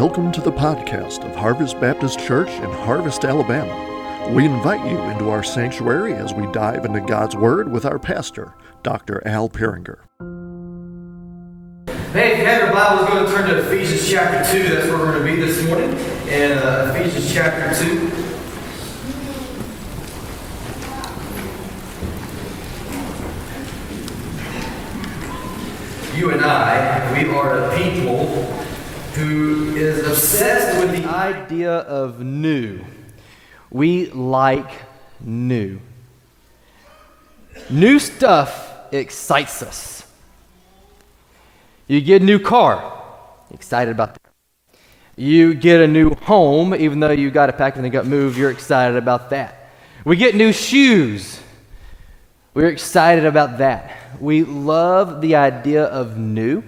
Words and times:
Welcome 0.00 0.30
to 0.30 0.40
the 0.40 0.52
podcast 0.52 1.28
of 1.28 1.34
Harvest 1.34 1.80
Baptist 1.80 2.20
Church 2.20 2.50
in 2.50 2.70
Harvest, 2.70 3.24
Alabama. 3.24 4.32
We 4.32 4.44
invite 4.44 4.88
you 4.88 4.96
into 4.96 5.28
our 5.28 5.42
sanctuary 5.42 6.12
as 6.12 6.32
we 6.32 6.46
dive 6.52 6.84
into 6.84 7.00
God's 7.00 7.34
Word 7.34 7.72
with 7.72 7.84
our 7.84 7.98
pastor, 7.98 8.54
Dr. 8.84 9.20
Al 9.26 9.48
Peringer. 9.48 9.98
Hey, 12.12 12.34
if 12.34 12.38
you 12.38 12.44
have 12.44 12.62
your 12.62 12.72
Bibles, 12.72 13.08
go 13.08 13.26
to 13.26 13.32
turn 13.32 13.50
to 13.50 13.58
Ephesians 13.58 14.08
chapter 14.08 14.56
2. 14.56 14.68
That's 14.68 14.86
where 14.86 14.98
we're 14.98 15.20
going 15.20 15.26
to 15.26 15.34
be 15.34 15.42
this 15.42 15.66
morning. 15.66 15.90
In 16.28 16.52
uh, 16.52 16.94
Ephesians 16.94 17.34
chapter 17.34 17.84
2. 17.84 18.12
You 26.16 26.30
and 26.30 26.44
I, 26.44 27.20
we 27.20 27.28
are 27.30 27.64
a 27.64 27.76
people 27.76 28.54
who 29.18 29.74
is 29.74 30.06
obsessed 30.06 30.78
with 30.78 31.02
the 31.02 31.08
idea 31.08 31.72
of 31.72 32.20
new. 32.20 32.84
We 33.70 34.06
like 34.10 34.70
new. 35.20 35.80
New 37.68 37.98
stuff 37.98 38.70
excites 38.92 39.62
us. 39.62 40.06
You 41.88 42.00
get 42.00 42.22
a 42.22 42.24
new 42.24 42.38
car, 42.38 43.02
excited 43.50 43.90
about 43.90 44.14
that. 44.14 44.78
You 45.16 45.54
get 45.54 45.80
a 45.80 45.88
new 45.88 46.14
home, 46.14 46.74
even 46.74 47.00
though 47.00 47.10
you 47.10 47.30
got 47.30 47.48
a 47.48 47.52
pack 47.52 47.74
and 47.74 47.84
they 47.84 47.90
got 47.90 48.06
moved, 48.06 48.38
you're 48.38 48.52
excited 48.52 48.96
about 48.96 49.30
that. 49.30 49.70
We 50.04 50.16
get 50.16 50.36
new 50.36 50.52
shoes. 50.52 51.40
We're 52.54 52.68
excited 52.68 53.26
about 53.26 53.58
that. 53.58 54.20
We 54.20 54.44
love 54.44 55.20
the 55.20 55.34
idea 55.34 55.84
of 55.84 56.16
new. 56.16 56.62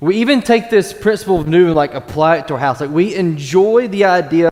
We 0.00 0.16
even 0.16 0.42
take 0.42 0.68
this 0.68 0.92
principle 0.92 1.40
of 1.40 1.48
new 1.48 1.66
and 1.66 1.74
like 1.74 1.94
apply 1.94 2.36
it 2.36 2.48
to 2.48 2.54
our 2.54 2.60
house. 2.60 2.80
Like 2.80 2.90
we 2.90 3.14
enjoy 3.14 3.88
the 3.88 4.04
idea 4.04 4.50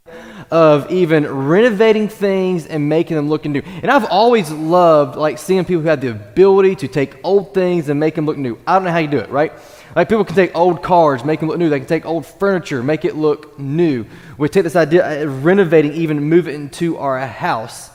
of 0.50 0.90
even 0.90 1.26
renovating 1.26 2.08
things 2.08 2.66
and 2.66 2.88
making 2.88 3.16
them 3.16 3.28
look 3.28 3.44
new. 3.44 3.60
And 3.82 3.90
I've 3.90 4.06
always 4.06 4.50
loved 4.50 5.16
like 5.16 5.38
seeing 5.38 5.64
people 5.64 5.82
who 5.82 5.88
have 5.88 6.00
the 6.00 6.12
ability 6.12 6.76
to 6.76 6.88
take 6.88 7.16
old 7.24 7.52
things 7.52 7.88
and 7.88 8.00
make 8.00 8.14
them 8.14 8.24
look 8.24 8.38
new. 8.38 8.58
I 8.66 8.74
don't 8.74 8.84
know 8.84 8.90
how 8.90 8.98
you 8.98 9.08
do 9.08 9.18
it, 9.18 9.30
right? 9.30 9.52
Like 9.94 10.08
people 10.08 10.24
can 10.24 10.34
take 10.34 10.56
old 10.56 10.82
cars, 10.82 11.24
make 11.24 11.40
them 11.40 11.48
look 11.50 11.58
new. 11.58 11.68
They 11.68 11.78
can 11.78 11.88
take 11.88 12.06
old 12.06 12.24
furniture, 12.24 12.82
make 12.82 13.04
it 13.04 13.14
look 13.14 13.58
new. 13.58 14.06
We 14.38 14.48
take 14.48 14.64
this 14.64 14.76
idea 14.76 15.24
of 15.24 15.44
renovating, 15.44 15.92
even 15.92 16.22
move 16.22 16.48
it 16.48 16.54
into 16.54 16.96
our 16.96 17.18
house. 17.20 17.90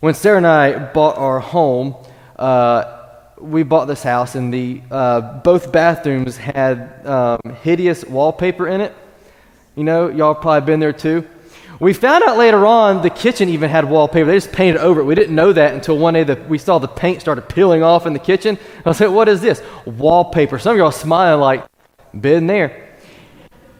When 0.00 0.14
Sarah 0.14 0.38
and 0.38 0.46
I 0.46 0.92
bought 0.92 1.16
our 1.18 1.38
home, 1.38 1.94
uh, 2.36 3.01
we 3.42 3.62
bought 3.62 3.86
this 3.86 4.02
house, 4.02 4.34
and 4.34 4.52
the 4.52 4.80
uh, 4.90 5.40
both 5.40 5.72
bathrooms 5.72 6.36
had 6.36 7.04
um, 7.06 7.40
hideous 7.62 8.04
wallpaper 8.04 8.68
in 8.68 8.80
it. 8.80 8.94
You 9.74 9.84
know, 9.84 10.08
y'all 10.08 10.34
probably 10.34 10.66
been 10.66 10.80
there 10.80 10.92
too. 10.92 11.28
We 11.80 11.92
found 11.92 12.22
out 12.22 12.38
later 12.38 12.64
on 12.64 13.02
the 13.02 13.10
kitchen 13.10 13.48
even 13.48 13.68
had 13.68 13.84
wallpaper. 13.84 14.26
They 14.26 14.36
just 14.36 14.52
painted 14.52 14.80
over 14.80 15.00
it. 15.00 15.04
We 15.04 15.16
didn't 15.16 15.34
know 15.34 15.52
that 15.52 15.74
until 15.74 15.98
one 15.98 16.14
day 16.14 16.22
that 16.22 16.48
we 16.48 16.58
saw 16.58 16.78
the 16.78 16.86
paint 16.86 17.20
started 17.20 17.48
peeling 17.48 17.82
off 17.82 18.06
in 18.06 18.12
the 18.12 18.20
kitchen. 18.20 18.56
I 18.84 18.88
was 18.88 19.00
like, 19.00 19.10
"What 19.10 19.28
is 19.28 19.40
this? 19.40 19.60
Wallpaper?" 19.84 20.58
Some 20.58 20.72
of 20.72 20.78
y'all 20.78 20.92
smiling 20.92 21.40
like, 21.40 21.64
"Been 22.18 22.46
there." 22.46 22.88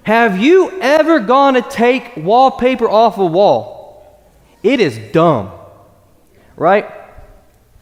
Have 0.03 0.39
you 0.39 0.73
ever 0.81 1.21
gone 1.21 1.55
to 1.55 1.63
take 1.63 2.17
wallpaper 2.17 2.89
off 2.89 3.19
a 3.19 3.25
wall? 3.25 4.21
It 4.65 4.81
is 4.81 4.99
dumb, 5.13 5.53
right? 6.57 7.02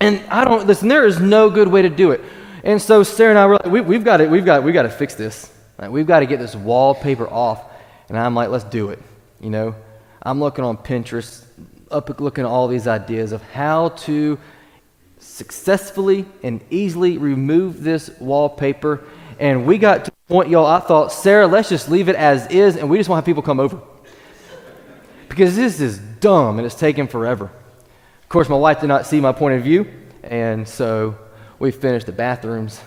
And 0.01 0.21
I 0.31 0.45
don't 0.45 0.67
listen. 0.67 0.89
There 0.89 1.07
is 1.07 1.21
no 1.21 1.51
good 1.51 1.69
way 1.69 1.83
to 1.83 1.91
do 1.91 2.11
it. 2.13 2.23
And 2.65 2.81
so 2.81 3.03
Sarah 3.03 3.31
and 3.31 3.39
I 3.39 3.47
were 3.47 3.55
like, 3.55 3.87
we, 3.87 3.95
have 3.95 4.05
got 4.05 4.19
to, 4.19 4.27
we've 4.27 4.45
got, 4.45 4.63
we've 4.63 4.75
got 4.75 4.83
to 4.83 4.91
fix 4.91 5.15
this. 5.15 5.53
Like, 5.79 5.91
we've 5.91 6.07
got 6.07 6.21
to 6.21 6.27
get 6.27 6.39
this 6.39 6.55
wallpaper 6.55 7.29
off. 7.29 7.65
And 8.09 8.19
I'm 8.19 8.35
like, 8.35 8.51
let's 8.51 8.65
do 8.65 8.91
it. 8.91 8.99
You 9.41 9.51
know, 9.51 9.75
I'm 10.23 10.41
looking 10.41 10.65
on 10.65 10.77
Pinterest, 10.77 11.45
up 11.91 12.21
looking 12.21 12.45
at 12.45 12.51
all 12.51 12.69
these 12.69 12.87
ideas 12.87 13.33
of 13.33 13.43
how 13.43 13.91
to 13.91 14.39
successfully 15.19 16.27
and 16.43 16.61
easily 16.71 17.19
remove 17.19 17.83
this 17.83 18.11
wallpaper. 18.21 19.05
And 19.39 19.67
we 19.67 19.79
got 19.79 20.05
to 20.07 20.11
the 20.11 20.35
point, 20.35 20.51
y'all. 20.51 20.67
I 20.67 20.81
thought, 20.81 21.13
Sarah, 21.13 21.47
let's 21.47 21.69
just 21.69 21.89
leave 21.89 22.09
it 22.09 22.17
as 22.17 22.47
is, 22.49 22.77
and 22.77 22.91
we 22.91 22.99
just 22.99 23.09
want 23.09 23.19
to 23.19 23.21
have 23.21 23.27
people 23.27 23.43
come 23.43 23.61
over 23.61 23.81
because 25.31 25.57
this 25.57 25.81
is 25.81 25.99
dumb 25.99 26.59
and 26.59 26.67
it's 26.67 26.75
taking 26.75 27.07
forever. 27.07 27.51
Of 28.31 28.33
course, 28.33 28.49
my 28.49 28.55
wife 28.55 28.81
did 28.81 28.87
not 28.87 29.07
see 29.07 29.19
my 29.19 29.33
point 29.33 29.57
of 29.57 29.65
view, 29.65 29.91
and 30.23 30.69
so 30.69 31.19
we 31.59 31.73
finished 31.73 32.07
the 32.07 32.13
bathrooms. 32.13 32.81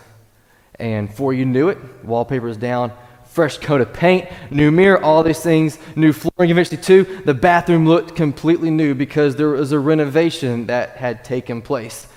And 0.76 1.10
before 1.10 1.34
you 1.34 1.44
knew 1.44 1.68
it, 1.68 1.78
wallpaper 1.78 2.08
wallpaper's 2.08 2.56
down, 2.56 2.94
fresh 3.26 3.58
coat 3.58 3.82
of 3.82 3.92
paint, 3.92 4.30
new 4.52 4.72
mirror, 4.72 5.04
all 5.04 5.22
these 5.22 5.42
things, 5.42 5.80
new 5.98 6.14
flooring 6.14 6.50
eventually 6.50 6.82
too. 6.82 7.04
The 7.26 7.34
bathroom 7.34 7.86
looked 7.86 8.16
completely 8.16 8.72
new 8.72 8.96
because 8.96 9.36
there 9.36 9.50
was 9.50 9.74
a 9.74 9.80
renovation 9.80 10.68
that 10.68 10.92
had 10.92 11.26
taken 11.26 11.62
place. 11.62 12.08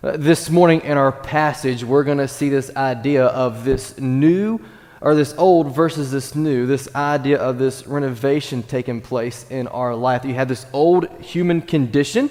Uh, 0.00 0.16
this 0.16 0.48
morning 0.48 0.80
in 0.82 0.96
our 0.96 1.10
passage, 1.10 1.82
we're 1.82 2.04
going 2.04 2.18
to 2.18 2.28
see 2.28 2.48
this 2.48 2.70
idea 2.76 3.26
of 3.26 3.64
this 3.64 3.98
new 3.98 4.60
or 5.00 5.16
this 5.16 5.34
old 5.36 5.74
versus 5.74 6.12
this 6.12 6.36
new, 6.36 6.64
this 6.64 6.88
idea 6.94 7.38
of 7.38 7.58
this 7.58 7.88
renovation 7.88 8.62
taking 8.62 9.00
place 9.00 9.50
in 9.50 9.66
our 9.66 9.96
life. 9.96 10.24
You 10.24 10.34
have 10.34 10.46
this 10.46 10.64
old 10.72 11.08
human 11.20 11.60
condition 11.60 12.30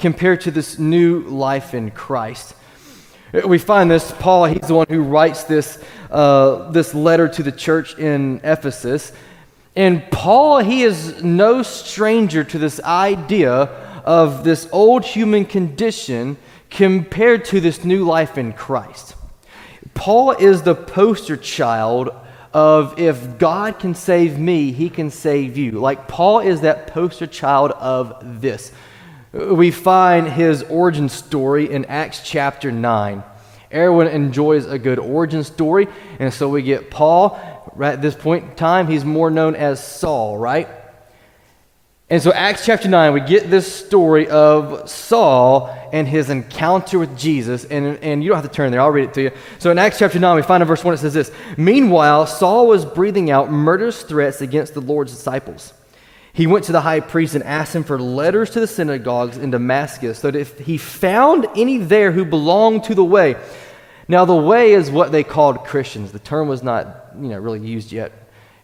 compared 0.00 0.40
to 0.40 0.50
this 0.50 0.78
new 0.78 1.20
life 1.20 1.74
in 1.74 1.90
Christ. 1.90 2.54
We 3.44 3.58
find 3.58 3.90
this, 3.90 4.10
Paul, 4.18 4.46
he's 4.46 4.66
the 4.66 4.74
one 4.74 4.86
who 4.88 5.02
writes 5.02 5.44
this, 5.44 5.78
uh, 6.10 6.70
this 6.72 6.94
letter 6.94 7.28
to 7.28 7.42
the 7.42 7.52
church 7.52 7.96
in 7.96 8.40
Ephesus. 8.42 9.12
And 9.76 10.02
Paul, 10.10 10.58
he 10.58 10.82
is 10.82 11.22
no 11.22 11.62
stranger 11.62 12.42
to 12.42 12.58
this 12.58 12.80
idea 12.80 13.68
of 14.04 14.42
this 14.42 14.68
old 14.72 15.04
human 15.04 15.44
condition 15.44 16.38
compared 16.70 17.44
to 17.46 17.60
this 17.60 17.84
new 17.84 18.04
life 18.04 18.36
in 18.36 18.52
Christ. 18.52 19.14
Paul 19.94 20.32
is 20.32 20.62
the 20.62 20.74
poster 20.74 21.36
child 21.36 22.10
of 22.52 22.98
if 22.98 23.38
God 23.38 23.78
can 23.78 23.94
save 23.94 24.38
me, 24.38 24.72
he 24.72 24.90
can 24.90 25.10
save 25.10 25.56
you. 25.56 25.72
Like 25.72 26.08
Paul 26.08 26.40
is 26.40 26.62
that 26.62 26.88
poster 26.88 27.26
child 27.26 27.70
of 27.72 28.40
this. 28.40 28.72
We 29.32 29.70
find 29.70 30.26
his 30.26 30.64
origin 30.64 31.08
story 31.08 31.70
in 31.70 31.84
Acts 31.84 32.22
chapter 32.24 32.72
9. 32.72 33.22
Everyone 33.70 34.08
enjoys 34.08 34.66
a 34.66 34.76
good 34.76 34.98
origin 34.98 35.44
story, 35.44 35.86
and 36.18 36.34
so 36.34 36.48
we 36.48 36.62
get 36.62 36.90
Paul. 36.90 37.38
Right 37.76 37.92
at 37.92 38.02
this 38.02 38.16
point 38.16 38.44
in 38.44 38.56
time, 38.56 38.88
he's 38.88 39.04
more 39.04 39.30
known 39.30 39.54
as 39.54 39.82
Saul, 39.84 40.36
right? 40.36 40.68
And 42.08 42.20
so, 42.20 42.32
Acts 42.32 42.66
chapter 42.66 42.88
9, 42.88 43.12
we 43.12 43.20
get 43.20 43.48
this 43.48 43.72
story 43.72 44.26
of 44.28 44.90
Saul 44.90 45.70
and 45.92 46.08
his 46.08 46.28
encounter 46.28 46.98
with 46.98 47.16
Jesus. 47.16 47.64
And, 47.64 47.98
and 47.98 48.24
you 48.24 48.30
don't 48.30 48.42
have 48.42 48.50
to 48.50 48.52
turn 48.52 48.72
there, 48.72 48.80
I'll 48.80 48.90
read 48.90 49.10
it 49.10 49.14
to 49.14 49.22
you. 49.22 49.30
So, 49.60 49.70
in 49.70 49.78
Acts 49.78 50.00
chapter 50.00 50.18
9, 50.18 50.34
we 50.34 50.42
find 50.42 50.60
in 50.60 50.66
verse 50.66 50.82
1, 50.82 50.94
it 50.94 50.96
says 50.96 51.14
this 51.14 51.30
Meanwhile, 51.56 52.26
Saul 52.26 52.66
was 52.66 52.84
breathing 52.84 53.30
out 53.30 53.52
murderous 53.52 54.02
threats 54.02 54.40
against 54.40 54.74
the 54.74 54.80
Lord's 54.80 55.12
disciples. 55.12 55.72
He 56.32 56.46
went 56.46 56.64
to 56.66 56.72
the 56.72 56.80
high 56.80 57.00
priest 57.00 57.34
and 57.34 57.44
asked 57.44 57.74
him 57.74 57.84
for 57.84 57.98
letters 57.98 58.50
to 58.50 58.60
the 58.60 58.66
synagogues 58.66 59.36
in 59.36 59.50
Damascus, 59.50 60.18
so 60.20 60.30
that 60.30 60.38
if 60.38 60.58
he 60.58 60.78
found 60.78 61.46
any 61.56 61.78
there 61.78 62.12
who 62.12 62.24
belonged 62.24 62.84
to 62.84 62.94
the 62.94 63.04
way. 63.04 63.36
Now, 64.06 64.24
the 64.24 64.36
way 64.36 64.72
is 64.72 64.90
what 64.90 65.12
they 65.12 65.22
called 65.22 65.64
Christians. 65.64 66.12
The 66.12 66.18
term 66.18 66.48
was 66.48 66.62
not, 66.62 67.12
you 67.20 67.28
know, 67.28 67.38
really 67.38 67.60
used 67.60 67.92
yet. 67.92 68.12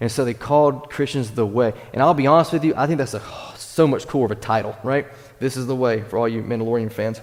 And 0.00 0.10
so 0.10 0.24
they 0.24 0.34
called 0.34 0.90
Christians 0.90 1.30
the 1.30 1.46
way. 1.46 1.72
And 1.92 2.02
I'll 2.02 2.14
be 2.14 2.26
honest 2.26 2.52
with 2.52 2.64
you, 2.64 2.74
I 2.76 2.86
think 2.86 2.98
that's 2.98 3.14
a, 3.14 3.22
so 3.56 3.86
much 3.86 4.06
cooler 4.06 4.26
of 4.26 4.30
a 4.32 4.36
title, 4.36 4.76
right? 4.82 5.06
This 5.38 5.56
is 5.56 5.66
the 5.66 5.76
way 5.76 6.02
for 6.02 6.18
all 6.18 6.28
you 6.28 6.42
Mandalorian 6.42 6.90
fans. 6.90 7.18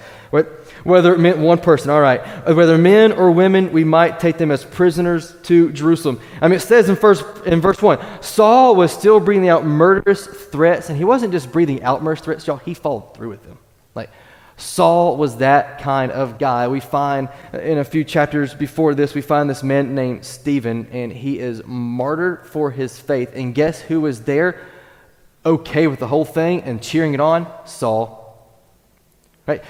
Whether 0.84 1.16
it 1.16 1.20
meant 1.20 1.40
one 1.40 1.58
person, 1.58 1.90
all 1.90 2.02
right. 2.02 2.22
Whether 2.48 2.78
men 2.78 3.12
or 3.12 3.32
women, 3.32 3.72
we 3.72 3.84
might 3.84 4.20
take 4.20 4.38
them 4.38 4.52
as 4.52 4.64
prisoners 4.64 5.36
to 5.44 5.72
Jerusalem. 5.72 6.20
I 6.40 6.48
mean, 6.48 6.58
it 6.58 6.62
says 6.62 6.90
in, 6.90 6.96
first, 6.96 7.26
in 7.46 7.60
verse 7.60 7.82
1 7.82 8.22
Saul 8.22 8.76
was 8.76 8.92
still 8.92 9.20
breathing 9.20 9.50
out 9.50 9.66
murderous 9.66 10.28
threats, 10.28 10.90
and 10.90 10.98
he 10.98 11.04
wasn't 11.04 11.34
just 11.34 11.52
breathing 11.52 11.82
out 11.82 12.04
murderous 12.04 12.22
threats, 12.22 12.46
y'all, 12.46 12.58
he 12.58 12.76
followed 12.76 13.16
through 13.16 13.30
with 13.30 13.44
them. 13.44 13.58
Like, 13.96 14.12
Saul 14.58 15.18
was 15.18 15.38
that 15.38 15.80
kind 15.80 16.12
of 16.12 16.38
guy. 16.38 16.68
We 16.68 16.80
find 16.80 17.30
in 17.54 17.80
a 17.80 17.84
few 17.84 18.04
chapters 18.04 18.54
before 18.54 18.94
this, 18.94 19.16
we 19.16 19.22
find 19.22 19.50
this 19.50 19.64
man 19.64 19.96
named 19.96 20.24
Stephen, 20.24 20.88
and 20.92 21.12
he 21.12 21.40
is 21.40 21.64
martyred 21.66 22.46
for 22.46 22.70
his 22.70 23.00
faith. 23.00 23.32
And 23.34 23.56
guess 23.56 23.82
who 23.82 24.02
was 24.02 24.22
there? 24.22 24.62
Okay 25.46 25.88
with 25.88 26.00
the 26.00 26.08
whole 26.08 26.26
thing 26.26 26.62
and 26.64 26.82
cheering 26.82 27.14
it 27.14 27.20
on? 27.20 27.48
Saul. 27.66 28.20
Right? 29.46 29.64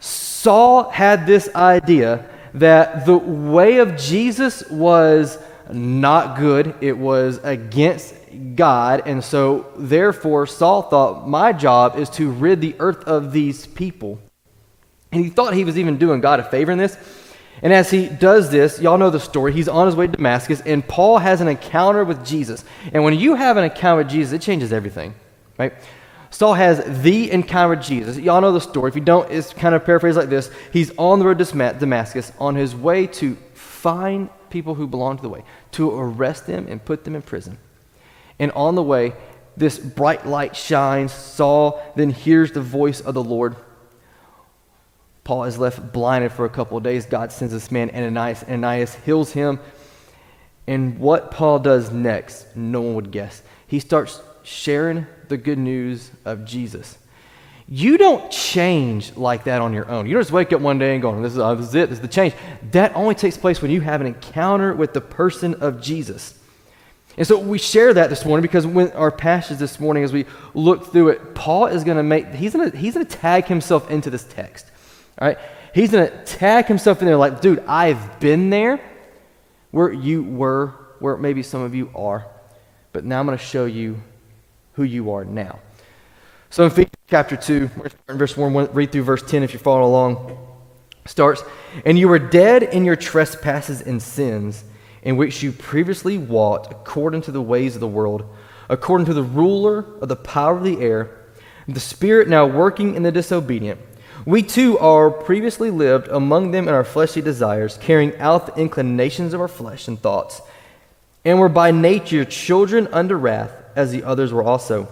Saul 0.00 0.90
had 0.90 1.26
this 1.26 1.48
idea 1.54 2.24
that 2.54 3.06
the 3.06 3.16
way 3.16 3.78
of 3.78 3.96
Jesus 3.96 4.68
was 4.70 5.38
not 5.70 6.38
good, 6.38 6.74
it 6.80 6.96
was 6.96 7.38
against 7.42 8.14
God, 8.54 9.02
and 9.06 9.22
so 9.22 9.66
therefore 9.76 10.46
Saul 10.46 10.82
thought, 10.82 11.28
My 11.28 11.52
job 11.52 11.98
is 11.98 12.08
to 12.10 12.30
rid 12.30 12.60
the 12.60 12.74
earth 12.78 13.04
of 13.04 13.32
these 13.32 13.66
people. 13.66 14.18
And 15.12 15.24
he 15.24 15.30
thought 15.30 15.54
he 15.54 15.64
was 15.64 15.78
even 15.78 15.98
doing 15.98 16.20
God 16.20 16.40
a 16.40 16.44
favor 16.44 16.70
in 16.70 16.78
this. 16.78 16.96
And 17.62 17.72
as 17.72 17.90
he 17.90 18.08
does 18.08 18.50
this, 18.50 18.80
y'all 18.80 18.98
know 18.98 19.10
the 19.10 19.20
story. 19.20 19.52
He's 19.52 19.68
on 19.68 19.86
his 19.86 19.96
way 19.96 20.06
to 20.06 20.12
Damascus, 20.12 20.60
and 20.60 20.86
Paul 20.86 21.18
has 21.18 21.40
an 21.40 21.48
encounter 21.48 22.04
with 22.04 22.24
Jesus. 22.24 22.64
And 22.92 23.04
when 23.04 23.18
you 23.18 23.34
have 23.34 23.56
an 23.56 23.64
encounter 23.64 24.02
with 24.02 24.10
Jesus, 24.10 24.32
it 24.34 24.42
changes 24.42 24.72
everything, 24.72 25.14
right? 25.58 25.72
Saul 26.30 26.54
has 26.54 27.02
the 27.02 27.30
encounter 27.30 27.76
with 27.76 27.84
Jesus. 27.84 28.18
Y'all 28.18 28.40
know 28.40 28.52
the 28.52 28.60
story. 28.60 28.90
If 28.90 28.94
you 28.94 29.00
don't, 29.00 29.30
it's 29.30 29.52
kind 29.52 29.74
of 29.74 29.84
paraphrased 29.84 30.16
like 30.16 30.28
this 30.28 30.50
He's 30.72 30.92
on 30.98 31.18
the 31.18 31.26
road 31.26 31.38
to 31.38 31.74
Damascus 31.78 32.32
on 32.38 32.54
his 32.54 32.74
way 32.74 33.06
to 33.06 33.36
find 33.54 34.28
people 34.50 34.74
who 34.74 34.86
belong 34.86 35.16
to 35.16 35.22
the 35.22 35.28
way, 35.28 35.44
to 35.72 35.90
arrest 35.90 36.46
them 36.46 36.66
and 36.68 36.84
put 36.84 37.04
them 37.04 37.14
in 37.14 37.22
prison. 37.22 37.58
And 38.38 38.52
on 38.52 38.74
the 38.74 38.82
way, 38.82 39.14
this 39.56 39.78
bright 39.78 40.26
light 40.26 40.54
shines. 40.56 41.12
Saul 41.12 41.82
then 41.96 42.10
hears 42.10 42.52
the 42.52 42.60
voice 42.60 43.00
of 43.00 43.14
the 43.14 43.22
Lord. 43.22 43.56
Paul 45.28 45.44
is 45.44 45.58
left 45.58 45.92
blinded 45.92 46.32
for 46.32 46.46
a 46.46 46.48
couple 46.48 46.78
of 46.78 46.82
days. 46.82 47.04
God 47.04 47.30
sends 47.30 47.52
this 47.52 47.70
man, 47.70 47.90
Ananias. 47.90 48.44
Ananias 48.44 48.94
heals 48.94 49.30
him. 49.30 49.60
And 50.66 50.98
what 50.98 51.30
Paul 51.30 51.58
does 51.58 51.90
next, 51.90 52.56
no 52.56 52.80
one 52.80 52.94
would 52.94 53.10
guess. 53.10 53.42
He 53.66 53.78
starts 53.78 54.22
sharing 54.42 55.06
the 55.28 55.36
good 55.36 55.58
news 55.58 56.10
of 56.24 56.46
Jesus. 56.46 56.96
You 57.68 57.98
don't 57.98 58.30
change 58.30 59.18
like 59.18 59.44
that 59.44 59.60
on 59.60 59.74
your 59.74 59.86
own. 59.90 60.06
You 60.06 60.14
don't 60.14 60.22
just 60.22 60.32
wake 60.32 60.50
up 60.54 60.62
one 60.62 60.78
day 60.78 60.94
and 60.94 61.02
go, 61.02 61.20
this 61.20 61.34
is, 61.34 61.38
oh, 61.38 61.54
this 61.54 61.68
is 61.68 61.74
it, 61.74 61.90
this 61.90 61.98
is 61.98 62.02
the 62.02 62.08
change. 62.08 62.32
That 62.70 62.96
only 62.96 63.14
takes 63.14 63.36
place 63.36 63.60
when 63.60 63.70
you 63.70 63.82
have 63.82 64.00
an 64.00 64.06
encounter 64.06 64.72
with 64.72 64.94
the 64.94 65.02
person 65.02 65.56
of 65.56 65.82
Jesus. 65.82 66.38
And 67.18 67.26
so 67.26 67.38
we 67.38 67.58
share 67.58 67.92
that 67.92 68.08
this 68.08 68.24
morning 68.24 68.40
because 68.40 68.66
when 68.66 68.92
our 68.92 69.12
passage 69.12 69.58
this 69.58 69.78
morning, 69.78 70.04
as 70.04 70.12
we 70.14 70.24
look 70.54 70.90
through 70.90 71.10
it, 71.10 71.34
Paul 71.34 71.66
is 71.66 71.84
going 71.84 71.98
to 71.98 72.02
make, 72.02 72.28
he's 72.28 72.54
going 72.54 72.72
he's 72.72 72.94
going 72.94 73.04
to 73.04 73.16
tag 73.18 73.44
himself 73.44 73.90
into 73.90 74.08
this 74.08 74.24
text. 74.24 74.70
All 75.20 75.28
right? 75.28 75.38
He's 75.74 75.90
going 75.90 76.10
to 76.10 76.24
tag 76.24 76.66
himself 76.66 77.00
in 77.00 77.06
there 77.06 77.16
like, 77.16 77.40
dude, 77.40 77.60
I've 77.66 78.20
been 78.20 78.50
there 78.50 78.80
where 79.70 79.92
you 79.92 80.22
were, 80.22 80.68
where 80.98 81.16
maybe 81.16 81.42
some 81.42 81.62
of 81.62 81.74
you 81.74 81.90
are, 81.94 82.26
but 82.92 83.04
now 83.04 83.20
I'm 83.20 83.26
going 83.26 83.36
to 83.36 83.44
show 83.44 83.66
you 83.66 84.00
who 84.72 84.82
you 84.82 85.12
are 85.12 85.24
now. 85.24 85.58
So 86.50 86.64
in 86.64 86.70
Ephesians 86.70 86.94
chapter 87.08 87.36
2, 87.36 87.70
verse 88.08 88.36
1, 88.36 88.72
read 88.72 88.92
through 88.92 89.02
verse 89.02 89.22
10 89.22 89.42
if 89.42 89.52
you're 89.52 89.60
following 89.60 89.84
along, 89.84 90.38
starts, 91.04 91.42
And 91.84 91.98
you 91.98 92.08
were 92.08 92.18
dead 92.18 92.62
in 92.62 92.84
your 92.84 92.96
trespasses 92.96 93.82
and 93.82 94.02
sins, 94.02 94.64
in 95.02 95.16
which 95.16 95.42
you 95.42 95.52
previously 95.52 96.16
walked 96.16 96.72
according 96.72 97.22
to 97.22 97.32
the 97.32 97.42
ways 97.42 97.74
of 97.74 97.80
the 97.80 97.88
world, 97.88 98.24
according 98.68 99.06
to 99.06 99.14
the 99.14 99.22
ruler 99.22 99.84
of 100.00 100.08
the 100.08 100.16
power 100.16 100.56
of 100.56 100.64
the 100.64 100.80
air, 100.80 101.26
the 101.66 101.80
spirit 101.80 102.28
now 102.28 102.46
working 102.46 102.94
in 102.94 103.02
the 103.02 103.12
disobedient. 103.12 103.78
We 104.28 104.42
too 104.42 104.78
are 104.78 105.10
previously 105.10 105.70
lived 105.70 106.08
among 106.08 106.50
them 106.50 106.68
in 106.68 106.74
our 106.74 106.84
fleshly 106.84 107.22
desires, 107.22 107.78
carrying 107.80 108.14
out 108.18 108.44
the 108.44 108.60
inclinations 108.60 109.32
of 109.32 109.40
our 109.40 109.48
flesh 109.48 109.88
and 109.88 109.98
thoughts, 109.98 110.42
and 111.24 111.40
were 111.40 111.48
by 111.48 111.70
nature 111.70 112.26
children 112.26 112.88
under 112.92 113.16
wrath 113.16 113.50
as 113.74 113.90
the 113.90 114.04
others 114.04 114.30
were 114.30 114.42
also. 114.42 114.86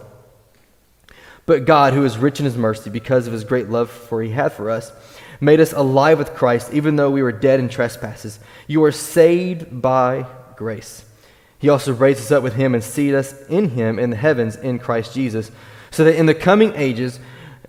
But 1.45 1.67
God, 1.67 1.93
who 1.93 2.03
is 2.07 2.17
rich 2.17 2.39
in 2.39 2.47
his 2.47 2.57
mercy, 2.57 2.89
because 2.89 3.27
of 3.27 3.35
his 3.35 3.45
great 3.45 3.69
love 3.69 3.91
for 3.91 4.23
he 4.23 4.31
had 4.31 4.55
for 4.55 4.71
us, 4.71 4.91
made 5.39 5.61
us 5.61 5.75
alive 5.75 6.17
with 6.17 6.33
Christ, 6.35 6.73
even 6.73 6.97
though 6.97 7.11
we 7.11 7.23
were 7.23 7.31
dead 7.31 7.61
in 7.61 7.69
trespasses. 7.69 8.41
You 8.67 8.83
are 8.85 8.91
saved 8.91 9.83
by 9.83 10.25
grace. 10.57 11.05
He 11.59 11.69
also 11.69 11.93
raised 11.93 12.21
us 12.21 12.33
up 12.33 12.43
with 12.43 12.55
him 12.55 12.75
and 12.75 12.83
seated 12.83 13.17
us 13.17 13.39
in 13.49 13.69
him 13.69 13.99
in 13.99 14.09
the 14.09 14.17
heavens 14.17 14.57
in 14.57 14.79
Christ 14.79 15.13
Jesus, 15.13 15.51
so 15.91 16.05
that 16.05 16.19
in 16.19 16.25
the 16.25 16.35
coming 16.35 16.73
ages 16.75 17.21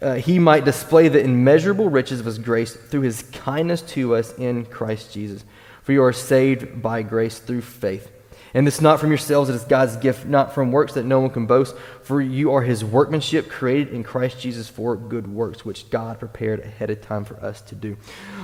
uh, 0.01 0.15
he 0.15 0.39
might 0.39 0.65
display 0.65 1.07
the 1.07 1.21
immeasurable 1.21 1.89
riches 1.89 2.19
of 2.19 2.25
his 2.25 2.39
grace 2.39 2.75
through 2.75 3.01
his 3.01 3.23
kindness 3.23 3.81
to 3.81 4.15
us 4.15 4.33
in 4.38 4.65
Christ 4.65 5.13
Jesus. 5.13 5.44
For 5.83 5.94
you 5.94 6.03
are 6.03 6.13
saved 6.13 6.81
by 6.81 7.01
grace 7.01 7.39
through 7.39 7.61
faith. 7.61 8.11
And 8.53 8.65
this 8.65 8.81
not 8.81 8.99
from 8.99 9.09
yourselves, 9.09 9.49
it 9.49 9.55
is 9.55 9.63
God's 9.63 9.97
gift, 9.97 10.25
not 10.25 10.53
from 10.53 10.71
works 10.71 10.94
that 10.94 11.03
no 11.03 11.19
one 11.19 11.29
can 11.29 11.45
boast. 11.45 11.75
For 12.03 12.21
you 12.21 12.53
are 12.53 12.61
his 12.61 12.83
workmanship, 12.83 13.49
created 13.49 13.94
in 13.94 14.03
Christ 14.03 14.39
Jesus 14.39 14.67
for 14.67 14.95
good 14.95 15.27
works, 15.27 15.65
which 15.65 15.89
God 15.89 16.19
prepared 16.19 16.61
ahead 16.61 16.89
of 16.89 17.01
time 17.01 17.25
for 17.25 17.35
us 17.44 17.61
to 17.61 17.75
do. 17.75 17.97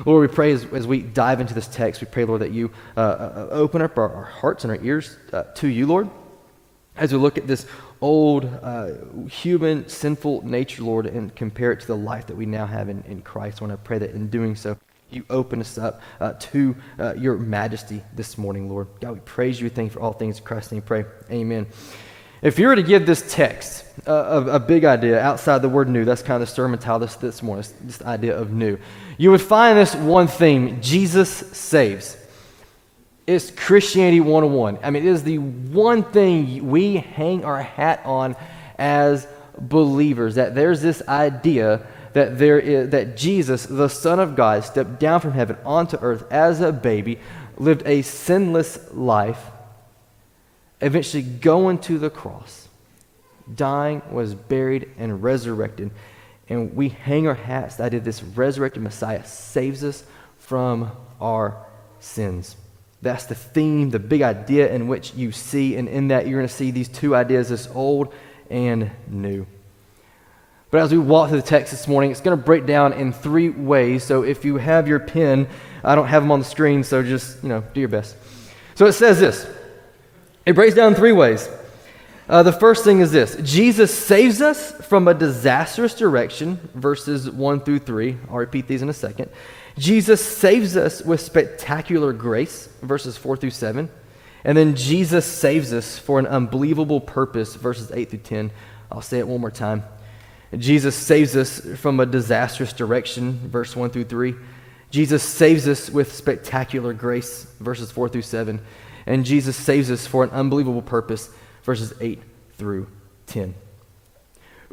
Lord, 0.06 0.30
we 0.30 0.34
pray 0.34 0.52
as, 0.52 0.66
as 0.66 0.86
we 0.86 1.02
dive 1.02 1.40
into 1.42 1.54
this 1.54 1.68
text, 1.68 2.02
we 2.02 2.08
pray, 2.08 2.26
Lord, 2.26 2.42
that 2.42 2.52
you 2.52 2.72
uh, 2.98 3.00
uh, 3.00 3.48
open 3.52 3.82
up 3.82 3.98
our, 3.98 4.14
our, 4.14 4.24
hearts 4.24 4.66
and 4.66 4.72
our 4.72 4.84
ears 4.84 5.18
uh, 5.32 5.44
to 5.56 5.68
you, 5.68 5.88
Lord, 5.88 6.10
as 6.96 7.12
we 7.12 7.18
look 7.18 7.38
at 7.38 7.48
this 7.48 7.66
old 8.04 8.44
uh, 8.62 8.90
human 9.30 9.88
sinful 9.88 10.46
nature, 10.46 10.84
Lord, 10.84 11.06
and 11.06 11.34
compare 11.34 11.72
it 11.72 11.80
to 11.80 11.88
the 11.88 11.96
life 11.96 12.28
that 12.28 12.36
we 12.36 12.46
now 12.46 12.66
have 12.66 12.90
in, 12.90 13.02
in 13.08 13.22
Christ. 13.22 13.62
I 13.62 13.66
want 13.66 13.80
to 13.80 13.84
pray 13.84 13.98
that 13.98 14.12
in 14.12 14.28
doing 14.28 14.58
so, 14.58 14.78
you 15.10 15.24
open 15.30 15.62
us 15.62 15.78
up 15.78 16.02
uh, 16.20 16.34
to 16.34 16.76
uh, 17.00 17.14
your 17.14 17.38
majesty 17.38 18.04
this 18.14 18.38
morning, 18.38 18.70
Lord. 18.70 18.90
God, 19.00 19.14
we 19.14 19.20
praise 19.22 19.62
you. 19.62 19.70
Thank 19.70 19.92
you 19.92 19.94
for 19.94 20.02
all 20.02 20.12
things 20.12 20.38
in 20.38 20.44
Christ. 20.44 20.74
And 20.74 20.82
we 20.82 20.86
pray. 20.86 21.06
Amen. 21.32 21.66
If 22.42 22.60
you 22.60 22.68
were 22.68 22.76
to 22.76 22.84
give 22.84 23.06
this 23.06 23.34
text 23.34 23.86
uh, 24.06 24.12
a, 24.12 24.56
a, 24.56 24.60
big 24.60 24.84
idea 24.84 25.22
outside 25.22 25.62
the 25.62 25.70
word 25.70 25.88
new, 25.88 26.04
that's 26.04 26.22
kind 26.22 26.44
of 26.44 26.50
the 26.50 26.54
sermon 26.54 26.80
title 26.80 27.00
this, 27.00 27.16
this 27.16 27.42
morning, 27.42 27.66
this 27.84 28.02
idea 28.02 28.38
of 28.38 28.52
new, 28.52 28.78
you 29.18 29.32
would 29.32 29.42
find 29.42 29.78
this 29.78 29.96
one 29.96 30.28
theme 30.28 30.82
Jesus 30.82 31.30
saves. 31.30 32.18
It's 33.26 33.52
Christianity 33.52 34.20
101. 34.20 34.80
I 34.84 34.90
mean, 34.90 35.04
it 35.04 35.10
is 35.10 35.24
the 35.24 35.38
one 35.38 36.04
thing 36.04 36.70
we 36.70 36.98
hang 36.98 37.46
our 37.46 37.62
hat 37.62 38.02
on 38.04 38.36
as 38.78 39.28
believers 39.58 40.36
that 40.36 40.56
there's 40.56 40.82
this 40.82 41.02
idea 41.08 41.88
that, 42.14 42.38
there 42.38 42.60
is, 42.60 42.90
that 42.90 43.16
Jesus, 43.16 43.66
the 43.66 43.88
Son 43.88 44.20
of 44.20 44.36
God, 44.36 44.64
stepped 44.66 45.00
down 45.00 45.22
from 45.22 45.32
heaven 45.32 45.58
onto 45.66 45.98
earth 46.02 46.30
as 46.32 46.60
a 46.60 46.72
baby, 46.72 47.20
lived 47.58 47.84
a 47.86 48.02
sinless 48.02 48.92
life, 48.94 49.52
eventually 50.82 51.24
going 51.24 51.78
to 51.80 51.98
the 51.98 52.10
cross, 52.10 52.68
dying, 53.56 54.02
was 54.12 54.36
buried, 54.36 54.90
and 54.98 55.24
resurrected. 55.24 55.92
And 56.50 56.76
we 56.76 56.90
hang 56.90 57.26
our 57.26 57.36
hats 57.36 57.78
that 57.78 57.92
this 58.04 58.22
resurrected 58.22 58.84
Messiah 58.84 59.26
saves 59.26 59.82
us 59.82 60.04
from 60.38 60.92
our 61.22 61.66
sins. 62.02 62.58
That's 63.04 63.26
the 63.26 63.36
theme, 63.36 63.90
the 63.90 64.00
big 64.00 64.22
idea 64.22 64.74
in 64.74 64.88
which 64.88 65.14
you 65.14 65.34
see, 65.34 65.76
and 65.76 65.90
in 65.90 66.08
that 66.08 66.26
you're 66.26 66.40
going 66.40 66.48
to 66.48 66.54
see 66.54 66.72
these 66.72 66.88
two 66.88 67.14
ideas, 67.14 67.50
this 67.50 67.68
old 67.68 68.14
and 68.50 68.92
new. 69.10 69.46
But 70.72 70.82
as 70.82 70.92
we 70.94 70.98
walk 70.98 71.30
through 71.30 71.42
the 71.42 71.48
text 71.48 71.72
this 71.72 71.86
morning, 71.86 72.12
it's 72.12 72.22
going 72.22 72.38
to 72.38 72.42
break 72.42 72.66
down 72.66 72.94
in 72.94 73.12
three 73.12 73.50
ways. 73.50 74.06
So 74.06 74.24
if 74.24 74.46
you 74.46 74.56
have 74.56 74.88
your 74.88 75.02
pen, 75.02 75.50
I 75.84 75.96
don't 75.96 76.08
have 76.08 76.24
them 76.24 76.32
on 76.32 76.40
the 76.40 76.46
screen, 76.46 76.86
so 76.86 77.04
just, 77.04 77.44
you 77.44 77.50
know, 77.50 77.62
do 77.74 77.82
your 77.82 77.90
best. 77.90 78.16
So 78.76 78.86
it 78.86 78.94
says 78.94 79.20
this. 79.20 79.46
It 80.46 80.54
breaks 80.56 80.74
down 80.74 80.96
three 80.96 81.12
ways. 81.12 81.50
Uh, 82.30 82.42
the 82.42 82.54
first 82.54 82.86
thing 82.86 83.02
is 83.02 83.12
this 83.12 83.36
Jesus 83.44 83.94
saves 83.94 84.42
us 84.42 84.72
from 84.88 85.10
a 85.10 85.14
disastrous 85.14 85.94
direction, 85.94 86.56
verses 86.74 87.30
1 87.30 87.60
through 87.60 87.80
3. 87.80 88.18
I'll 88.30 88.38
repeat 88.38 88.66
these 88.66 88.82
in 88.82 88.88
a 88.88 88.94
second. 88.94 89.30
Jesus 89.78 90.24
saves 90.24 90.78
us 90.78 91.02
with 91.02 91.20
spectacular 91.20 92.14
grace, 92.14 92.68
verses 92.82 93.18
4 93.18 93.38
through 93.38 93.50
7. 93.52 93.90
And 94.46 94.58
then 94.58 94.76
Jesus 94.76 95.26
saves 95.26 95.74
us 95.74 95.98
for 95.98 96.20
an 96.20 96.28
unbelievable 96.28 97.00
purpose, 97.00 97.56
verses 97.56 97.92
8 97.92 98.10
through 98.10 98.20
10. 98.20 98.52
I'll 98.92 99.02
say 99.02 99.20
it 99.20 99.28
one 99.28 99.42
more 99.42 99.52
time. 99.52 99.84
Jesus 100.58 100.96
saves 100.96 101.36
us 101.36 101.60
from 101.78 102.00
a 102.00 102.06
disastrous 102.06 102.74
direction, 102.74 103.40
verse 103.50 103.76
1 103.76 103.90
through 103.90 104.04
3. 104.04 104.36
Jesus 104.92 105.24
saves 105.24 105.68
us 105.68 105.90
with 105.90 106.14
spectacular 106.14 106.94
grace, 106.94 107.46
verses 107.60 107.90
4 107.90 108.10
through 108.10 108.22
7. 108.22 108.62
And 109.08 109.26
Jesus 109.26 109.56
saves 109.56 109.90
us 109.90 110.06
for 110.06 110.24
an 110.24 110.30
unbelievable 110.30 110.84
purpose, 110.84 111.30
verses 111.64 111.94
8 112.00 112.22
through 112.58 112.88
10. 113.26 113.56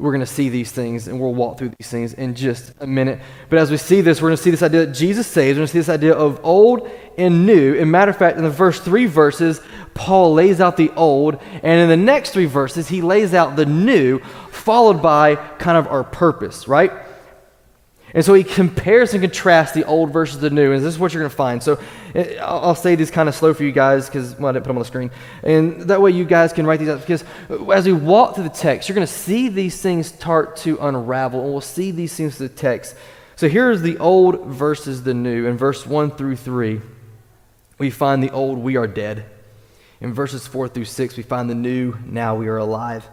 We're 0.01 0.13
going 0.13 0.21
to 0.21 0.27
see 0.27 0.49
these 0.49 0.73
things 0.73 1.09
and 1.09 1.21
we'll 1.21 1.35
walk 1.35 1.59
through 1.59 1.73
these 1.79 1.91
things 1.91 2.15
in 2.15 2.35
just 2.35 2.73
a 2.81 2.87
minute. 2.87 3.21
But 3.51 3.59
as 3.59 3.71
we 3.71 3.77
see 3.77 4.01
this, 4.01 4.23
we're 4.23 4.31
going 4.31 4.39
to 4.39 4.43
see 4.43 4.51
this 4.51 4.63
idea 4.63 4.87
that 4.87 4.93
Jesus 4.93 5.27
saves. 5.27 5.57
We're 5.57 5.61
going 5.61 5.67
to 5.67 5.73
see 5.73 5.79
this 5.79 5.89
idea 5.91 6.15
of 6.15 6.41
old 6.43 6.91
and 7.19 7.45
new. 7.45 7.79
And 7.79 7.93
matter 7.93 8.11
of 8.11 8.17
fact, 8.17 8.39
in 8.39 8.45
the 8.45 8.53
first 8.53 8.83
three 8.83 9.07
verses, 9.07 9.61
Paul 9.93 10.33
lays 10.33 10.61
out 10.61 10.79
the 10.79 10.91
old. 10.93 11.39
And 11.63 11.81
in 11.81 11.89
the 11.89 11.97
next 11.97 12.31
three 12.31 12.47
verses, 12.47 12.89
he 12.89 13.03
lays 13.03 13.35
out 13.35 13.57
the 13.57 13.67
new, 13.67 14.21
followed 14.51 15.03
by 15.03 15.37
kind 15.37 15.77
of 15.77 15.87
our 15.89 16.05
purpose, 16.05 16.67
right? 16.67 16.93
And 18.13 18.25
so 18.25 18.35
he 18.35 18.43
compares 18.43 19.13
and 19.15 19.23
contrasts 19.23 19.73
the 19.73 19.85
old 19.85 20.13
versus 20.13 20.41
the 20.41 20.51
new, 20.51 20.73
and 20.73 20.83
this 20.83 20.95
is 20.95 20.99
what 20.99 21.13
you're 21.13 21.23
going 21.23 21.31
to 21.31 21.37
find. 21.37 21.63
So 21.63 21.81
eh, 22.15 22.39
I'll 22.41 22.75
say 22.75 22.97
these 22.97 23.11
kind 23.11 23.29
of 23.29 23.35
slow 23.35 23.55
for 23.55 23.63
you 23.63 23.71
guys 23.71 24.07
because 24.07 24.37
well, 24.37 24.49
I 24.49 24.53
didn't 24.53 24.65
put 24.65 24.69
them 24.69 24.79
on 24.79 24.83
the 24.83 24.89
screen. 24.89 25.11
And 25.45 25.83
that 25.83 26.03
way 26.03 26.11
you 26.11 26.25
guys 26.25 26.53
can 26.53 26.67
write 26.67 26.81
these 26.81 26.89
out 26.89 27.01
because 27.01 27.25
as 27.73 27.87
we 27.87 27.93
walk 27.93 28.35
through 28.35 28.45
the 28.45 28.51
text, 28.51 28.89
you're 28.89 28.95
going 28.95 29.07
to 29.07 29.13
see 29.13 29.49
these 29.49 29.81
things 29.81 30.09
start 30.09 30.57
to 30.59 30.77
unravel, 30.79 31.43
and 31.43 31.51
we'll 31.53 31.61
see 31.61 31.93
these 31.93 32.15
things 32.15 32.37
through 32.37 32.49
the 32.49 32.55
text. 32.55 32.97
So 33.37 33.49
here's 33.49 33.81
the 33.81 33.97
old 33.99 34.47
versus 34.47 35.03
the 35.03 35.15
new. 35.15 35.47
In 35.47 35.57
verse 35.57 35.87
1 35.87 36.11
through 36.11 36.37
3, 36.37 36.81
we 37.79 37.91
find 37.91 38.23
the 38.23 38.31
old, 38.31 38.59
we 38.59 38.77
are 38.77 38.87
dead. 38.87 39.25
In 40.01 40.13
verses 40.13 40.47
4 40.47 40.69
through 40.69 40.85
6, 40.85 41.17
we 41.17 41.23
find 41.23 41.49
the 41.49 41.55
new, 41.55 41.97
now 42.05 42.35
we 42.35 42.49
are 42.49 42.59
alive. 42.59 43.09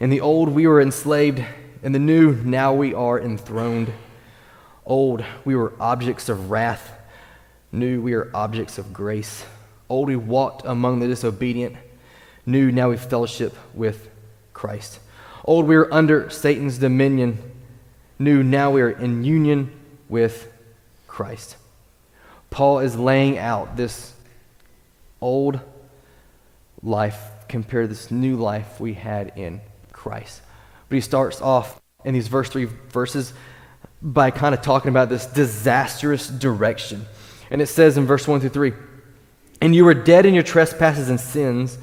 In 0.00 0.10
the 0.10 0.20
old, 0.20 0.48
we 0.48 0.66
were 0.66 0.80
enslaved. 0.80 1.44
In 1.82 1.92
the 1.92 1.98
new, 1.98 2.34
now 2.34 2.74
we 2.74 2.92
are 2.92 3.18
enthroned. 3.18 3.90
Old, 4.84 5.24
we 5.46 5.56
were 5.56 5.72
objects 5.80 6.28
of 6.28 6.50
wrath. 6.50 6.92
New, 7.72 8.02
we 8.02 8.12
are 8.12 8.30
objects 8.34 8.76
of 8.76 8.92
grace. 8.92 9.46
Old, 9.88 10.08
we 10.08 10.16
walked 10.16 10.66
among 10.66 11.00
the 11.00 11.06
disobedient. 11.06 11.76
New, 12.44 12.70
now 12.70 12.90
we 12.90 12.98
fellowship 12.98 13.56
with 13.72 14.10
Christ. 14.52 15.00
Old, 15.44 15.66
we 15.66 15.76
are 15.76 15.92
under 15.92 16.28
Satan's 16.28 16.76
dominion. 16.76 17.38
New, 18.18 18.42
now 18.42 18.70
we 18.70 18.82
are 18.82 18.90
in 18.90 19.24
union 19.24 19.72
with 20.10 20.52
Christ. 21.06 21.56
Paul 22.50 22.80
is 22.80 22.94
laying 22.94 23.38
out 23.38 23.78
this 23.78 24.12
old 25.20 25.60
life 26.82 27.18
compared 27.48 27.84
to 27.84 27.88
this 27.88 28.10
new 28.10 28.36
life 28.36 28.80
we 28.80 28.94
had 28.94 29.32
in 29.36 29.62
Christ. 29.92 30.42
But 30.90 30.96
he 30.96 31.00
starts 31.00 31.40
off 31.40 31.80
in 32.04 32.12
these 32.12 32.28
verse 32.28 32.50
three 32.50 32.66
verses 32.90 33.32
by 34.02 34.30
kind 34.30 34.54
of 34.54 34.60
talking 34.60 34.90
about 34.90 35.08
this 35.08 35.24
disastrous 35.24 36.28
direction. 36.28 37.06
And 37.50 37.62
it 37.62 37.66
says 37.66 37.96
in 37.96 38.06
verse 38.06 38.26
1 38.26 38.40
through 38.40 38.50
3 38.50 38.72
And 39.60 39.74
you 39.74 39.84
were 39.84 39.94
dead 39.94 40.26
in 40.26 40.34
your 40.34 40.42
trespasses 40.42 41.08
and 41.08 41.20
sins, 41.20 41.78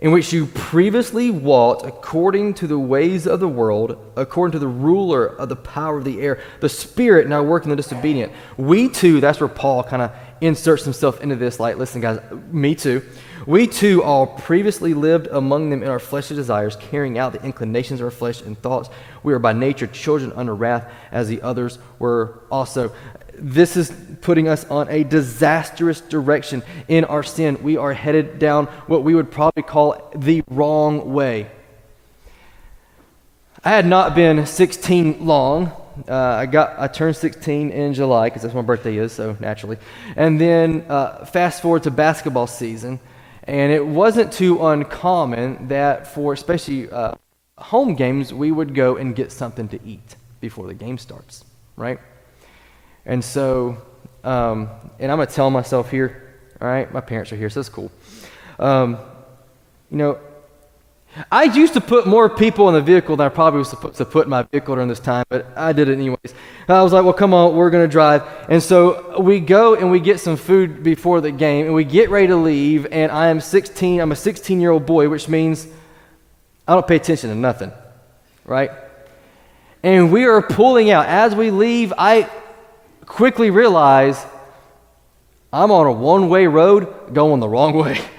in 0.00 0.12
which 0.12 0.32
you 0.32 0.46
previously 0.46 1.30
walked 1.30 1.84
according 1.84 2.54
to 2.54 2.66
the 2.66 2.78
ways 2.78 3.26
of 3.26 3.38
the 3.38 3.48
world, 3.48 4.12
according 4.16 4.52
to 4.52 4.58
the 4.58 4.66
ruler 4.66 5.26
of 5.26 5.48
the 5.48 5.56
power 5.56 5.98
of 5.98 6.04
the 6.04 6.20
air, 6.20 6.42
the 6.60 6.68
spirit 6.68 7.28
now 7.28 7.42
working 7.42 7.70
the 7.70 7.76
disobedient. 7.76 8.32
We 8.56 8.88
too, 8.88 9.20
that's 9.20 9.40
where 9.40 9.48
Paul 9.48 9.82
kind 9.84 10.02
of 10.02 10.12
inserts 10.40 10.84
himself 10.84 11.20
into 11.20 11.36
this. 11.36 11.60
Like, 11.60 11.76
listen, 11.76 12.00
guys, 12.00 12.20
me 12.50 12.74
too. 12.74 13.02
We 13.46 13.66
too 13.66 14.02
all 14.02 14.26
previously 14.26 14.92
lived 14.92 15.26
among 15.28 15.70
them 15.70 15.82
in 15.82 15.88
our 15.88 15.98
fleshly 15.98 16.36
desires, 16.36 16.76
carrying 16.76 17.18
out 17.18 17.32
the 17.32 17.42
inclinations 17.42 18.00
of 18.00 18.04
our 18.04 18.10
flesh 18.10 18.42
and 18.42 18.60
thoughts. 18.60 18.90
We 19.22 19.32
are 19.32 19.38
by 19.38 19.54
nature 19.54 19.86
children 19.86 20.32
under 20.32 20.54
wrath, 20.54 20.90
as 21.10 21.28
the 21.28 21.40
others 21.42 21.78
were 21.98 22.40
also. 22.50 22.92
This 23.34 23.76
is 23.76 23.92
putting 24.20 24.48
us 24.48 24.66
on 24.66 24.88
a 24.90 25.04
disastrous 25.04 26.02
direction 26.02 26.62
in 26.88 27.04
our 27.06 27.22
sin. 27.22 27.62
We 27.62 27.78
are 27.78 27.94
headed 27.94 28.38
down 28.38 28.66
what 28.86 29.04
we 29.04 29.14
would 29.14 29.30
probably 29.30 29.62
call 29.62 30.10
the 30.14 30.42
wrong 30.50 31.14
way. 31.14 31.50
I 33.64 33.70
had 33.70 33.86
not 33.86 34.14
been 34.14 34.44
16 34.46 35.24
long. 35.26 35.72
Uh, 36.08 36.14
I 36.14 36.46
got 36.46 36.78
I 36.78 36.88
turned 36.88 37.16
16 37.16 37.70
in 37.70 37.94
July 37.94 38.28
because 38.28 38.42
that's 38.42 38.54
when 38.54 38.64
my 38.64 38.66
birthday 38.66 38.96
is, 38.96 39.12
so 39.12 39.36
naturally. 39.40 39.78
And 40.16 40.40
then 40.40 40.84
uh, 40.88 41.24
fast 41.24 41.62
forward 41.62 41.84
to 41.84 41.90
basketball 41.90 42.46
season, 42.46 43.00
and 43.44 43.72
it 43.72 43.84
wasn't 43.84 44.32
too 44.32 44.66
uncommon 44.66 45.68
that 45.68 46.06
for 46.06 46.32
especially 46.32 46.90
uh, 46.90 47.14
home 47.58 47.94
games, 47.94 48.32
we 48.32 48.50
would 48.50 48.74
go 48.74 48.96
and 48.96 49.14
get 49.14 49.32
something 49.32 49.68
to 49.68 49.78
eat 49.84 50.16
before 50.40 50.66
the 50.66 50.74
game 50.74 50.98
starts, 50.98 51.44
right? 51.76 51.98
And 53.04 53.24
so, 53.24 53.78
um, 54.24 54.68
and 54.98 55.12
I'm 55.12 55.18
to 55.18 55.26
tell 55.26 55.50
myself 55.50 55.90
here, 55.90 56.38
all 56.60 56.68
right, 56.68 56.92
my 56.92 57.00
parents 57.00 57.32
are 57.32 57.36
here, 57.36 57.50
so 57.50 57.60
it's 57.60 57.68
cool. 57.68 57.90
Um, 58.58 58.98
you 59.90 59.96
know, 59.98 60.18
I 61.30 61.44
used 61.44 61.74
to 61.74 61.80
put 61.80 62.06
more 62.06 62.28
people 62.28 62.68
in 62.68 62.74
the 62.74 62.80
vehicle 62.80 63.16
than 63.16 63.26
I 63.26 63.30
probably 63.30 63.58
was 63.58 63.68
supposed 63.68 63.96
to 63.96 64.04
put 64.04 64.26
in 64.26 64.30
my 64.30 64.42
vehicle 64.44 64.76
during 64.76 64.88
this 64.88 65.00
time, 65.00 65.24
but 65.28 65.46
I 65.56 65.72
did 65.72 65.88
it 65.88 65.94
anyways. 65.94 66.34
I 66.68 66.82
was 66.82 66.92
like, 66.92 67.02
well, 67.02 67.12
come 67.12 67.34
on, 67.34 67.56
we're 67.56 67.70
going 67.70 67.84
to 67.84 67.90
drive. 67.90 68.22
And 68.48 68.62
so 68.62 69.16
uh, 69.16 69.20
we 69.20 69.40
go 69.40 69.74
and 69.74 69.90
we 69.90 69.98
get 69.98 70.20
some 70.20 70.36
food 70.36 70.84
before 70.84 71.20
the 71.20 71.32
game, 71.32 71.66
and 71.66 71.74
we 71.74 71.84
get 71.84 72.10
ready 72.10 72.28
to 72.28 72.36
leave, 72.36 72.86
and 72.92 73.10
I 73.10 73.26
am 73.26 73.40
16. 73.40 74.00
I'm 74.00 74.12
a 74.12 74.16
16 74.16 74.60
year 74.60 74.70
old 74.70 74.86
boy, 74.86 75.08
which 75.08 75.28
means 75.28 75.66
I 76.68 76.74
don't 76.74 76.86
pay 76.86 76.96
attention 76.96 77.30
to 77.30 77.36
nothing, 77.36 77.72
right? 78.44 78.70
And 79.82 80.12
we 80.12 80.26
are 80.26 80.42
pulling 80.42 80.90
out. 80.90 81.06
As 81.06 81.34
we 81.34 81.50
leave, 81.50 81.92
I 81.98 82.30
quickly 83.04 83.50
realize 83.50 84.24
I'm 85.52 85.72
on 85.72 85.86
a 85.86 85.92
one 85.92 86.28
way 86.28 86.46
road 86.46 87.12
going 87.12 87.40
the 87.40 87.48
wrong 87.48 87.74
way. 87.74 88.00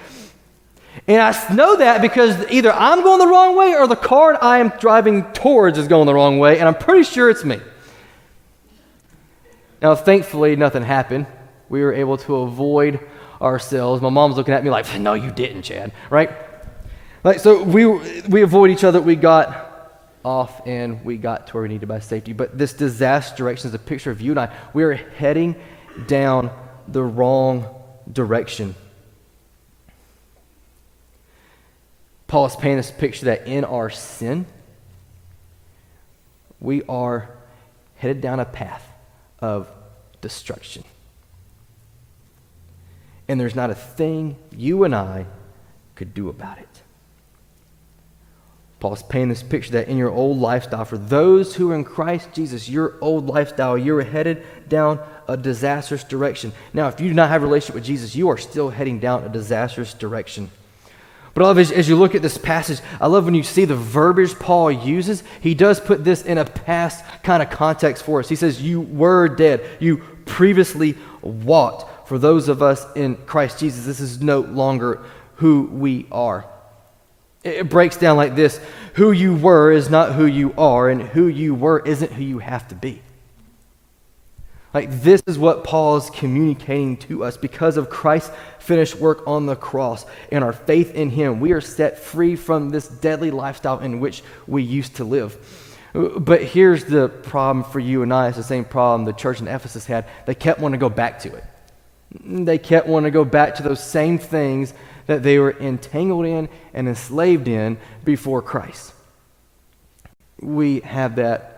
And 1.06 1.20
I 1.20 1.54
know 1.54 1.76
that 1.76 2.02
because 2.02 2.50
either 2.50 2.70
I'm 2.72 3.02
going 3.02 3.18
the 3.18 3.26
wrong 3.26 3.56
way 3.56 3.74
or 3.74 3.86
the 3.86 3.96
car 3.96 4.38
I 4.40 4.58
am 4.58 4.68
driving 4.78 5.24
towards 5.32 5.78
is 5.78 5.88
going 5.88 6.06
the 6.06 6.14
wrong 6.14 6.38
way, 6.38 6.58
and 6.58 6.68
I'm 6.68 6.74
pretty 6.74 7.04
sure 7.04 7.30
it's 7.30 7.44
me. 7.44 7.60
Now, 9.80 9.94
thankfully, 9.94 10.54
nothing 10.54 10.82
happened. 10.82 11.26
We 11.68 11.82
were 11.82 11.92
able 11.92 12.18
to 12.18 12.36
avoid 12.36 13.00
ourselves. 13.40 14.00
My 14.00 14.10
mom's 14.10 14.36
looking 14.36 14.54
at 14.54 14.62
me 14.62 14.70
like, 14.70 14.98
no, 15.00 15.14
you 15.14 15.30
didn't, 15.32 15.62
Chad, 15.62 15.92
right? 16.08 16.30
Like, 17.24 17.40
so 17.40 17.62
we, 17.62 17.86
we 18.28 18.42
avoid 18.42 18.70
each 18.70 18.84
other. 18.84 19.00
We 19.00 19.16
got 19.16 19.70
off 20.24 20.66
and 20.66 21.04
we 21.04 21.16
got 21.16 21.48
to 21.48 21.54
where 21.54 21.62
we 21.64 21.68
needed 21.68 21.88
by 21.88 21.98
safety. 21.98 22.32
But 22.32 22.56
this 22.56 22.72
disaster 22.72 23.36
direction 23.36 23.68
is 23.68 23.74
a 23.74 23.78
picture 23.78 24.10
of 24.10 24.20
you 24.20 24.32
and 24.32 24.40
I. 24.40 24.54
We 24.72 24.84
are 24.84 24.94
heading 24.94 25.56
down 26.06 26.50
the 26.86 27.02
wrong 27.02 27.66
direction. 28.12 28.74
Paul 32.32 32.46
is 32.46 32.56
painting 32.56 32.78
this 32.78 32.90
picture 32.90 33.26
that 33.26 33.46
in 33.46 33.62
our 33.62 33.90
sin, 33.90 34.46
we 36.60 36.82
are 36.84 37.28
headed 37.96 38.22
down 38.22 38.40
a 38.40 38.46
path 38.46 38.90
of 39.40 39.68
destruction. 40.22 40.82
And 43.28 43.38
there's 43.38 43.54
not 43.54 43.68
a 43.68 43.74
thing 43.74 44.36
you 44.50 44.84
and 44.84 44.94
I 44.94 45.26
could 45.94 46.14
do 46.14 46.30
about 46.30 46.56
it. 46.56 46.80
Paul's 48.80 49.02
painting 49.02 49.28
this 49.28 49.42
picture 49.42 49.72
that 49.72 49.88
in 49.88 49.98
your 49.98 50.10
old 50.10 50.38
lifestyle, 50.38 50.86
for 50.86 50.96
those 50.96 51.54
who 51.56 51.70
are 51.70 51.74
in 51.74 51.84
Christ 51.84 52.30
Jesus, 52.32 52.66
your 52.66 52.94
old 53.02 53.26
lifestyle, 53.26 53.76
you're 53.76 54.00
headed 54.00 54.42
down 54.70 55.00
a 55.28 55.36
disastrous 55.36 56.02
direction. 56.02 56.54
Now, 56.72 56.88
if 56.88 56.98
you 56.98 57.08
do 57.08 57.14
not 57.14 57.28
have 57.28 57.42
a 57.42 57.44
relationship 57.44 57.74
with 57.74 57.84
Jesus, 57.84 58.16
you 58.16 58.30
are 58.30 58.38
still 58.38 58.70
heading 58.70 59.00
down 59.00 59.22
a 59.22 59.28
disastrous 59.28 59.92
direction. 59.92 60.50
But 61.34 61.44
I 61.44 61.46
love 61.46 61.58
as, 61.58 61.72
as 61.72 61.88
you 61.88 61.96
look 61.96 62.14
at 62.14 62.22
this 62.22 62.36
passage, 62.36 62.80
I 63.00 63.06
love 63.06 63.24
when 63.24 63.34
you 63.34 63.42
see 63.42 63.64
the 63.64 63.74
verbiage 63.74 64.38
Paul 64.38 64.70
uses. 64.70 65.22
He 65.40 65.54
does 65.54 65.80
put 65.80 66.04
this 66.04 66.22
in 66.22 66.36
a 66.36 66.44
past 66.44 67.04
kind 67.22 67.42
of 67.42 67.50
context 67.50 68.04
for 68.04 68.20
us. 68.20 68.28
He 68.28 68.36
says, 68.36 68.60
You 68.60 68.82
were 68.82 69.28
dead. 69.28 69.64
You 69.80 69.98
previously 70.26 70.96
walked. 71.22 72.08
For 72.08 72.18
those 72.18 72.48
of 72.48 72.60
us 72.62 72.84
in 72.94 73.16
Christ 73.16 73.58
Jesus, 73.58 73.86
this 73.86 74.00
is 74.00 74.20
no 74.20 74.40
longer 74.40 75.02
who 75.36 75.62
we 75.72 76.06
are. 76.12 76.44
It 77.42 77.68
breaks 77.68 77.96
down 77.96 78.16
like 78.16 78.34
this 78.34 78.60
Who 78.94 79.12
you 79.12 79.34
were 79.34 79.72
is 79.72 79.88
not 79.88 80.12
who 80.12 80.26
you 80.26 80.54
are, 80.58 80.90
and 80.90 81.02
who 81.02 81.26
you 81.26 81.54
were 81.54 81.80
isn't 81.80 82.12
who 82.12 82.22
you 82.22 82.38
have 82.38 82.68
to 82.68 82.74
be. 82.74 83.02
Like, 84.74 84.90
this 85.02 85.22
is 85.26 85.38
what 85.38 85.64
Paul 85.64 85.98
is 85.98 86.08
communicating 86.10 86.96
to 86.98 87.24
us. 87.24 87.36
Because 87.36 87.76
of 87.76 87.90
Christ's 87.90 88.30
finished 88.58 88.96
work 88.96 89.26
on 89.26 89.46
the 89.46 89.56
cross 89.56 90.06
and 90.30 90.42
our 90.42 90.52
faith 90.52 90.94
in 90.94 91.10
Him, 91.10 91.40
we 91.40 91.52
are 91.52 91.60
set 91.60 91.98
free 91.98 92.36
from 92.36 92.70
this 92.70 92.88
deadly 92.88 93.30
lifestyle 93.30 93.80
in 93.80 94.00
which 94.00 94.22
we 94.46 94.62
used 94.62 94.96
to 94.96 95.04
live. 95.04 95.36
But 95.92 96.42
here's 96.42 96.84
the 96.86 97.08
problem 97.08 97.64
for 97.64 97.80
you 97.80 98.02
and 98.02 98.14
I. 98.14 98.28
It's 98.28 98.38
the 98.38 98.42
same 98.42 98.64
problem 98.64 99.04
the 99.04 99.12
church 99.12 99.40
in 99.40 99.48
Ephesus 99.48 99.84
had. 99.84 100.06
They 100.24 100.34
kept 100.34 100.58
wanting 100.58 100.80
to 100.80 100.82
go 100.82 100.88
back 100.88 101.18
to 101.20 101.34
it. 101.34 101.44
They 102.24 102.56
kept 102.56 102.88
wanting 102.88 103.12
to 103.12 103.14
go 103.14 103.24
back 103.24 103.56
to 103.56 103.62
those 103.62 103.82
same 103.82 104.18
things 104.18 104.72
that 105.06 105.22
they 105.22 105.38
were 105.38 105.52
entangled 105.58 106.24
in 106.24 106.48
and 106.72 106.88
enslaved 106.88 107.48
in 107.48 107.76
before 108.04 108.40
Christ. 108.40 108.94
We 110.40 110.80
have 110.80 111.16
that 111.16 111.48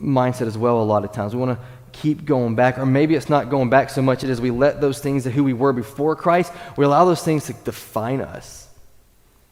mindset 0.00 0.46
as 0.46 0.58
well 0.58 0.82
a 0.82 0.84
lot 0.84 1.04
of 1.04 1.12
times. 1.12 1.34
We 1.34 1.40
want 1.42 1.58
to 1.58 1.66
keep 1.92 2.24
going 2.24 2.54
back. 2.54 2.78
Or 2.78 2.86
maybe 2.86 3.14
it's 3.14 3.28
not 3.28 3.50
going 3.50 3.70
back 3.70 3.90
so 3.90 4.02
much 4.02 4.24
as 4.24 4.40
we 4.40 4.50
let 4.50 4.80
those 4.80 5.00
things 5.00 5.24
that 5.24 5.30
who 5.30 5.44
we 5.44 5.52
were 5.52 5.72
before 5.72 6.16
Christ, 6.16 6.52
we 6.76 6.84
allow 6.84 7.04
those 7.04 7.22
things 7.22 7.46
to 7.46 7.52
define 7.52 8.20
us. 8.20 8.68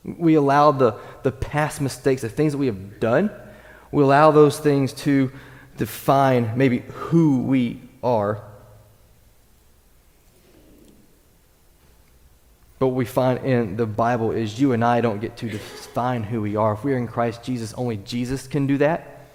We 0.04 0.35
allow 0.35 0.73
the, 0.73 0.97
the 1.23 1.33
past 1.33 1.80
mistakes, 1.80 2.23
the 2.23 2.28
things 2.28 2.52
that 2.52 2.59
we 2.59 2.66
have 2.66 3.00
done, 3.00 3.30
we 3.90 4.02
allow 4.02 4.30
those 4.30 4.59
things 4.59 4.92
to 4.92 5.33
define 5.76 6.52
maybe 6.57 6.80
who 6.88 7.42
we 7.42 7.80
are. 8.02 8.42
But 12.78 12.88
what 12.88 12.97
we 12.97 13.07
find 13.07 13.45
in 13.45 13.76
the 13.76 13.87
Bible 13.87 14.30
is 14.30 14.61
you 14.61 14.73
and 14.73 14.85
I 14.85 15.00
don't 15.00 15.21
get 15.21 15.37
to 15.38 15.49
define 15.49 16.23
who 16.23 16.42
we 16.42 16.54
are. 16.54 16.75
If 16.75 16.85
we're 16.85 16.97
in 16.97 17.09
Christ 17.09 17.42
Jesus, 17.42 17.73
only 17.75 17.97
Jesus 17.97 18.47
can 18.47 18.66
do 18.66 18.78
that. 18.78 19.26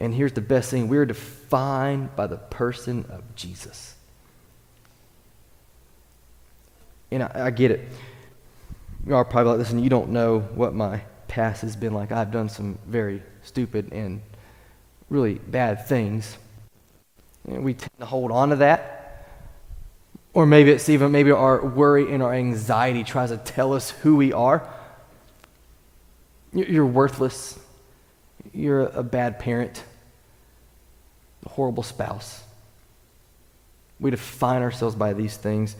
And 0.00 0.12
here's 0.12 0.32
the 0.32 0.40
best 0.40 0.70
thing 0.70 0.88
we're 0.88 1.06
defined 1.06 1.41
by 1.52 2.26
the 2.26 2.38
person 2.38 3.04
of 3.10 3.22
Jesus. 3.36 3.94
And 7.10 7.22
I, 7.22 7.46
I 7.46 7.50
get 7.50 7.70
it. 7.70 7.88
You 9.06 9.14
are 9.14 9.24
probably 9.24 9.50
like, 9.50 9.58
listen, 9.58 9.82
you 9.82 9.90
don't 9.90 10.10
know 10.10 10.40
what 10.40 10.74
my 10.74 11.02
past 11.28 11.60
has 11.62 11.76
been 11.76 11.92
like. 11.92 12.10
I've 12.10 12.30
done 12.30 12.48
some 12.48 12.78
very 12.86 13.22
stupid 13.42 13.92
and 13.92 14.22
really 15.10 15.34
bad 15.34 15.86
things. 15.86 16.38
And 17.46 17.62
we 17.62 17.74
tend 17.74 17.98
to 17.98 18.06
hold 18.06 18.30
on 18.30 18.48
to 18.48 18.56
that. 18.56 19.26
Or 20.32 20.46
maybe 20.46 20.70
it's 20.70 20.88
even 20.88 21.12
maybe 21.12 21.32
our 21.32 21.62
worry 21.62 22.10
and 22.10 22.22
our 22.22 22.32
anxiety 22.32 23.04
tries 23.04 23.28
to 23.28 23.36
tell 23.36 23.74
us 23.74 23.90
who 23.90 24.16
we 24.16 24.32
are. 24.32 24.66
You're 26.54 26.86
worthless. 26.86 27.58
You're 28.54 28.86
a 28.86 29.02
bad 29.02 29.38
parent 29.38 29.84
horrible 31.48 31.82
spouse. 31.82 32.42
We 34.00 34.10
define 34.10 34.62
ourselves 34.62 34.94
by 34.94 35.12
these 35.12 35.36
things. 35.36 35.76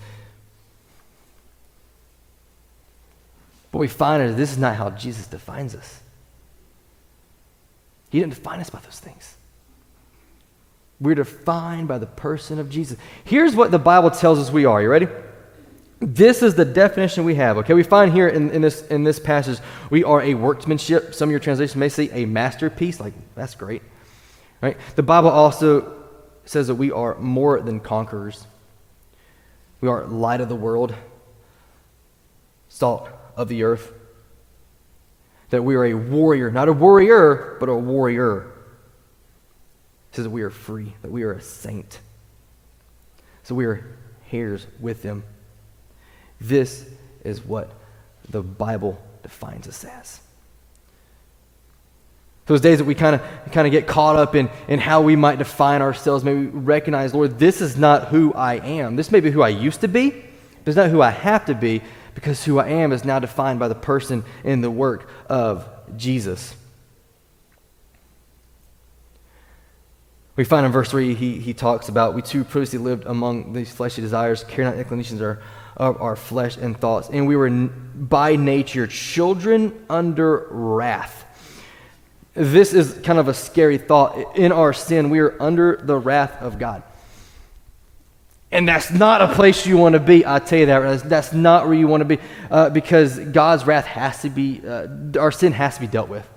But 3.73 3.79
we 3.79 3.89
find 3.89 4.23
is 4.23 4.37
this 4.37 4.53
is 4.53 4.59
not 4.59 4.77
how 4.77 4.91
Jesus 4.91 5.27
defines 5.27 5.75
us. 5.75 6.01
He 8.11 8.21
didn't 8.21 8.35
define 8.35 8.61
us 8.61 8.71
by 8.71 8.81
those 8.81 9.01
things. 9.01 9.37
We're 11.01 11.15
defined 11.15 11.89
by 11.89 11.99
the 11.99 12.07
person 12.07 12.59
of 12.59 12.71
Jesus. 12.71 12.99
Here's 13.25 13.57
what 13.57 13.71
the 13.71 13.79
Bible 13.79 14.11
tells 14.11 14.39
us 14.39 14.51
we 14.51 14.67
are. 14.67 14.81
You 14.81 14.89
ready? 14.89 15.09
This 15.99 16.43
is 16.43 16.55
the 16.55 16.65
definition 16.65 17.25
we 17.25 17.37
have. 17.37 17.57
Okay, 17.59 17.75
we 17.75 17.83
find 17.83 18.13
here 18.13 18.29
in, 18.29 18.51
in, 18.51 18.61
this, 18.61 18.87
in 18.89 19.03
this 19.03 19.19
passage, 19.19 19.59
we 19.89 20.05
are 20.05 20.21
a 20.21 20.35
workmanship. 20.35 21.15
Some 21.15 21.29
of 21.29 21.31
your 21.31 21.41
translations 21.41 21.77
may 21.77 21.89
say 21.89 22.11
a 22.13 22.27
masterpiece. 22.27 23.01
Like, 23.01 23.15
that's 23.35 23.55
great. 23.55 23.83
Right? 24.63 24.79
The 24.95 25.03
Bible 25.03 25.29
also 25.29 25.93
says 26.45 26.69
that 26.69 26.77
we 26.77 26.91
are 26.93 27.17
more 27.17 27.61
than 27.61 27.81
conquerors. 27.81 28.47
We 29.81 29.89
are 29.89 30.05
light 30.05 30.41
of 30.41 30.49
the 30.49 30.57
world, 30.57 30.95
salt 32.69 33.09
of 33.37 33.49
the 33.49 33.65
earth. 33.65 33.93
That 35.51 35.65
we 35.65 35.75
are 35.75 35.85
a 35.85 35.95
warrior, 35.95 36.51
not 36.51 36.69
a 36.69 36.73
warrior, 36.73 37.57
but 37.61 37.69
a 37.69 37.75
warrior. 37.75 38.53
It 40.11 40.17
says 40.17 40.25
that 40.25 40.31
we 40.31 40.43
are 40.43 40.51
free, 40.51 40.95
that 41.03 41.11
we 41.11 41.25
are 41.25 41.33
a 41.33 41.43
saint. 41.43 41.99
So 43.43 43.55
we 43.55 43.67
are 43.67 43.85
heirs 44.31 44.67
with 44.81 45.03
them. 45.03 45.25
This 46.41 46.89
is 47.25 47.45
what 47.45 47.71
the 48.31 48.43
Bible 48.43 49.03
defines 49.23 49.69
us 49.69 49.85
as. 49.85 50.22
Those 52.47 52.61
days 52.61 52.79
that 52.79 52.85
we 52.85 52.95
kind 52.95 53.15
of 53.15 53.53
kind 53.53 53.67
of 53.67 53.71
get 53.71 53.87
caught 53.87 54.17
up 54.17 54.35
in, 54.35 54.51
in 54.67 54.81
how 54.81 55.01
we 55.01 55.15
might 55.15 55.39
define 55.39 55.81
ourselves, 55.81 56.25
maybe 56.25 56.47
recognize, 56.47 57.15
Lord, 57.15 57.39
this 57.39 57.61
is 57.61 57.77
not 57.77 58.09
who 58.09 58.35
I 58.35 58.55
am. 58.55 58.97
This 58.97 59.13
may 59.13 59.21
be 59.21 59.31
who 59.31 59.43
I 59.43 59.49
used 59.51 59.83
to 59.83 59.89
be, 59.89 60.11
but 60.11 60.67
it's 60.67 60.77
not 60.77 60.91
who 60.91 61.01
I 61.01 61.11
have 61.11 61.45
to 61.47 61.55
be, 61.55 61.83
because 62.15 62.45
who 62.45 62.59
I 62.59 62.69
am 62.69 62.93
is 62.93 63.05
now 63.05 63.21
defined 63.21 63.61
by 63.61 63.69
the 63.69 63.75
person 63.75 64.25
in 64.43 64.61
the 64.61 64.71
work 64.71 65.09
of 65.29 65.69
Jesus. 65.97 66.55
We 70.35 70.45
find 70.45 70.65
in 70.65 70.73
verse 70.73 70.91
3, 70.91 71.15
he, 71.15 71.39
he 71.39 71.53
talks 71.53 71.89
about, 71.89 72.15
We 72.15 72.23
too 72.23 72.43
previously 72.43 72.79
lived 72.79 73.05
among 73.07 73.53
these 73.53 73.71
fleshly 73.71 74.03
desires, 74.03 74.45
carrying 74.45 74.73
out 74.73 74.79
inclinations 74.79 75.21
of 75.21 75.27
our, 75.27 75.43
of 75.77 76.01
our 76.01 76.17
flesh 76.17 76.57
and 76.57 76.77
thoughts. 76.77 77.11
And 77.11 77.27
we 77.27 77.37
were 77.37 77.51
by 77.51 78.37
nature 78.37 78.87
children 78.87 79.85
under 79.91 80.49
wrath. 80.51 81.27
This 82.35 82.73
is 82.73 82.99
kind 83.05 83.19
of 83.19 83.29
a 83.29 83.35
scary 83.35 83.79
thought. 83.79 84.37
In 84.37 84.53
our 84.53 84.73
sin, 84.73 85.11
we 85.11 85.19
are 85.19 85.41
under 85.41 85.77
the 85.77 85.97
wrath 85.97 86.41
of 86.41 86.59
God. 86.59 86.83
And 88.51 88.69
that's 88.69 88.91
not 88.91 89.23
a 89.23 89.35
place 89.35 89.67
you 89.67 89.77
want 89.79 89.95
to 89.95 90.01
be. 90.01 90.27
I 90.27 90.39
tell 90.39 90.59
you 90.59 90.67
that. 90.67 91.09
That's 91.09 91.33
not 91.33 91.67
where 91.67 91.75
you 91.75 91.89
want 91.89 92.03
to 92.03 92.05
be 92.05 92.19
uh, 92.51 92.71
because 92.71 93.19
God's 93.19 93.67
wrath 93.67 93.87
has 93.87 94.23
to 94.23 94.31
be, 94.31 94.61
uh, 94.67 94.89
our 95.19 95.33
sin 95.33 95.53
has 95.53 95.75
to 95.77 95.81
be 95.81 95.87
dealt 95.87 96.09
with, 96.09 96.29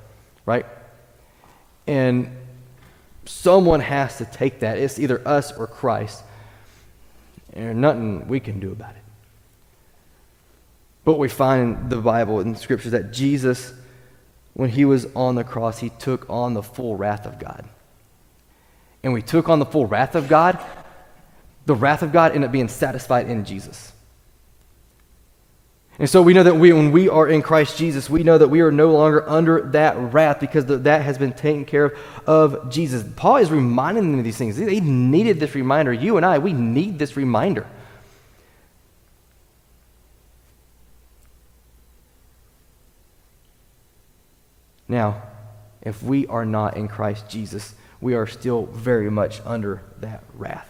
right? 0.45 0.65
And 1.87 2.37
Someone 3.25 3.79
has 3.79 4.19
to 4.19 4.25
take 4.25 4.59
that. 4.59 4.77
It's 4.77 4.99
either 4.99 5.27
us 5.27 5.51
or 5.57 5.67
Christ. 5.67 6.23
And 7.53 7.65
there's 7.65 7.75
nothing 7.75 8.27
we 8.27 8.39
can 8.39 8.59
do 8.59 8.71
about 8.71 8.91
it. 8.91 9.01
But 11.03 11.17
we 11.17 11.27
find 11.27 11.77
in 11.77 11.89
the 11.89 11.97
Bible 11.97 12.39
and 12.39 12.55
the 12.55 12.59
scriptures 12.59 12.91
that 12.91 13.11
Jesus, 13.11 13.73
when 14.55 14.69
he 14.69 14.83
was 14.85 15.05
on 15.15 15.35
the 15.35 15.43
cross, 15.43 15.79
he 15.79 15.89
took 15.89 16.27
on 16.29 16.55
the 16.55 16.63
full 16.63 16.95
wrath 16.95 17.27
of 17.27 17.37
God. 17.37 17.69
And 19.03 19.13
we 19.13 19.21
took 19.21 19.47
on 19.47 19.59
the 19.59 19.65
full 19.65 19.85
wrath 19.85 20.15
of 20.15 20.27
God. 20.27 20.59
The 21.67 21.75
wrath 21.75 22.01
of 22.01 22.11
God 22.11 22.31
ended 22.31 22.47
up 22.47 22.51
being 22.51 22.67
satisfied 22.67 23.29
in 23.29 23.45
Jesus. 23.45 23.91
And 25.97 26.09
so 26.09 26.21
we 26.21 26.33
know 26.33 26.43
that 26.43 26.55
we, 26.55 26.73
when 26.73 26.91
we 26.91 27.07
are 27.07 27.27
in 27.27 27.41
Christ 27.41 27.77
Jesus, 27.77 28.09
we 28.09 28.23
know 28.23 28.37
that 28.37 28.49
we 28.49 28.61
are 28.61 28.71
no 28.71 28.91
longer 28.91 29.27
under 29.29 29.61
that 29.71 29.95
wrath 29.97 30.41
because 30.41 30.65
the, 30.65 30.77
that 30.79 31.03
has 31.03 31.17
been 31.17 31.31
taken 31.31 31.63
care 31.63 31.85
of 31.85 31.93
of 32.27 32.69
Jesus. 32.69 33.05
Paul 33.15 33.37
is 33.37 33.51
reminding 33.51 34.11
them 34.11 34.19
of 34.19 34.25
these 34.25 34.37
things. 34.37 34.57
They 34.57 34.79
needed 34.79 35.39
this 35.39 35.55
reminder. 35.55 35.93
You 35.93 36.17
and 36.17 36.25
I, 36.25 36.39
we 36.39 36.53
need 36.53 36.99
this 36.99 37.15
reminder. 37.15 37.67
Now, 44.87 45.23
if 45.81 46.01
we 46.03 46.27
are 46.27 46.45
not 46.45 46.77
in 46.77 46.87
Christ 46.87 47.29
Jesus, 47.29 47.75
we 48.01 48.13
are 48.13 48.27
still 48.27 48.65
very 48.65 49.09
much 49.09 49.41
under 49.45 49.81
that 49.99 50.23
wrath. 50.33 50.69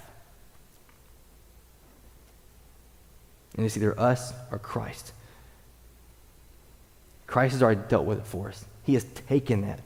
And 3.56 3.66
it's 3.66 3.78
either 3.78 3.98
us 4.00 4.34
or 4.52 4.60
Christ. 4.60 5.14
Christ 7.28 7.54
has 7.54 7.64
already 7.64 7.82
dealt 7.88 8.06
with 8.06 8.20
it 8.20 8.28
for 8.28 8.50
us. 8.50 8.66
He 8.84 8.94
has 8.94 9.04
taken 9.28 9.62
that. 9.62 9.80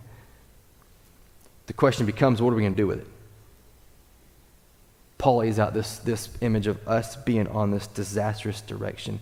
The 1.68 1.74
question 1.74 2.06
becomes 2.06 2.42
what 2.42 2.52
are 2.52 2.56
we 2.56 2.64
going 2.64 2.74
to 2.74 2.78
do 2.78 2.88
with 2.88 3.02
it? 3.02 3.08
Paul 5.20 5.38
lays 5.38 5.60
out 5.60 5.74
this, 5.74 6.00
this 6.00 6.30
image 6.42 6.66
of 6.66 6.86
us 6.88 7.16
being 7.16 7.48
on 7.48 7.72
this 7.72 7.88
disastrous 7.88 8.62
direction. 8.62 9.20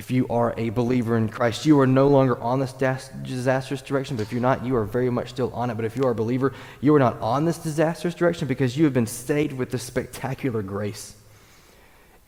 If 0.00 0.10
you 0.10 0.26
are 0.28 0.54
a 0.56 0.70
believer 0.70 1.18
in 1.18 1.28
Christ, 1.28 1.66
you 1.66 1.78
are 1.78 1.86
no 1.86 2.08
longer 2.08 2.40
on 2.40 2.58
this 2.58 2.72
disastrous 2.72 3.82
direction, 3.82 4.16
but 4.16 4.22
if 4.22 4.32
you're 4.32 4.40
not, 4.40 4.64
you 4.64 4.74
are 4.76 4.86
very 4.86 5.10
much 5.10 5.28
still 5.28 5.52
on 5.52 5.68
it. 5.68 5.74
But 5.74 5.84
if 5.84 5.94
you 5.94 6.04
are 6.04 6.12
a 6.12 6.14
believer, 6.14 6.54
you 6.80 6.94
are 6.94 6.98
not 6.98 7.20
on 7.20 7.44
this 7.44 7.58
disastrous 7.58 8.14
direction 8.14 8.48
because 8.48 8.78
you 8.78 8.84
have 8.84 8.94
been 8.94 9.06
saved 9.06 9.52
with 9.52 9.70
this 9.70 9.82
spectacular 9.82 10.62
grace. 10.62 11.16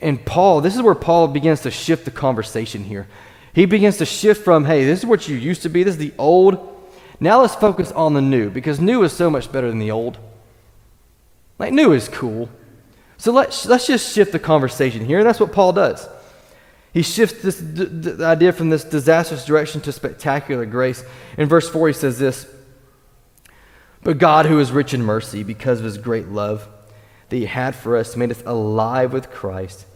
And 0.02 0.22
Paul, 0.22 0.60
this 0.60 0.76
is 0.76 0.82
where 0.82 0.94
Paul 0.94 1.28
begins 1.28 1.62
to 1.62 1.70
shift 1.70 2.04
the 2.04 2.10
conversation 2.10 2.84
here. 2.84 3.08
He 3.54 3.64
begins 3.64 3.96
to 3.96 4.04
shift 4.04 4.44
from, 4.44 4.66
hey, 4.66 4.84
this 4.84 4.98
is 4.98 5.06
what 5.06 5.26
you 5.26 5.36
used 5.36 5.62
to 5.62 5.70
be, 5.70 5.82
this 5.82 5.94
is 5.94 5.98
the 5.98 6.12
old. 6.18 6.58
Now 7.20 7.40
let's 7.40 7.54
focus 7.54 7.90
on 7.90 8.12
the 8.12 8.20
new, 8.20 8.50
because 8.50 8.80
new 8.80 9.02
is 9.02 9.14
so 9.14 9.30
much 9.30 9.50
better 9.50 9.70
than 9.70 9.78
the 9.78 9.92
old. 9.92 10.18
Like, 11.58 11.72
new 11.72 11.92
is 11.92 12.06
cool. 12.06 12.50
So 13.16 13.32
let's, 13.32 13.64
let's 13.64 13.86
just 13.86 14.14
shift 14.14 14.32
the 14.32 14.38
conversation 14.38 15.06
here. 15.06 15.20
And 15.20 15.26
that's 15.26 15.40
what 15.40 15.52
Paul 15.52 15.72
does. 15.72 16.06
He 16.92 17.02
shifts 17.02 17.42
this 17.42 17.58
d- 17.58 17.86
d- 17.86 18.22
idea 18.22 18.52
from 18.52 18.68
this 18.68 18.84
disastrous 18.84 19.44
direction 19.44 19.80
to 19.82 19.92
spectacular 19.92 20.66
grace. 20.66 21.04
In 21.38 21.48
verse 21.48 21.68
4, 21.68 21.88
he 21.88 21.94
says 21.94 22.18
this 22.18 22.46
But 24.02 24.18
God, 24.18 24.46
who 24.46 24.58
is 24.60 24.72
rich 24.72 24.92
in 24.92 25.02
mercy, 25.02 25.42
because 25.42 25.78
of 25.78 25.84
his 25.84 25.96
great 25.98 26.28
love 26.28 26.68
that 27.30 27.36
he 27.36 27.46
had 27.46 27.74
for 27.74 27.96
us, 27.96 28.16
made 28.16 28.30
us 28.30 28.42
alive 28.44 29.12
with 29.12 29.30
Christ, 29.30 29.86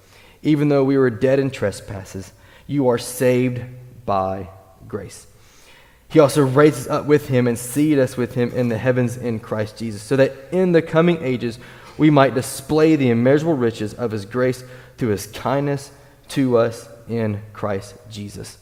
even 0.42 0.70
though 0.70 0.84
we 0.84 0.96
were 0.96 1.10
dead 1.10 1.38
in 1.38 1.50
trespasses. 1.50 2.32
You 2.66 2.88
are 2.88 2.98
saved 2.98 3.62
by 4.06 4.48
grace. 4.88 5.26
He 6.08 6.18
also 6.18 6.46
raised 6.46 6.78
us 6.78 6.88
up 6.88 7.04
with 7.04 7.28
him 7.28 7.46
and 7.46 7.58
seated 7.58 7.98
us 7.98 8.16
with 8.16 8.34
him 8.34 8.50
in 8.52 8.68
the 8.68 8.78
heavens 8.78 9.18
in 9.18 9.40
Christ 9.40 9.76
Jesus, 9.76 10.02
so 10.02 10.16
that 10.16 10.32
in 10.50 10.72
the 10.72 10.80
coming 10.80 11.22
ages 11.22 11.58
we 11.98 12.08
might 12.08 12.34
display 12.34 12.96
the 12.96 13.10
immeasurable 13.10 13.56
riches 13.56 13.92
of 13.92 14.12
his 14.12 14.24
grace 14.24 14.64
through 14.96 15.10
his 15.10 15.26
kindness 15.26 15.90
to 16.28 16.58
us 16.58 16.88
in 17.08 17.40
Christ 17.52 17.94
Jesus. 18.10 18.58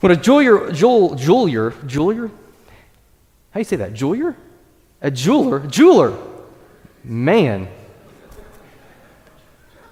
When 0.00 0.12
a 0.12 0.16
jeweler, 0.16 0.72
jeweler, 0.72 1.16
jeweler, 1.16 1.74
jeweler, 1.86 2.28
how 2.28 3.54
do 3.54 3.60
you 3.60 3.64
say 3.64 3.76
that? 3.76 3.94
Jeweler? 3.94 4.36
A 5.00 5.10
jeweler, 5.10 5.60
jeweler, 5.66 6.16
man. 7.02 7.68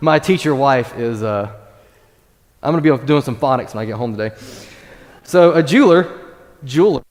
My 0.00 0.18
teacher 0.18 0.54
wife 0.54 0.96
is 0.98 1.22
uh, 1.22 1.50
I'm 2.64 2.72
going 2.72 2.82
to 2.82 2.98
be 2.98 3.06
doing 3.06 3.22
some 3.22 3.36
phonics 3.36 3.74
when 3.74 3.82
I 3.82 3.84
get 3.84 3.96
home 3.96 4.16
today. 4.16 4.34
So, 5.22 5.52
a 5.52 5.62
jeweler, 5.62 6.32
jeweler. 6.64 7.02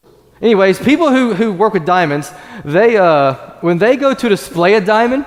Anyways, 0.42 0.80
people 0.80 1.12
who, 1.12 1.36
who 1.36 1.54
work 1.54 1.74
with 1.74 1.86
diamonds, 1.86 2.32
they, 2.66 2.98
uh, 2.98 3.36
when 3.62 3.78
they 3.78 3.96
go 3.96 4.16
to 4.16 4.30
display 4.30 4.74
a 4.74 4.82
diamond, 4.82 5.26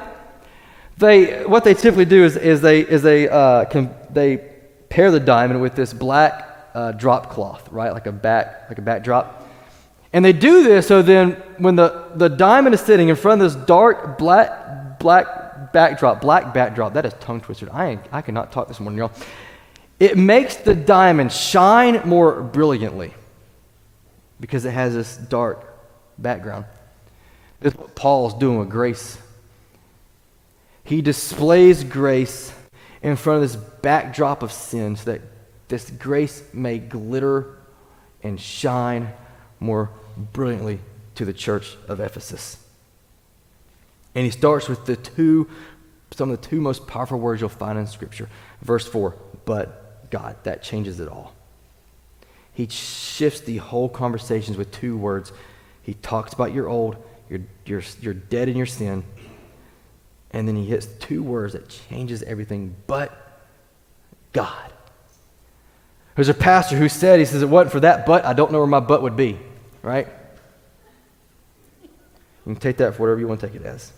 they, 0.99 1.45
what 1.45 1.65
they 1.65 1.75
typically 1.75 2.05
do 2.05 2.25
is, 2.25 2.37
is 2.37 2.61
they, 2.61 2.81
is 2.81 3.03
they, 3.03 3.29
uh, 3.29 3.67
can, 3.67 3.95
they 4.11 4.39
pair 4.89 5.11
the 5.11 5.21
diamond 5.21 5.61
with 5.61 5.75
this 5.75 5.93
black 5.93 6.71
uh, 6.75 6.93
drop 6.93 7.31
cloth, 7.31 7.69
right? 7.71 7.93
Like 7.93 8.07
a 8.07 8.13
back, 8.13 8.69
like 8.69 8.79
a 8.79 8.83
backdrop. 8.83 9.47
And 10.13 10.25
they 10.25 10.33
do 10.33 10.63
this 10.63 10.87
so 10.87 11.03
then 11.03 11.33
when 11.59 11.77
the, 11.77 12.11
the 12.15 12.29
diamond 12.29 12.75
is 12.75 12.81
sitting 12.81 13.09
in 13.09 13.17
front 13.17 13.43
of 13.43 13.53
this 13.53 13.67
dark 13.67 14.17
black, 14.19 14.99
black 14.99 15.73
backdrop, 15.73 16.21
black 16.21 16.55
backdrop, 16.55 16.95
that 16.95 17.05
is 17.05 17.13
tongue 17.21 17.41
twisted. 17.41 17.69
I, 17.69 17.99
I 18.13 18.23
cannot 18.23 18.53
talk 18.53 18.69
this 18.69 18.81
morning, 18.81 18.99
y'all. 18.99 19.13
It 19.99 20.17
makes 20.17 20.57
the 20.57 20.75
diamond 20.75 21.33
shine 21.33 22.07
more 22.07 22.43
brilliantly 22.43 23.13
because 24.41 24.65
it 24.65 24.73
has 24.73 24.95
this 24.95 25.17
dark 25.17 25.79
background. 26.19 26.67
This 27.61 27.73
is 27.73 27.79
what 27.79 27.95
Paul's 27.95 28.35
doing 28.35 28.59
with 28.59 28.69
grace. 28.69 29.19
He 30.87 31.03
displays 31.03 31.85
grace 31.85 32.53
in 33.03 33.17
front 33.17 33.43
of 33.43 33.51
this 33.51 33.57
backdrop 33.57 34.43
of 34.43 34.53
sin 34.53 34.97
so 34.97 35.13
that 35.13 35.21
this 35.69 35.91
grace 35.91 36.43
may 36.53 36.79
glitter 36.79 37.59
and 38.23 38.41
shine 38.41 39.13
more 39.61 39.91
brilliantly 40.17 40.79
to 41.17 41.25
the 41.25 41.33
church 41.33 41.77
of 41.89 42.01
Ephesus. 42.01 42.63
And 44.15 44.25
he 44.25 44.31
starts 44.31 44.69
with 44.69 44.87
the 44.87 44.97
two 44.97 45.51
some 46.13 46.31
of 46.31 46.41
the 46.41 46.49
two 46.49 46.61
most 46.61 46.87
powerful 46.87 47.19
words 47.19 47.41
you'll 47.41 47.51
find 47.51 47.79
in 47.79 47.87
Scripture. 47.87 48.29
Verse 48.63 48.87
4, 48.87 49.15
but 49.45 50.09
God. 50.11 50.37
That 50.45 50.63
changes 50.63 51.01
it 51.01 51.09
all. 51.09 51.35
He 52.53 52.69
shifts 52.69 53.41
the 53.41 53.59
whole 53.59 53.89
conversations 53.89 54.57
with 54.57 54.71
two 54.71 54.97
words. 54.97 55.33
He 55.83 55.95
talks 55.95 56.33
about 56.33 56.55
you're 56.55 56.69
old, 56.69 56.97
you're, 57.29 57.43
you're, 57.67 57.83
you're 58.01 58.15
dead 58.15 58.49
in 58.49 58.57
your 58.57 58.67
sin, 58.67 59.05
and 60.31 60.47
then 60.47 60.57
he 60.57 60.65
hits 60.67 60.87
two 60.87 61.23
words 61.23 61.53
that 61.53 61.69
changes 61.69 62.23
everything, 62.23 62.75
but 62.87 63.13
God. 64.33 64.73
There's 66.15 66.29
a 66.29 66.35
pastor 66.35 66.77
who 66.77 66.89
said, 66.89 67.19
he 67.19 67.25
says, 67.25 67.43
it 67.43 67.49
wasn't 67.49 67.73
for 67.73 67.81
that 67.81 68.07
but, 68.07 68.25
I 68.25 68.33
don't 68.33 68.51
know 68.51 68.59
where 68.59 68.67
my 68.67 68.81
butt 68.81 69.03
would 69.03 69.17
be, 69.17 69.39
right? 69.83 70.09
You 71.83 72.53
can 72.53 72.57
take 72.57 72.79
that 72.79 72.95
for 72.95 73.03
whatever 73.03 73.21
you 73.21 73.29
want 73.29 73.41
to 73.41 73.47
take 73.49 73.57
it 73.57 73.67
as, 73.67 73.93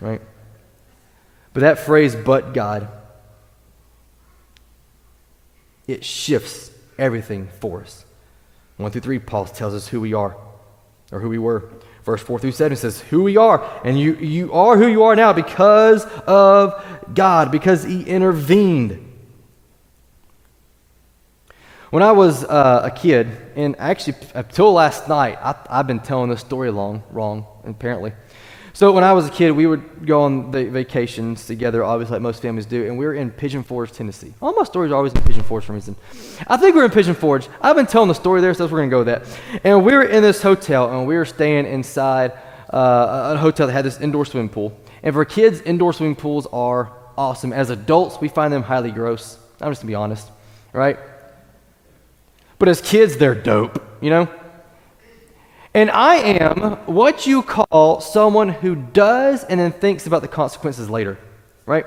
right? 0.00 0.20
But 1.52 1.60
that 1.60 1.78
phrase, 1.78 2.14
but 2.14 2.52
God, 2.52 2.88
it 5.86 6.04
shifts 6.04 6.70
everything 6.98 7.48
for 7.58 7.82
us. 7.82 8.04
1 8.76 8.90
through 8.92 9.00
3, 9.00 9.18
Paul 9.18 9.46
tells 9.46 9.74
us 9.74 9.88
who 9.88 10.00
we 10.00 10.14
are, 10.14 10.36
or 11.10 11.20
who 11.20 11.28
we 11.28 11.38
were. 11.38 11.68
Verse 12.04 12.22
4 12.22 12.38
through 12.38 12.52
7 12.52 12.76
says, 12.76 13.00
Who 13.02 13.22
we 13.22 13.36
are. 13.36 13.68
And 13.84 13.98
you, 13.98 14.14
you 14.16 14.52
are 14.52 14.76
who 14.76 14.86
you 14.86 15.02
are 15.04 15.14
now 15.14 15.32
because 15.32 16.04
of 16.26 16.84
God, 17.14 17.50
because 17.52 17.84
He 17.84 18.02
intervened. 18.02 19.06
When 21.90 22.04
I 22.04 22.12
was 22.12 22.44
uh, 22.44 22.82
a 22.84 22.90
kid, 22.90 23.36
and 23.56 23.74
actually 23.78 24.14
until 24.34 24.72
last 24.72 25.08
night, 25.08 25.38
I, 25.42 25.76
have 25.76 25.88
been 25.88 25.98
telling 25.98 26.30
this 26.30 26.40
story 26.40 26.70
long, 26.70 27.02
wrong, 27.10 27.46
apparently. 27.64 28.12
So 28.80 28.92
when 28.92 29.04
I 29.04 29.12
was 29.12 29.26
a 29.26 29.30
kid, 29.30 29.50
we 29.50 29.66
would 29.66 30.06
go 30.06 30.22
on 30.22 30.52
the 30.52 30.64
vacations 30.64 31.44
together, 31.44 31.84
obviously 31.84 32.14
like 32.14 32.22
most 32.22 32.40
families 32.40 32.64
do, 32.64 32.86
and 32.86 32.96
we 32.96 33.04
were 33.04 33.12
in 33.12 33.30
Pigeon 33.30 33.62
Forge, 33.62 33.92
Tennessee. 33.92 34.32
All 34.40 34.54
my 34.54 34.64
stories 34.64 34.90
are 34.90 34.94
always 34.94 35.12
in 35.12 35.20
Pigeon 35.20 35.42
Forge 35.42 35.64
for 35.64 35.66
some 35.66 35.74
reason. 35.74 35.96
I 36.46 36.56
think 36.56 36.74
we 36.74 36.80
are 36.80 36.86
in 36.86 36.90
Pigeon 36.90 37.14
Forge. 37.14 37.46
I've 37.60 37.76
been 37.76 37.86
telling 37.86 38.08
the 38.08 38.14
story 38.14 38.40
there, 38.40 38.54
so 38.54 38.66
we're 38.66 38.82
to 38.82 38.88
go 38.88 39.04
with 39.04 39.08
that. 39.08 39.60
And 39.64 39.84
we 39.84 39.92
were 39.92 40.04
in 40.04 40.22
this 40.22 40.40
hotel, 40.40 40.98
and 40.98 41.06
we 41.06 41.14
were 41.14 41.26
staying 41.26 41.66
inside 41.66 42.32
uh, 42.72 43.34
a 43.34 43.36
hotel 43.36 43.66
that 43.66 43.74
had 43.74 43.84
this 43.84 44.00
indoor 44.00 44.24
swimming 44.24 44.48
pool. 44.48 44.74
And 45.02 45.14
for 45.14 45.26
kids, 45.26 45.60
indoor 45.60 45.92
swimming 45.92 46.16
pools 46.16 46.46
are 46.46 46.90
awesome. 47.18 47.52
As 47.52 47.68
adults, 47.68 48.18
we 48.18 48.28
find 48.28 48.50
them 48.50 48.62
highly 48.62 48.92
gross. 48.92 49.36
I'm 49.60 49.72
just 49.72 49.82
to 49.82 49.86
be 49.86 49.94
honest, 49.94 50.26
right? 50.72 50.98
But 52.58 52.70
as 52.70 52.80
kids, 52.80 53.18
they're 53.18 53.34
dope, 53.34 53.98
you 54.00 54.08
know? 54.08 54.39
And 55.72 55.90
I 55.90 56.16
am 56.16 56.76
what 56.86 57.26
you 57.26 57.42
call 57.42 58.00
someone 58.00 58.48
who 58.48 58.74
does 58.74 59.44
and 59.44 59.60
then 59.60 59.72
thinks 59.72 60.06
about 60.06 60.22
the 60.22 60.28
consequences 60.28 60.90
later, 60.90 61.18
right? 61.64 61.86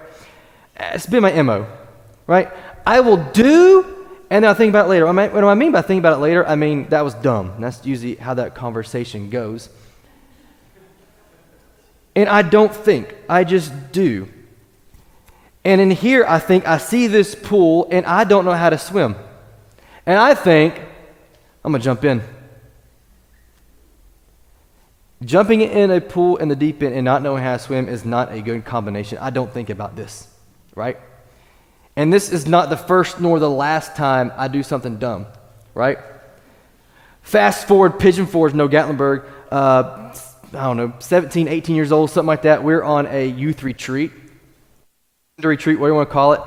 It's 0.78 1.06
been 1.06 1.22
my 1.22 1.42
MO, 1.42 1.68
right? 2.26 2.50
I 2.86 3.02
will 3.02 3.18
do 3.32 3.94
and 4.30 4.44
then 4.44 4.50
I'll 4.50 4.56
think 4.56 4.72
about 4.72 4.86
it 4.86 4.90
later. 4.90 5.06
What 5.06 5.32
do 5.32 5.48
I 5.48 5.54
mean 5.54 5.72
by 5.72 5.82
thinking 5.82 6.00
about 6.00 6.18
it 6.18 6.22
later? 6.22 6.48
I 6.48 6.56
mean, 6.56 6.90
that 6.90 7.04
was 7.04 7.14
dumb. 7.14 7.54
That's 7.60 7.86
usually 7.86 8.16
how 8.16 8.34
that 8.34 8.56
conversation 8.56 9.30
goes. 9.30 9.70
And 12.16 12.30
I 12.30 12.42
don't 12.42 12.74
think, 12.74 13.14
I 13.30 13.44
just 13.44 13.92
do. 13.92 14.28
And 15.66 15.80
in 15.80 15.92
here, 15.92 16.26
I 16.28 16.40
think 16.40 16.68
I 16.68 16.78
see 16.78 17.08
this 17.08 17.36
pool 17.36 17.88
and 17.92 18.06
I 18.06 18.24
don't 18.24 18.46
know 18.46 18.54
how 18.54 18.70
to 18.70 18.78
swim. 18.78 19.16
And 20.06 20.18
I 20.18 20.34
think, 20.34 20.80
I'm 21.64 21.72
going 21.72 21.82
to 21.82 21.86
jump 21.86 22.04
in. 22.04 22.22
Jumping 25.24 25.62
in 25.62 25.92
a 25.92 26.02
pool 26.02 26.38
in 26.38 26.48
the 26.48 26.56
deep 26.56 26.82
end 26.82 26.96
and 26.96 27.06
not 27.06 27.22
knowing 27.22 27.44
how 27.44 27.54
to 27.54 27.60
swim 27.60 27.88
is 27.88 28.04
not 28.04 28.32
a 28.32 28.42
good 28.42 28.66
combination. 28.66 29.18
I 29.20 29.30
don't 29.30 29.52
think 29.52 29.70
about 29.70 29.96
this, 29.96 30.28
right? 30.76 30.98
And 31.96 32.12
this 32.12 32.32
is 32.32 32.48
not 32.48 32.70
the 32.70 32.78
first 32.78 33.22
nor 33.22 33.40
the 33.40 33.50
last 33.50 33.96
time 33.96 34.32
I 34.36 34.48
do 34.48 34.64
something 34.64 34.98
dumb, 34.98 35.28
right? 35.74 36.00
Fast 37.22 37.68
forward, 37.68 38.00
Pigeon 38.00 38.26
Forge, 38.26 38.54
no 38.54 38.68
Gatlinburg, 38.68 39.26
uh, 39.52 40.14
I 40.54 40.64
don't 40.66 40.78
know, 40.78 40.94
17, 41.00 41.48
18 41.48 41.76
years 41.76 41.92
old, 41.92 42.10
something 42.10 42.28
like 42.28 42.42
that. 42.44 42.64
We're 42.64 42.84
on 42.84 43.06
a 43.08 43.28
youth 43.28 43.64
retreat, 43.64 44.12
retreat, 45.42 45.80
what 45.80 45.88
do 45.88 45.92
you 45.92 45.96
want 45.96 46.10
to 46.10 46.14
call 46.14 46.34
it? 46.34 46.42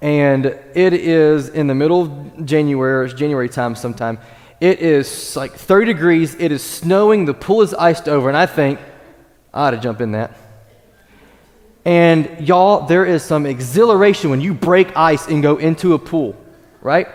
And 0.00 0.46
it 0.46 0.92
is 0.92 1.48
in 1.48 1.66
the 1.66 1.74
middle 1.74 2.02
of 2.02 2.46
January, 2.46 3.06
it's 3.06 3.14
January 3.14 3.48
time 3.48 3.74
sometime. 3.74 4.18
It 4.60 4.80
is 4.80 5.36
like 5.36 5.54
30 5.54 5.86
degrees. 5.86 6.34
It 6.34 6.50
is 6.50 6.62
snowing. 6.62 7.24
The 7.24 7.34
pool 7.34 7.62
is 7.62 7.74
iced 7.74 8.08
over. 8.08 8.28
And 8.28 8.36
I 8.36 8.46
think, 8.46 8.80
I 9.54 9.68
ought 9.68 9.70
to 9.70 9.78
jump 9.78 10.00
in 10.00 10.12
that. 10.12 10.36
And 11.84 12.46
y'all, 12.46 12.86
there 12.86 13.06
is 13.06 13.22
some 13.22 13.46
exhilaration 13.46 14.30
when 14.30 14.40
you 14.40 14.52
break 14.52 14.96
ice 14.96 15.26
and 15.28 15.42
go 15.42 15.56
into 15.56 15.94
a 15.94 15.98
pool, 15.98 16.36
right? 16.82 17.08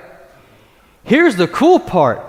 Here's 1.04 1.36
the 1.36 1.48
cool 1.48 1.80
part 1.80 2.26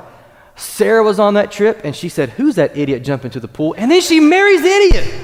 Sarah 0.56 1.02
was 1.02 1.18
on 1.18 1.34
that 1.34 1.50
trip 1.50 1.80
and 1.84 1.96
she 1.96 2.08
said, 2.08 2.30
Who's 2.30 2.56
that 2.56 2.76
idiot 2.76 3.02
jumping 3.02 3.28
into 3.28 3.40
the 3.40 3.48
pool? 3.48 3.74
And 3.78 3.90
then 3.90 4.00
she 4.00 4.20
marries 4.20 4.62
the 4.62 4.68
idiot, 4.68 5.14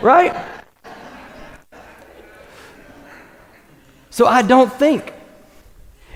right? 0.00 0.62
So 4.10 4.26
I 4.26 4.42
don't 4.42 4.72
think. 4.72 5.12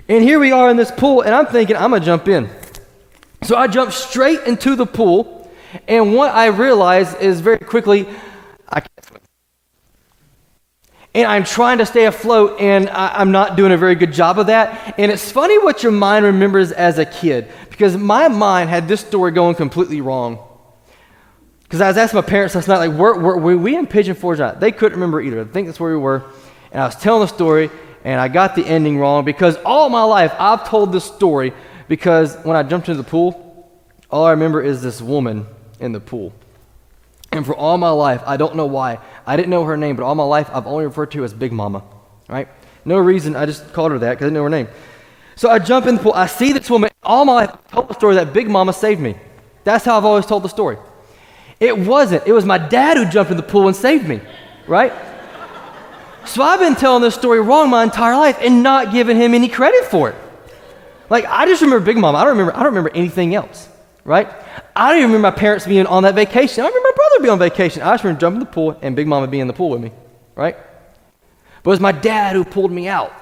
And 0.08 0.22
here 0.22 0.38
we 0.38 0.52
are 0.52 0.70
in 0.70 0.76
this 0.76 0.92
pool, 0.92 1.22
and 1.22 1.34
I'm 1.34 1.46
thinking, 1.46 1.74
I'm 1.74 1.90
going 1.90 2.02
to 2.02 2.06
jump 2.06 2.28
in. 2.28 2.48
So 3.46 3.54
I 3.54 3.68
jump 3.68 3.92
straight 3.92 4.40
into 4.42 4.74
the 4.74 4.86
pool, 4.86 5.48
and 5.86 6.16
what 6.16 6.34
I 6.34 6.46
realize 6.46 7.14
is 7.14 7.40
very 7.40 7.60
quickly, 7.60 8.08
I 8.68 8.80
can't 8.80 9.04
swim. 9.04 9.20
And 11.14 11.28
I'm 11.28 11.44
trying 11.44 11.78
to 11.78 11.86
stay 11.86 12.06
afloat, 12.06 12.60
and 12.60 12.90
I, 12.90 13.22
am 13.22 13.30
not 13.30 13.56
doing 13.56 13.70
a 13.70 13.76
very 13.76 13.94
good 13.94 14.12
job 14.12 14.40
of 14.40 14.48
that. 14.48 14.98
And 14.98 15.12
it's 15.12 15.30
funny 15.30 15.58
what 15.58 15.84
your 15.84 15.92
mind 15.92 16.24
remembers 16.24 16.72
as 16.72 16.98
a 16.98 17.04
kid, 17.04 17.46
because 17.70 17.96
my 17.96 18.26
mind 18.26 18.68
had 18.68 18.88
this 18.88 19.02
story 19.02 19.30
going 19.30 19.54
completely 19.54 20.00
wrong. 20.00 20.40
Because 21.62 21.80
I 21.80 21.86
was 21.86 21.98
asking 21.98 22.16
my 22.16 22.26
parents 22.26 22.56
last 22.56 22.66
night, 22.66 22.78
like, 22.78 22.98
were, 22.98 23.16
were, 23.16 23.38
were 23.38 23.56
we 23.56 23.76
in 23.76 23.86
Pigeon 23.86 24.16
Forge? 24.16 24.40
Not? 24.40 24.58
They 24.58 24.72
couldn't 24.72 24.98
remember 24.98 25.20
either. 25.20 25.42
I 25.42 25.44
think 25.44 25.68
that's 25.68 25.78
where 25.78 25.92
we 25.92 26.02
were. 26.02 26.24
And 26.72 26.82
I 26.82 26.86
was 26.86 26.96
telling 26.96 27.20
the 27.20 27.32
story, 27.32 27.70
and 28.02 28.20
I 28.20 28.26
got 28.26 28.56
the 28.56 28.66
ending 28.66 28.98
wrong 28.98 29.24
because 29.24 29.56
all 29.64 29.88
my 29.88 30.02
life 30.02 30.34
I've 30.36 30.68
told 30.68 30.90
this 30.90 31.04
story 31.04 31.52
because 31.88 32.36
when 32.44 32.56
I 32.56 32.62
jumped 32.62 32.88
into 32.88 33.02
the 33.02 33.08
pool, 33.08 33.70
all 34.10 34.24
I 34.24 34.30
remember 34.30 34.62
is 34.62 34.82
this 34.82 35.00
woman 35.00 35.46
in 35.80 35.92
the 35.92 36.00
pool. 36.00 36.32
And 37.32 37.44
for 37.44 37.54
all 37.54 37.76
my 37.76 37.90
life, 37.90 38.22
I 38.26 38.36
don't 38.36 38.56
know 38.56 38.66
why, 38.66 38.98
I 39.26 39.36
didn't 39.36 39.50
know 39.50 39.64
her 39.64 39.76
name, 39.76 39.96
but 39.96 40.04
all 40.04 40.14
my 40.14 40.24
life 40.24 40.48
I've 40.52 40.66
only 40.66 40.86
referred 40.86 41.10
to 41.12 41.18
her 41.18 41.24
as 41.24 41.34
Big 41.34 41.52
Mama, 41.52 41.82
right? 42.28 42.48
No 42.84 42.98
reason, 42.98 43.36
I 43.36 43.46
just 43.46 43.72
called 43.72 43.92
her 43.92 43.98
that 43.98 44.12
because 44.12 44.24
I 44.24 44.26
didn't 44.28 44.34
know 44.34 44.44
her 44.44 44.50
name. 44.50 44.68
So 45.34 45.50
I 45.50 45.58
jump 45.58 45.86
in 45.86 45.96
the 45.96 46.02
pool, 46.02 46.12
I 46.14 46.26
see 46.26 46.52
this 46.52 46.70
woman, 46.70 46.90
all 47.02 47.24
my 47.24 47.34
life 47.34 47.50
I've 47.52 47.70
told 47.70 47.88
the 47.88 47.94
story 47.94 48.14
that 48.14 48.32
Big 48.32 48.48
Mama 48.48 48.72
saved 48.72 49.00
me. 49.00 49.16
That's 49.64 49.84
how 49.84 49.98
I've 49.98 50.04
always 50.04 50.24
told 50.24 50.44
the 50.44 50.48
story. 50.48 50.78
It 51.58 51.76
wasn't, 51.76 52.26
it 52.26 52.32
was 52.32 52.44
my 52.44 52.58
dad 52.58 52.96
who 52.96 53.04
jumped 53.06 53.30
in 53.30 53.36
the 53.36 53.42
pool 53.42 53.66
and 53.66 53.76
saved 53.76 54.08
me, 54.08 54.20
right? 54.66 54.92
So 56.26 56.42
I've 56.42 56.60
been 56.60 56.74
telling 56.74 57.02
this 57.02 57.14
story 57.14 57.40
wrong 57.40 57.70
my 57.70 57.84
entire 57.84 58.16
life 58.16 58.38
and 58.40 58.62
not 58.62 58.92
giving 58.92 59.16
him 59.16 59.34
any 59.34 59.48
credit 59.48 59.84
for 59.84 60.10
it. 60.10 60.16
Like 61.10 61.24
I 61.26 61.46
just 61.46 61.62
remember 61.62 61.84
Big 61.84 61.96
Mom. 61.96 62.16
I 62.16 62.24
don't 62.24 62.36
remember. 62.36 62.52
I 62.54 62.58
don't 62.58 62.74
remember 62.74 62.90
anything 62.94 63.34
else. 63.34 63.68
Right? 64.04 64.28
I 64.76 64.90
don't 64.90 64.98
even 64.98 65.10
remember 65.10 65.30
my 65.30 65.36
parents 65.36 65.66
being 65.66 65.86
on 65.86 66.04
that 66.04 66.14
vacation. 66.14 66.62
I 66.62 66.68
remember 66.68 66.88
my 66.88 66.94
brother 66.94 67.22
being 67.22 67.32
on 67.32 67.38
vacation. 67.38 67.82
I 67.82 67.92
just 67.92 68.04
remember 68.04 68.20
jumping 68.20 68.40
in 68.40 68.46
the 68.46 68.52
pool 68.52 68.78
and 68.80 68.94
Big 68.94 69.08
Mama 69.08 69.26
being 69.26 69.40
in 69.40 69.46
the 69.48 69.52
pool 69.52 69.70
with 69.70 69.80
me. 69.80 69.90
Right? 70.36 70.56
But 71.62 71.70
it 71.70 71.72
was 71.72 71.80
my 71.80 71.92
dad 71.92 72.36
who 72.36 72.44
pulled 72.44 72.70
me 72.70 72.86
out. 72.86 73.12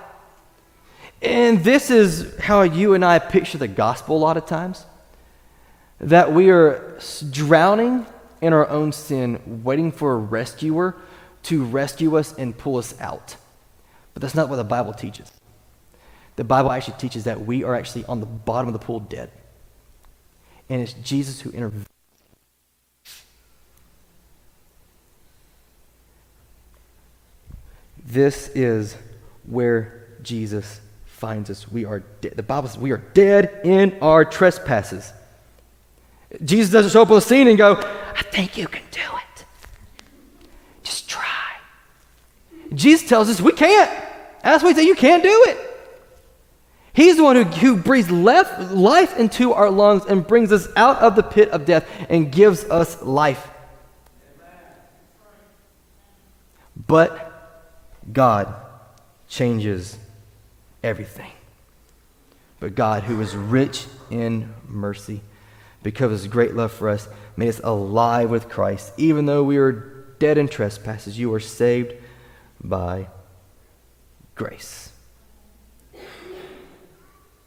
And 1.22 1.64
this 1.64 1.90
is 1.90 2.38
how 2.38 2.62
you 2.62 2.92
and 2.92 3.02
I 3.02 3.18
picture 3.18 3.56
the 3.56 3.68
gospel 3.68 4.16
a 4.16 4.18
lot 4.18 4.36
of 4.36 4.44
times. 4.44 4.84
That 6.00 6.32
we 6.32 6.50
are 6.50 6.98
drowning 7.30 8.04
in 8.42 8.52
our 8.52 8.68
own 8.68 8.92
sin, 8.92 9.62
waiting 9.64 9.90
for 9.90 10.12
a 10.12 10.16
rescuer 10.16 10.96
to 11.44 11.64
rescue 11.64 12.16
us 12.18 12.34
and 12.34 12.56
pull 12.56 12.76
us 12.76 13.00
out. 13.00 13.36
But 14.12 14.20
that's 14.20 14.34
not 14.34 14.50
what 14.50 14.56
the 14.56 14.64
Bible 14.64 14.92
teaches. 14.92 15.32
The 16.36 16.44
Bible 16.44 16.72
actually 16.72 16.98
teaches 16.98 17.24
that 17.24 17.44
we 17.46 17.62
are 17.64 17.74
actually 17.74 18.04
on 18.06 18.20
the 18.20 18.26
bottom 18.26 18.68
of 18.68 18.72
the 18.72 18.84
pool 18.84 19.00
dead. 19.00 19.30
And 20.68 20.82
it's 20.82 20.94
Jesus 20.94 21.40
who 21.40 21.50
intervenes. 21.50 21.86
This 28.04 28.48
is 28.48 28.96
where 29.46 30.06
Jesus 30.22 30.80
finds 31.06 31.50
us. 31.50 31.70
We 31.70 31.84
are 31.84 32.00
dead. 32.20 32.34
The 32.36 32.42
Bible 32.42 32.68
says 32.68 32.78
we 32.78 32.92
are 32.92 32.98
dead 32.98 33.60
in 33.64 33.96
our 34.02 34.24
trespasses. 34.24 35.12
Jesus 36.44 36.72
doesn't 36.72 36.90
show 36.90 37.02
up 37.02 37.10
on 37.10 37.16
the 37.16 37.20
scene 37.20 37.48
and 37.48 37.56
go, 37.56 37.76
I 37.76 38.22
think 38.22 38.58
you 38.58 38.66
can 38.66 38.82
do 38.90 39.00
it. 39.00 39.44
Just 40.82 41.08
try. 41.08 41.22
Jesus 42.74 43.08
tells 43.08 43.28
us 43.30 43.40
we 43.40 43.52
can't. 43.52 43.90
That's 44.42 44.62
why 44.62 44.70
he 44.70 44.74
said 44.74 44.84
you 44.84 44.96
can't 44.96 45.22
do 45.22 45.44
it. 45.48 45.73
He's 46.94 47.16
the 47.16 47.24
one 47.24 47.34
who, 47.34 47.42
who 47.42 47.76
breathes 47.76 48.10
left, 48.10 48.72
life 48.72 49.18
into 49.18 49.52
our 49.52 49.68
lungs 49.68 50.04
and 50.06 50.24
brings 50.24 50.52
us 50.52 50.68
out 50.76 50.98
of 50.98 51.16
the 51.16 51.24
pit 51.24 51.50
of 51.50 51.64
death 51.64 51.86
and 52.08 52.30
gives 52.30 52.64
us 52.64 53.02
life. 53.02 53.50
But 56.86 57.32
God 58.12 58.54
changes 59.28 59.98
everything. 60.84 61.32
But 62.60 62.76
God, 62.76 63.02
who 63.02 63.20
is 63.20 63.34
rich 63.34 63.86
in 64.08 64.54
mercy, 64.68 65.20
because 65.82 66.06
of 66.06 66.10
his 66.12 66.28
great 66.28 66.54
love 66.54 66.72
for 66.72 66.88
us, 66.88 67.08
made 67.36 67.48
us 67.48 67.60
alive 67.64 68.30
with 68.30 68.48
Christ. 68.48 68.92
Even 68.96 69.26
though 69.26 69.42
we 69.42 69.58
were 69.58 69.72
dead 70.20 70.38
in 70.38 70.46
trespasses, 70.46 71.18
you 71.18 71.28
were 71.28 71.40
saved 71.40 71.92
by 72.62 73.08
grace. 74.36 74.93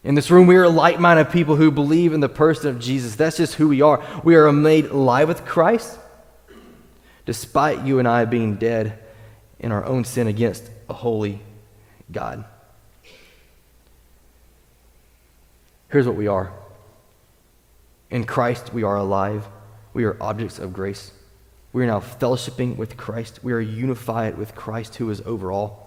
In 0.08 0.16
this 0.16 0.32
room, 0.32 0.48
we 0.48 0.56
are 0.56 0.70
like 0.70 1.02
minded 1.02 1.32
people 1.32 1.58
who 1.58 1.70
believe 1.70 2.14
in 2.14 2.22
the 2.22 2.30
person 2.30 2.70
of 2.70 2.80
Jesus. 2.80 3.18
That's 3.18 3.36
just 3.36 3.56
who 3.56 3.68
we 3.68 3.82
are. 3.82 4.02
We 4.24 4.38
are 4.38 4.50
made 4.54 4.86
alive 4.86 5.28
with 5.28 5.44
Christ, 5.44 6.00
despite 7.26 7.86
you 7.86 8.00
and 8.00 8.08
I 8.08 8.24
being 8.24 8.56
dead 8.56 9.00
in 9.60 9.74
our 9.74 9.84
own 9.84 10.06
sin 10.06 10.28
against 10.28 10.64
a 10.88 10.94
holy 10.94 11.42
God. 12.10 12.46
Here's 15.90 16.08
what 16.08 16.16
we 16.16 16.28
are 16.28 16.54
in 18.10 18.24
Christ, 18.24 18.74
we 18.74 18.84
are 18.84 18.96
alive. 18.96 19.46
We 19.94 20.06
are 20.06 20.16
objects 20.22 20.58
of 20.58 20.72
grace. 20.72 21.12
We 21.74 21.84
are 21.84 21.88
now 21.88 22.00
fellowshipping 22.00 22.78
with 22.78 22.96
Christ. 22.96 23.44
We 23.44 23.52
are 23.52 23.60
unified 23.60 24.38
with 24.38 24.56
Christ, 24.56 24.96
who 24.96 25.10
is 25.10 25.20
over 25.26 25.52
all. 25.52 25.87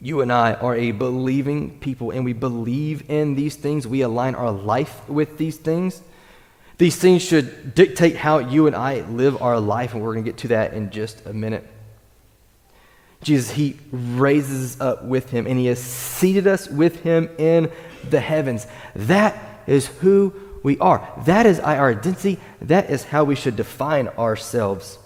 You 0.00 0.22
and 0.22 0.32
I 0.32 0.54
are 0.54 0.74
a 0.74 0.92
believing 0.92 1.78
people, 1.78 2.10
and 2.10 2.24
we 2.24 2.32
believe 2.32 3.10
in 3.10 3.34
these 3.34 3.54
things. 3.54 3.86
We 3.86 4.00
align 4.00 4.34
our 4.34 4.50
life 4.50 5.06
with 5.08 5.36
these 5.36 5.58
things. 5.58 6.02
These 6.78 6.96
things 6.96 7.22
should 7.22 7.74
dictate 7.74 8.16
how 8.16 8.38
you 8.38 8.66
and 8.66 8.74
I 8.74 9.02
live 9.02 9.42
our 9.42 9.60
life, 9.60 9.92
and 9.92 10.02
we're 10.02 10.14
going 10.14 10.24
to 10.24 10.30
get 10.30 10.38
to 10.38 10.48
that 10.48 10.72
in 10.72 10.90
just 10.90 11.26
a 11.26 11.34
minute. 11.34 11.66
Jesus, 13.22 13.50
He 13.50 13.78
raises 13.92 14.80
up 14.80 15.04
with 15.04 15.28
Him, 15.28 15.46
and 15.46 15.58
He 15.58 15.66
has 15.66 15.82
seated 15.82 16.46
us 16.46 16.68
with 16.68 17.02
Him 17.02 17.28
in 17.36 17.70
the 18.08 18.20
heavens. 18.20 18.66
That 18.96 19.36
is 19.66 19.86
who 19.86 20.32
we 20.62 20.78
are. 20.78 21.06
That 21.26 21.44
is 21.44 21.60
our 21.60 21.90
identity. 21.90 22.38
That 22.62 22.88
is 22.88 23.04
how 23.04 23.24
we 23.24 23.34
should 23.34 23.56
define 23.56 24.08
ourselves. 24.08 24.98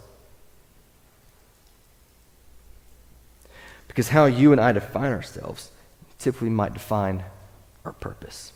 Because 3.95 4.09
how 4.09 4.25
you 4.25 4.51
and 4.51 4.61
I 4.61 4.73
define 4.73 5.13
ourselves 5.13 5.71
typically 6.19 6.51
might 6.51 6.75
define 6.75 7.23
our 7.85 7.93
purpose. 7.93 8.53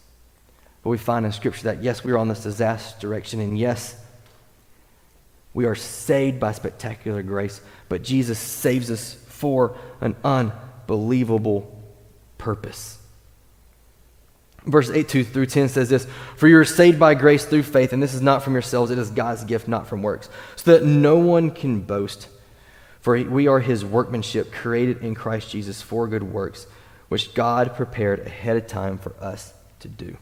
But 0.83 0.90
we 0.90 0.98
find 0.98 1.24
in 1.24 1.31
Scripture 1.31 1.62
that, 1.64 1.81
yes, 1.81 2.03
we 2.03 2.11
are 2.11 2.18
on 2.18 2.27
this 2.27 2.42
disaster 2.42 2.98
direction, 2.98 3.38
and 3.38 3.57
yes, 3.57 3.96
we 5.55 5.64
are 5.64 5.77
saved 5.77 6.40
by 6.40 6.51
spectacular 6.51 7.22
grace, 7.22 7.61
but 7.88 8.03
Jesus 8.03 8.37
saves 8.37 8.90
us 8.90 9.14
for 9.29 9.77
an 10.01 10.16
unbelievable 10.24 11.72
purpose. 12.37 12.98
Verse 14.64 14.90
8 14.90 15.09
2 15.09 15.22
through 15.22 15.46
10 15.46 15.68
says 15.68 15.88
this 15.88 16.05
For 16.37 16.48
you 16.48 16.59
are 16.59 16.64
saved 16.64 16.98
by 16.98 17.14
grace 17.14 17.44
through 17.44 17.62
faith, 17.62 17.92
and 17.92 18.03
this 18.03 18.12
is 18.12 18.22
not 18.22 18.42
from 18.42 18.55
yourselves, 18.55 18.90
it 18.90 18.98
is 18.98 19.11
God's 19.11 19.44
gift, 19.44 19.68
not 19.68 19.87
from 19.87 20.03
works, 20.03 20.29
so 20.57 20.72
that 20.72 20.85
no 20.85 21.16
one 21.16 21.53
can 21.53 21.81
boast. 21.81 22.27
For 23.09 23.16
we 23.25 23.47
are 23.49 23.61
his 23.61 23.87
workmanship, 23.87 24.53
created 24.53 25.03
in 25.03 25.14
Christ 25.14 25.49
Jesus 25.49 25.81
for 25.81 26.07
good 26.07 26.25
works, 26.25 26.66
which 27.09 27.33
God 27.33 27.75
prepared 27.75 28.21
ahead 28.21 28.59
of 28.59 28.66
time 28.66 28.99
for 28.99 29.14
us 29.18 29.55
to 29.81 29.88
do. 29.88 30.18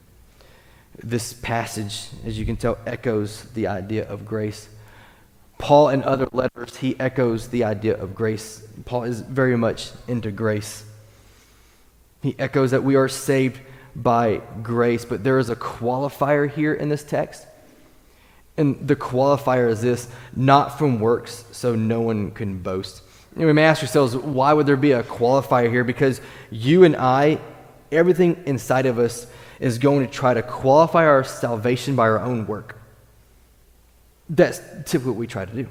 This 1.02 1.32
passage, 1.32 2.06
as 2.24 2.38
you 2.38 2.46
can 2.46 2.54
tell, 2.54 2.78
echoes 2.86 3.42
the 3.54 3.66
idea 3.66 4.08
of 4.08 4.24
grace. 4.24 4.68
Paul, 5.58 5.88
in 5.88 6.04
other 6.04 6.28
letters, 6.30 6.76
he 6.76 6.94
echoes 7.00 7.48
the 7.48 7.64
idea 7.64 8.00
of 8.00 8.14
grace. 8.14 8.64
Paul 8.84 9.02
is 9.02 9.20
very 9.20 9.56
much 9.56 9.90
into 10.06 10.30
grace. 10.30 10.84
He 12.22 12.36
echoes 12.38 12.70
that 12.70 12.84
we 12.84 12.94
are 12.94 13.08
saved 13.08 13.58
by 13.96 14.42
grace, 14.62 15.04
but 15.04 15.24
there 15.24 15.40
is 15.40 15.50
a 15.50 15.56
qualifier 15.56 16.48
here 16.48 16.72
in 16.72 16.88
this 16.88 17.02
text. 17.02 17.45
And 18.56 18.86
the 18.86 18.96
qualifier 18.96 19.68
is 19.68 19.82
this 19.82 20.08
not 20.34 20.78
from 20.78 20.98
works, 20.98 21.44
so 21.52 21.74
no 21.74 22.00
one 22.00 22.30
can 22.30 22.58
boast. 22.58 23.02
And 23.34 23.44
we 23.44 23.52
may 23.52 23.64
ask 23.64 23.82
ourselves, 23.82 24.16
why 24.16 24.52
would 24.52 24.66
there 24.66 24.76
be 24.76 24.92
a 24.92 25.02
qualifier 25.02 25.70
here? 25.70 25.84
Because 25.84 26.22
you 26.50 26.84
and 26.84 26.96
I, 26.96 27.38
everything 27.92 28.42
inside 28.46 28.86
of 28.86 28.98
us 28.98 29.26
is 29.60 29.78
going 29.78 30.06
to 30.06 30.12
try 30.12 30.32
to 30.32 30.42
qualify 30.42 31.04
our 31.04 31.22
salvation 31.22 31.96
by 31.96 32.04
our 32.04 32.20
own 32.20 32.46
work. 32.46 32.80
That's 34.30 34.58
typically 34.86 35.12
what 35.12 35.18
we 35.18 35.26
try 35.26 35.44
to 35.44 35.52
do. 35.52 35.68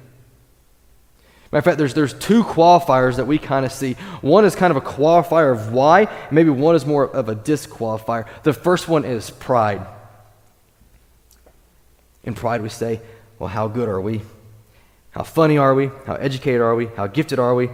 Matter 1.52 1.58
of 1.58 1.64
fact, 1.64 1.78
there's, 1.78 1.94
there's 1.94 2.14
two 2.14 2.42
qualifiers 2.42 3.16
that 3.16 3.26
we 3.26 3.38
kind 3.38 3.64
of 3.64 3.72
see. 3.72 3.94
One 4.20 4.44
is 4.44 4.54
kind 4.54 4.70
of 4.70 4.76
a 4.76 4.80
qualifier 4.80 5.52
of 5.52 5.72
why, 5.72 6.08
maybe 6.30 6.50
one 6.50 6.74
is 6.74 6.86
more 6.86 7.04
of 7.04 7.28
a 7.28 7.36
disqualifier. 7.36 8.26
The 8.42 8.52
first 8.52 8.88
one 8.88 9.04
is 9.04 9.30
pride. 9.30 9.86
In 12.26 12.34
pride, 12.34 12.60
we 12.60 12.68
say, 12.68 13.00
well, 13.38 13.48
how 13.48 13.68
good 13.68 13.88
are 13.88 14.00
we? 14.00 14.22
How 15.10 15.22
funny 15.22 15.56
are 15.56 15.74
we? 15.74 15.90
How 16.04 16.14
educated 16.14 16.60
are 16.60 16.74
we? 16.74 16.86
How 16.86 17.06
gifted 17.06 17.38
are 17.38 17.54
we? 17.54 17.70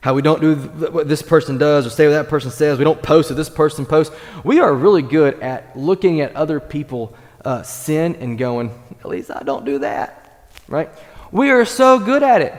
How 0.00 0.14
we 0.14 0.22
don't 0.22 0.40
do 0.40 0.54
what 0.54 1.08
this 1.08 1.22
person 1.22 1.58
does 1.58 1.86
or 1.86 1.90
say 1.90 2.06
what 2.06 2.12
that 2.12 2.28
person 2.28 2.50
says. 2.50 2.78
We 2.78 2.84
don't 2.84 3.02
post 3.02 3.30
what 3.30 3.36
this 3.36 3.50
person 3.50 3.84
posts. 3.84 4.14
We 4.44 4.60
are 4.60 4.72
really 4.72 5.02
good 5.02 5.40
at 5.40 5.76
looking 5.76 6.20
at 6.20 6.34
other 6.36 6.60
people 6.60 7.14
uh, 7.44 7.62
sin 7.62 8.16
and 8.16 8.38
going, 8.38 8.70
at 9.00 9.06
least 9.06 9.30
I 9.30 9.42
don't 9.42 9.64
do 9.64 9.80
that, 9.80 10.48
right? 10.68 10.90
We 11.32 11.50
are 11.50 11.64
so 11.64 11.98
good 11.98 12.22
at 12.22 12.42
it, 12.42 12.54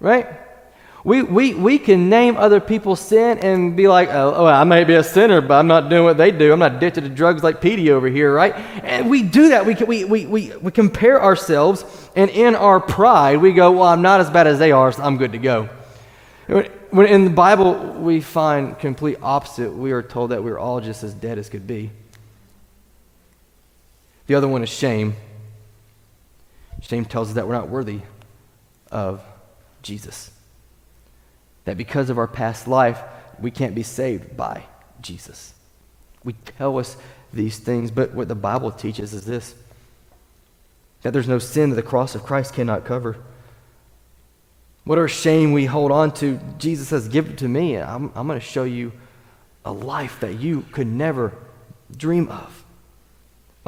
right? 0.00 0.26
We, 1.08 1.22
we, 1.22 1.54
we 1.54 1.78
can 1.78 2.10
name 2.10 2.36
other 2.36 2.60
people's 2.60 3.00
sin 3.00 3.38
and 3.38 3.74
be 3.74 3.88
like, 3.88 4.10
oh, 4.10 4.34
oh, 4.36 4.44
I 4.44 4.64
may 4.64 4.84
be 4.84 4.92
a 4.92 5.02
sinner, 5.02 5.40
but 5.40 5.54
I'm 5.54 5.66
not 5.66 5.88
doing 5.88 6.04
what 6.04 6.18
they 6.18 6.30
do. 6.30 6.52
I'm 6.52 6.58
not 6.58 6.74
addicted 6.74 7.04
to 7.04 7.08
drugs 7.08 7.42
like 7.42 7.62
Petey 7.62 7.90
over 7.90 8.08
here, 8.08 8.30
right? 8.30 8.54
And 8.84 9.08
we 9.08 9.22
do 9.22 9.48
that. 9.48 9.64
We, 9.64 9.74
we, 9.74 10.04
we, 10.04 10.26
we, 10.26 10.56
we 10.58 10.70
compare 10.70 11.22
ourselves, 11.22 11.82
and 12.14 12.28
in 12.28 12.54
our 12.54 12.78
pride, 12.78 13.38
we 13.38 13.54
go, 13.54 13.72
well, 13.72 13.84
I'm 13.84 14.02
not 14.02 14.20
as 14.20 14.28
bad 14.28 14.46
as 14.46 14.58
they 14.58 14.70
are, 14.70 14.92
so 14.92 15.02
I'm 15.02 15.16
good 15.16 15.32
to 15.32 15.38
go. 15.38 15.70
When 16.90 17.06
in 17.06 17.24
the 17.24 17.30
Bible, 17.30 17.94
we 17.94 18.20
find 18.20 18.78
complete 18.78 19.16
opposite. 19.22 19.72
We 19.72 19.92
are 19.92 20.02
told 20.02 20.32
that 20.32 20.44
we're 20.44 20.58
all 20.58 20.82
just 20.82 21.02
as 21.04 21.14
dead 21.14 21.38
as 21.38 21.48
could 21.48 21.66
be. 21.66 21.90
The 24.26 24.34
other 24.34 24.46
one 24.46 24.62
is 24.62 24.68
shame. 24.68 25.16
Shame 26.82 27.06
tells 27.06 27.28
us 27.30 27.34
that 27.36 27.48
we're 27.48 27.54
not 27.54 27.70
worthy 27.70 28.02
of 28.92 29.22
Jesus. 29.80 30.32
That 31.68 31.76
because 31.76 32.08
of 32.08 32.16
our 32.16 32.26
past 32.26 32.66
life, 32.66 33.02
we 33.38 33.50
can't 33.50 33.74
be 33.74 33.82
saved 33.82 34.38
by 34.38 34.64
Jesus. 35.02 35.52
We 36.24 36.32
tell 36.32 36.78
us 36.78 36.96
these 37.30 37.58
things, 37.58 37.90
but 37.90 38.14
what 38.14 38.26
the 38.26 38.34
Bible 38.34 38.72
teaches 38.72 39.12
is 39.12 39.26
this 39.26 39.54
that 41.02 41.12
there's 41.12 41.28
no 41.28 41.38
sin 41.38 41.68
that 41.68 41.76
the 41.76 41.82
cross 41.82 42.14
of 42.14 42.24
Christ 42.24 42.54
cannot 42.54 42.86
cover. 42.86 43.18
Whatever 44.84 45.08
shame 45.08 45.52
we 45.52 45.66
hold 45.66 45.92
on 45.92 46.12
to, 46.14 46.40
Jesus 46.56 46.88
says, 46.88 47.06
Give 47.06 47.28
it 47.28 47.38
to 47.38 47.48
me. 47.48 47.76
I'm, 47.76 48.10
I'm 48.14 48.26
going 48.26 48.40
to 48.40 48.44
show 48.44 48.64
you 48.64 48.92
a 49.62 49.70
life 49.70 50.20
that 50.20 50.40
you 50.40 50.62
could 50.72 50.86
never 50.86 51.34
dream 51.98 52.28
of 52.30 52.64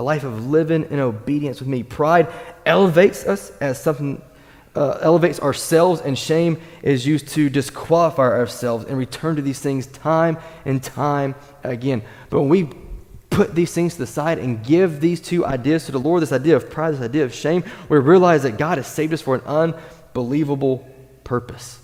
a 0.01 0.03
life 0.03 0.25
of 0.25 0.47
living 0.47 0.87
in 0.91 0.99
obedience 0.99 1.61
with 1.61 1.69
me. 1.69 1.83
Pride 1.83 2.27
elevates 2.65 3.27
us 3.27 3.51
as 3.59 3.79
something, 3.79 4.23
uh, 4.75 4.99
elevates 5.01 5.41
ourselves, 5.41 6.01
and 6.01 6.19
shame 6.19 6.61
is 6.83 7.07
used 7.07 7.29
to 7.29 7.51
disqualify 7.51 8.23
ourselves 8.23 8.85
and 8.85 8.97
return 8.97 9.37
to 9.37 9.43
these 9.43 9.59
things 9.59 9.87
time 9.87 10.39
and 10.65 10.83
time 10.83 11.35
again. 11.65 12.03
But 12.29 12.41
when 12.41 12.49
we 12.49 12.71
put 13.31 13.55
these 13.55 13.73
things 13.73 13.95
to 13.95 14.01
the 14.01 14.07
side 14.07 14.39
and 14.39 14.65
give 14.65 15.01
these 15.01 15.21
two 15.21 15.47
ideas 15.47 15.87
to 15.87 15.93
the 15.93 16.01
Lord 16.01 16.23
this 16.23 16.33
idea 16.33 16.57
of 16.57 16.71
pride, 16.71 16.95
this 16.95 17.01
idea 17.01 17.25
of 17.25 17.35
shame 17.35 17.65
we 17.89 17.99
realize 17.99 18.43
that 18.43 18.59
God 18.59 18.79
has 18.79 18.87
saved 18.87 19.13
us 19.13 19.23
for 19.23 19.35
an 19.35 19.43
unbelievable 19.43 20.89
purpose. 21.25 21.81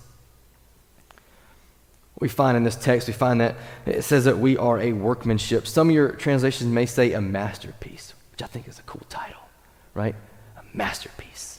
We 2.18 2.28
find 2.28 2.56
in 2.56 2.64
this 2.64 2.76
text, 2.76 3.08
we 3.08 3.14
find 3.14 3.40
that 3.40 3.56
it 3.84 4.02
says 4.02 4.24
that 4.24 4.38
we 4.38 4.56
are 4.56 4.80
a 4.80 4.92
workmanship. 4.92 5.66
Some 5.66 5.90
of 5.90 5.94
your 5.94 6.12
translations 6.12 6.70
may 6.70 6.86
say 6.86 7.12
a 7.12 7.20
masterpiece, 7.20 8.14
which 8.32 8.42
I 8.42 8.46
think 8.46 8.68
is 8.68 8.78
a 8.78 8.82
cool 8.82 9.02
title, 9.08 9.42
right? 9.92 10.14
A 10.56 10.62
masterpiece. 10.72 11.55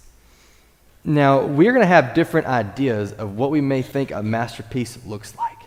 Now, 1.08 1.46
we're 1.46 1.72
going 1.72 1.84
to 1.84 1.88
have 1.88 2.14
different 2.14 2.48
ideas 2.48 3.14
of 3.14 3.38
what 3.38 3.50
we 3.50 3.62
may 3.62 3.82
think 3.82 4.12
a 4.12 4.22
masterpiece 4.22 5.00
looks 5.06 5.38
like. 5.38 5.58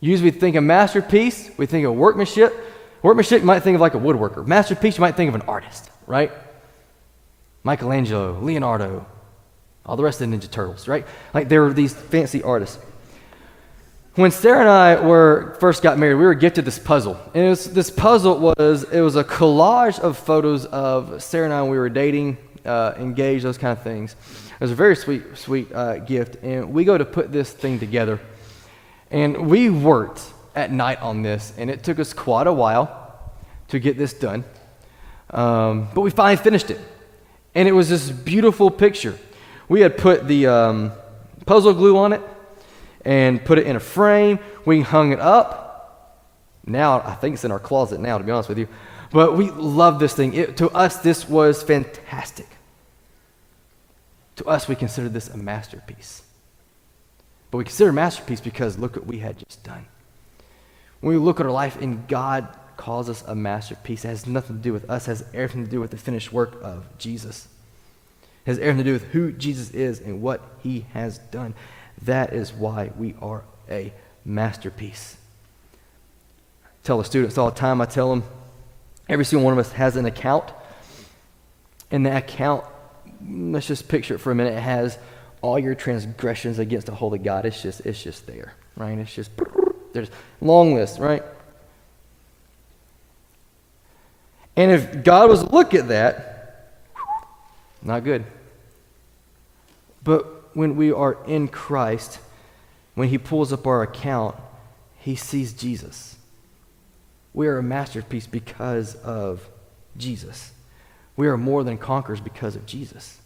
Usually, 0.00 0.30
we 0.30 0.38
think 0.38 0.56
a 0.56 0.62
masterpiece, 0.62 1.50
we 1.58 1.66
think 1.66 1.84
of 1.84 1.94
workmanship. 1.94 2.54
Workmanship, 3.02 3.40
you 3.40 3.46
might 3.46 3.60
think 3.60 3.74
of 3.74 3.82
like 3.82 3.92
a 3.92 3.98
woodworker. 3.98 4.46
Masterpiece, 4.46 4.96
you 4.96 5.02
might 5.02 5.14
think 5.14 5.28
of 5.28 5.34
an 5.34 5.42
artist, 5.42 5.90
right? 6.06 6.32
Michelangelo, 7.64 8.40
Leonardo, 8.40 9.04
all 9.84 9.96
the 9.96 10.02
rest 10.02 10.22
of 10.22 10.30
the 10.30 10.34
Ninja 10.34 10.50
Turtles, 10.50 10.88
right? 10.88 11.06
Like 11.34 11.50
they 11.50 11.58
were 11.58 11.74
these 11.74 11.92
fancy 11.92 12.42
artists. 12.42 12.78
When 14.14 14.30
Sarah 14.30 14.60
and 14.60 14.68
I 14.70 15.00
were 15.04 15.54
first 15.60 15.82
got 15.82 15.98
married, 15.98 16.14
we 16.14 16.24
were 16.24 16.34
gifted 16.34 16.64
this 16.64 16.78
puzzle. 16.78 17.20
And 17.34 17.50
was, 17.50 17.70
this 17.72 17.90
puzzle 17.90 18.38
was 18.38 18.84
it 18.84 19.02
was 19.02 19.16
a 19.16 19.22
collage 19.22 20.00
of 20.00 20.16
photos 20.16 20.64
of 20.64 21.22
Sarah 21.22 21.44
and 21.44 21.52
I 21.52 21.60
when 21.60 21.72
we 21.72 21.78
were 21.78 21.90
dating, 21.90 22.38
uh, 22.64 22.94
engaged, 22.96 23.44
those 23.44 23.58
kind 23.58 23.76
of 23.76 23.82
things. 23.82 24.16
It 24.52 24.60
was 24.60 24.70
a 24.70 24.74
very 24.74 24.96
sweet, 24.96 25.22
sweet 25.36 25.72
uh, 25.72 25.98
gift. 25.98 26.42
And 26.42 26.72
we 26.72 26.84
go 26.84 26.98
to 26.98 27.04
put 27.04 27.32
this 27.32 27.52
thing 27.52 27.78
together. 27.78 28.20
And 29.10 29.48
we 29.48 29.70
worked 29.70 30.22
at 30.54 30.72
night 30.72 31.00
on 31.00 31.22
this, 31.22 31.52
and 31.56 31.70
it 31.70 31.82
took 31.84 31.98
us 31.98 32.12
quite 32.12 32.46
a 32.46 32.52
while 32.52 33.32
to 33.68 33.78
get 33.78 33.96
this 33.96 34.12
done. 34.12 34.44
Um, 35.30 35.88
but 35.94 36.00
we 36.00 36.10
finally 36.10 36.42
finished 36.42 36.70
it. 36.70 36.80
And 37.54 37.68
it 37.68 37.72
was 37.72 37.88
this 37.88 38.10
beautiful 38.10 38.70
picture. 38.70 39.18
We 39.68 39.80
had 39.80 39.96
put 39.96 40.26
the 40.26 40.46
um, 40.46 40.92
puzzle 41.46 41.74
glue 41.74 41.96
on 41.98 42.12
it 42.12 42.22
and 43.04 43.44
put 43.44 43.58
it 43.58 43.66
in 43.66 43.76
a 43.76 43.80
frame. 43.80 44.38
We 44.64 44.80
hung 44.80 45.12
it 45.12 45.20
up. 45.20 45.66
Now, 46.66 47.00
I 47.00 47.14
think 47.14 47.34
it's 47.34 47.44
in 47.44 47.50
our 47.50 47.58
closet 47.58 48.00
now, 48.00 48.18
to 48.18 48.24
be 48.24 48.30
honest 48.30 48.48
with 48.48 48.58
you. 48.58 48.68
But 49.10 49.36
we 49.36 49.50
love 49.50 49.98
this 49.98 50.14
thing. 50.14 50.34
It, 50.34 50.56
to 50.58 50.68
us, 50.70 50.98
this 50.98 51.28
was 51.28 51.62
fantastic. 51.62 52.48
To 54.36 54.46
us, 54.46 54.68
we 54.68 54.76
consider 54.76 55.08
this 55.08 55.28
a 55.28 55.36
masterpiece. 55.36 56.22
But 57.50 57.58
we 57.58 57.64
consider 57.64 57.90
a 57.90 57.94
masterpiece 57.94 58.40
because 58.40 58.78
look 58.78 58.96
what 58.96 59.06
we 59.06 59.18
had 59.18 59.38
just 59.38 59.64
done. 59.64 59.86
When 61.00 61.14
we 61.14 61.20
look 61.20 61.40
at 61.40 61.46
our 61.46 61.52
life 61.52 61.80
and 61.80 62.06
God 62.08 62.48
calls 62.76 63.08
us 63.08 63.22
a 63.26 63.34
masterpiece, 63.34 64.04
it 64.04 64.08
has 64.08 64.26
nothing 64.26 64.56
to 64.56 64.62
do 64.62 64.72
with 64.72 64.88
us, 64.90 65.06
has 65.06 65.24
everything 65.32 65.64
to 65.64 65.70
do 65.70 65.80
with 65.80 65.90
the 65.90 65.96
finished 65.96 66.32
work 66.32 66.58
of 66.62 66.84
Jesus. 66.98 67.48
It 68.44 68.50
has 68.50 68.58
everything 68.58 68.78
to 68.78 68.84
do 68.84 68.92
with 68.92 69.04
who 69.12 69.32
Jesus 69.32 69.70
is 69.70 70.00
and 70.00 70.20
what 70.20 70.42
he 70.62 70.86
has 70.92 71.18
done. 71.18 71.54
That 72.02 72.32
is 72.32 72.52
why 72.52 72.92
we 72.96 73.14
are 73.20 73.44
a 73.70 73.92
masterpiece. 74.24 75.16
I 76.64 76.68
tell 76.84 76.98
the 76.98 77.04
students 77.04 77.38
all 77.38 77.50
the 77.50 77.56
time, 77.56 77.80
I 77.80 77.86
tell 77.86 78.10
them, 78.10 78.24
every 79.08 79.24
single 79.24 79.44
one 79.44 79.52
of 79.52 79.58
us 79.58 79.72
has 79.72 79.96
an 79.96 80.06
account. 80.06 80.50
And 81.90 82.06
that 82.06 82.24
account, 82.24 82.64
let's 83.26 83.66
just 83.66 83.88
picture 83.88 84.14
it 84.14 84.18
for 84.18 84.30
a 84.30 84.34
minute, 84.34 84.54
it 84.54 84.60
has 84.60 84.98
all 85.40 85.58
your 85.58 85.74
transgressions 85.74 86.58
against 86.58 86.86
the 86.86 86.94
holy 86.94 87.18
God. 87.18 87.46
It's 87.46 87.62
just, 87.62 87.80
it's 87.86 88.02
just 88.02 88.26
there, 88.26 88.54
right? 88.76 88.98
It's 88.98 89.14
just, 89.14 89.30
there's 89.92 90.10
long 90.40 90.74
list, 90.74 90.98
right? 90.98 91.22
And 94.56 94.72
if 94.72 95.04
God 95.04 95.30
was 95.30 95.44
to 95.44 95.50
look 95.50 95.72
at 95.72 95.88
that, 95.88 96.74
not 97.80 98.02
good. 98.02 98.24
But 100.02 100.56
when 100.56 100.76
we 100.76 100.90
are 100.90 101.16
in 101.26 101.48
Christ, 101.48 102.18
when 102.94 103.08
He 103.08 103.18
pulls 103.18 103.52
up 103.52 103.66
our 103.66 103.82
account, 103.82 104.34
He 104.98 105.14
sees 105.14 105.52
Jesus. 105.52 106.17
We 107.34 107.46
are 107.46 107.58
a 107.58 107.62
masterpiece 107.62 108.26
because 108.26 108.94
of 108.96 109.48
Jesus. 109.96 110.52
We 111.16 111.26
are 111.26 111.36
more 111.36 111.64
than 111.64 111.78
conquerors 111.78 112.20
because 112.20 112.56
of 112.56 112.66
Jesus. 112.66 113.20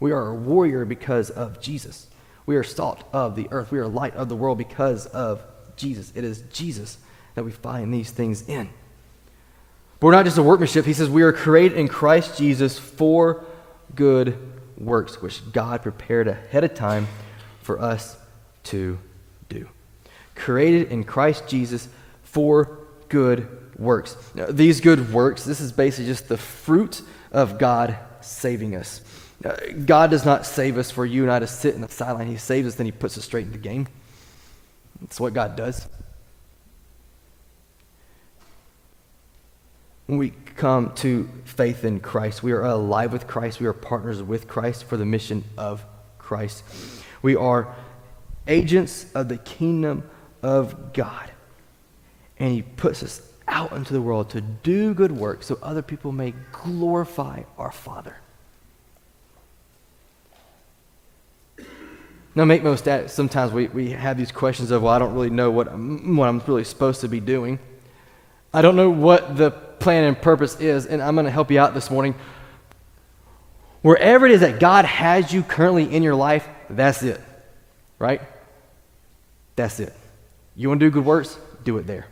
We 0.00 0.12
are 0.12 0.28
a 0.28 0.34
warrior 0.34 0.84
because 0.84 1.30
of 1.30 1.60
Jesus. 1.60 2.08
We 2.46 2.56
are 2.56 2.62
salt 2.62 3.04
of 3.12 3.36
the 3.36 3.48
earth. 3.50 3.72
We 3.72 3.78
are 3.78 3.88
light 3.88 4.14
of 4.14 4.28
the 4.28 4.36
world 4.36 4.58
because 4.58 5.06
of 5.06 5.42
Jesus. 5.76 6.12
It 6.14 6.24
is 6.24 6.42
Jesus 6.52 6.98
that 7.34 7.44
we 7.44 7.50
find 7.50 7.92
these 7.92 8.10
things 8.10 8.48
in. 8.48 8.68
But 10.00 10.06
we're 10.06 10.12
not 10.12 10.24
just 10.24 10.38
a 10.38 10.42
workmanship. 10.42 10.84
He 10.84 10.92
says 10.92 11.10
we 11.10 11.22
are 11.22 11.32
created 11.32 11.76
in 11.76 11.88
Christ 11.88 12.38
Jesus 12.38 12.78
for 12.78 13.44
good 13.94 14.38
works, 14.76 15.20
which 15.20 15.50
God 15.52 15.82
prepared 15.82 16.28
ahead 16.28 16.64
of 16.64 16.74
time 16.74 17.08
for 17.62 17.80
us 17.80 18.16
to 18.64 18.98
do. 19.48 19.68
Created 20.34 20.92
in 20.92 21.04
Christ 21.04 21.48
Jesus 21.48 21.88
for 22.22 22.78
good 23.08 23.78
works. 23.78 24.16
Now, 24.34 24.46
these 24.46 24.80
good 24.80 25.12
works, 25.12 25.44
this 25.44 25.60
is 25.60 25.72
basically 25.72 26.06
just 26.06 26.28
the 26.28 26.36
fruit 26.36 27.02
of 27.32 27.58
God 27.58 27.96
saving 28.20 28.74
us. 28.74 29.00
God 29.84 30.10
does 30.10 30.24
not 30.24 30.46
save 30.46 30.78
us 30.78 30.90
for 30.90 31.06
you 31.06 31.22
and 31.22 31.30
I 31.30 31.38
to 31.38 31.46
sit 31.46 31.74
in 31.74 31.80
the 31.80 31.88
sideline. 31.88 32.26
He 32.26 32.36
saves 32.36 32.66
us, 32.66 32.74
then 32.74 32.86
He 32.86 32.92
puts 32.92 33.16
us 33.16 33.24
straight 33.24 33.46
in 33.46 33.52
the 33.52 33.58
game. 33.58 33.86
That's 35.00 35.20
what 35.20 35.32
God 35.32 35.54
does. 35.54 35.88
when 40.08 40.16
we 40.16 40.32
come 40.56 40.94
to 40.94 41.28
faith 41.44 41.84
in 41.84 42.00
Christ, 42.00 42.42
we 42.42 42.52
are 42.52 42.64
alive 42.64 43.12
with 43.12 43.26
Christ. 43.26 43.60
We 43.60 43.66
are 43.66 43.74
partners 43.74 44.22
with 44.22 44.48
Christ 44.48 44.84
for 44.84 44.96
the 44.96 45.04
mission 45.04 45.44
of 45.58 45.84
Christ. 46.16 46.64
We 47.20 47.36
are 47.36 47.76
agents 48.46 49.12
of 49.14 49.28
the 49.28 49.36
kingdom 49.36 50.08
of 50.42 50.94
God. 50.94 51.30
And 52.38 52.52
He 52.52 52.62
puts 52.62 53.02
us 53.02 53.22
out 53.48 53.72
into 53.72 53.92
the 53.92 54.02
world 54.02 54.30
to 54.30 54.40
do 54.40 54.94
good 54.94 55.12
work 55.12 55.42
so 55.42 55.58
other 55.62 55.82
people 55.82 56.12
may 56.12 56.34
glorify 56.52 57.42
our 57.56 57.72
Father. 57.72 58.16
Now, 62.34 62.44
make 62.44 62.62
most 62.62 62.86
sometimes 63.08 63.52
we, 63.52 63.66
we 63.66 63.90
have 63.90 64.16
these 64.16 64.30
questions 64.30 64.70
of, 64.70 64.82
well, 64.82 64.92
I 64.92 65.00
don't 65.00 65.12
really 65.12 65.30
know 65.30 65.50
what 65.50 65.66
I'm, 65.66 66.16
what 66.16 66.28
I'm 66.28 66.38
really 66.46 66.62
supposed 66.62 67.00
to 67.00 67.08
be 67.08 67.18
doing. 67.18 67.58
I 68.54 68.62
don't 68.62 68.76
know 68.76 68.90
what 68.90 69.36
the 69.36 69.50
plan 69.50 70.04
and 70.04 70.20
purpose 70.20 70.60
is, 70.60 70.86
and 70.86 71.02
I'm 71.02 71.16
going 71.16 71.24
to 71.24 71.32
help 71.32 71.50
you 71.50 71.58
out 71.58 71.74
this 71.74 71.90
morning. 71.90 72.14
Wherever 73.82 74.26
it 74.26 74.32
is 74.32 74.40
that 74.42 74.60
God 74.60 74.84
has 74.84 75.32
you 75.32 75.42
currently 75.42 75.92
in 75.92 76.02
your 76.02 76.14
life, 76.14 76.46
that's 76.70 77.02
it. 77.02 77.20
Right? 77.98 78.22
That's 79.56 79.80
it. 79.80 79.92
You 80.54 80.68
want 80.68 80.80
to 80.80 80.86
do 80.86 80.90
good 80.90 81.04
works? 81.04 81.36
Do 81.64 81.78
it 81.78 81.86
there. 81.88 82.06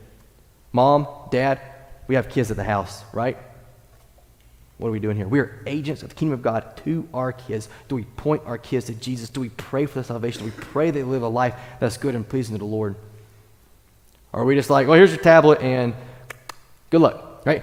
Mom, 0.76 1.06
dad, 1.30 1.58
we 2.06 2.16
have 2.16 2.28
kids 2.28 2.50
at 2.50 2.58
the 2.58 2.64
house, 2.64 3.02
right? 3.14 3.38
What 4.76 4.88
are 4.88 4.90
we 4.90 5.00
doing 5.00 5.16
here? 5.16 5.26
We 5.26 5.40
are 5.40 5.62
agents 5.66 6.02
of 6.02 6.10
the 6.10 6.14
kingdom 6.14 6.34
of 6.34 6.42
God 6.42 6.76
to 6.84 7.08
our 7.14 7.32
kids. 7.32 7.70
Do 7.88 7.94
we 7.94 8.04
point 8.04 8.42
our 8.44 8.58
kids 8.58 8.84
to 8.86 8.92
Jesus? 8.92 9.30
Do 9.30 9.40
we 9.40 9.48
pray 9.48 9.86
for 9.86 9.94
their 9.94 10.04
salvation? 10.04 10.40
Do 10.40 10.44
we 10.44 10.64
pray 10.64 10.90
they 10.90 11.02
live 11.02 11.22
a 11.22 11.28
life 11.28 11.54
that's 11.80 11.96
good 11.96 12.14
and 12.14 12.28
pleasing 12.28 12.56
to 12.56 12.58
the 12.58 12.66
Lord? 12.66 12.94
Or 14.34 14.42
are 14.42 14.44
we 14.44 14.54
just 14.54 14.68
like, 14.68 14.86
well, 14.86 14.98
here's 14.98 15.12
your 15.12 15.22
tablet 15.22 15.62
and 15.62 15.94
good 16.90 17.00
luck? 17.00 17.40
right? 17.46 17.62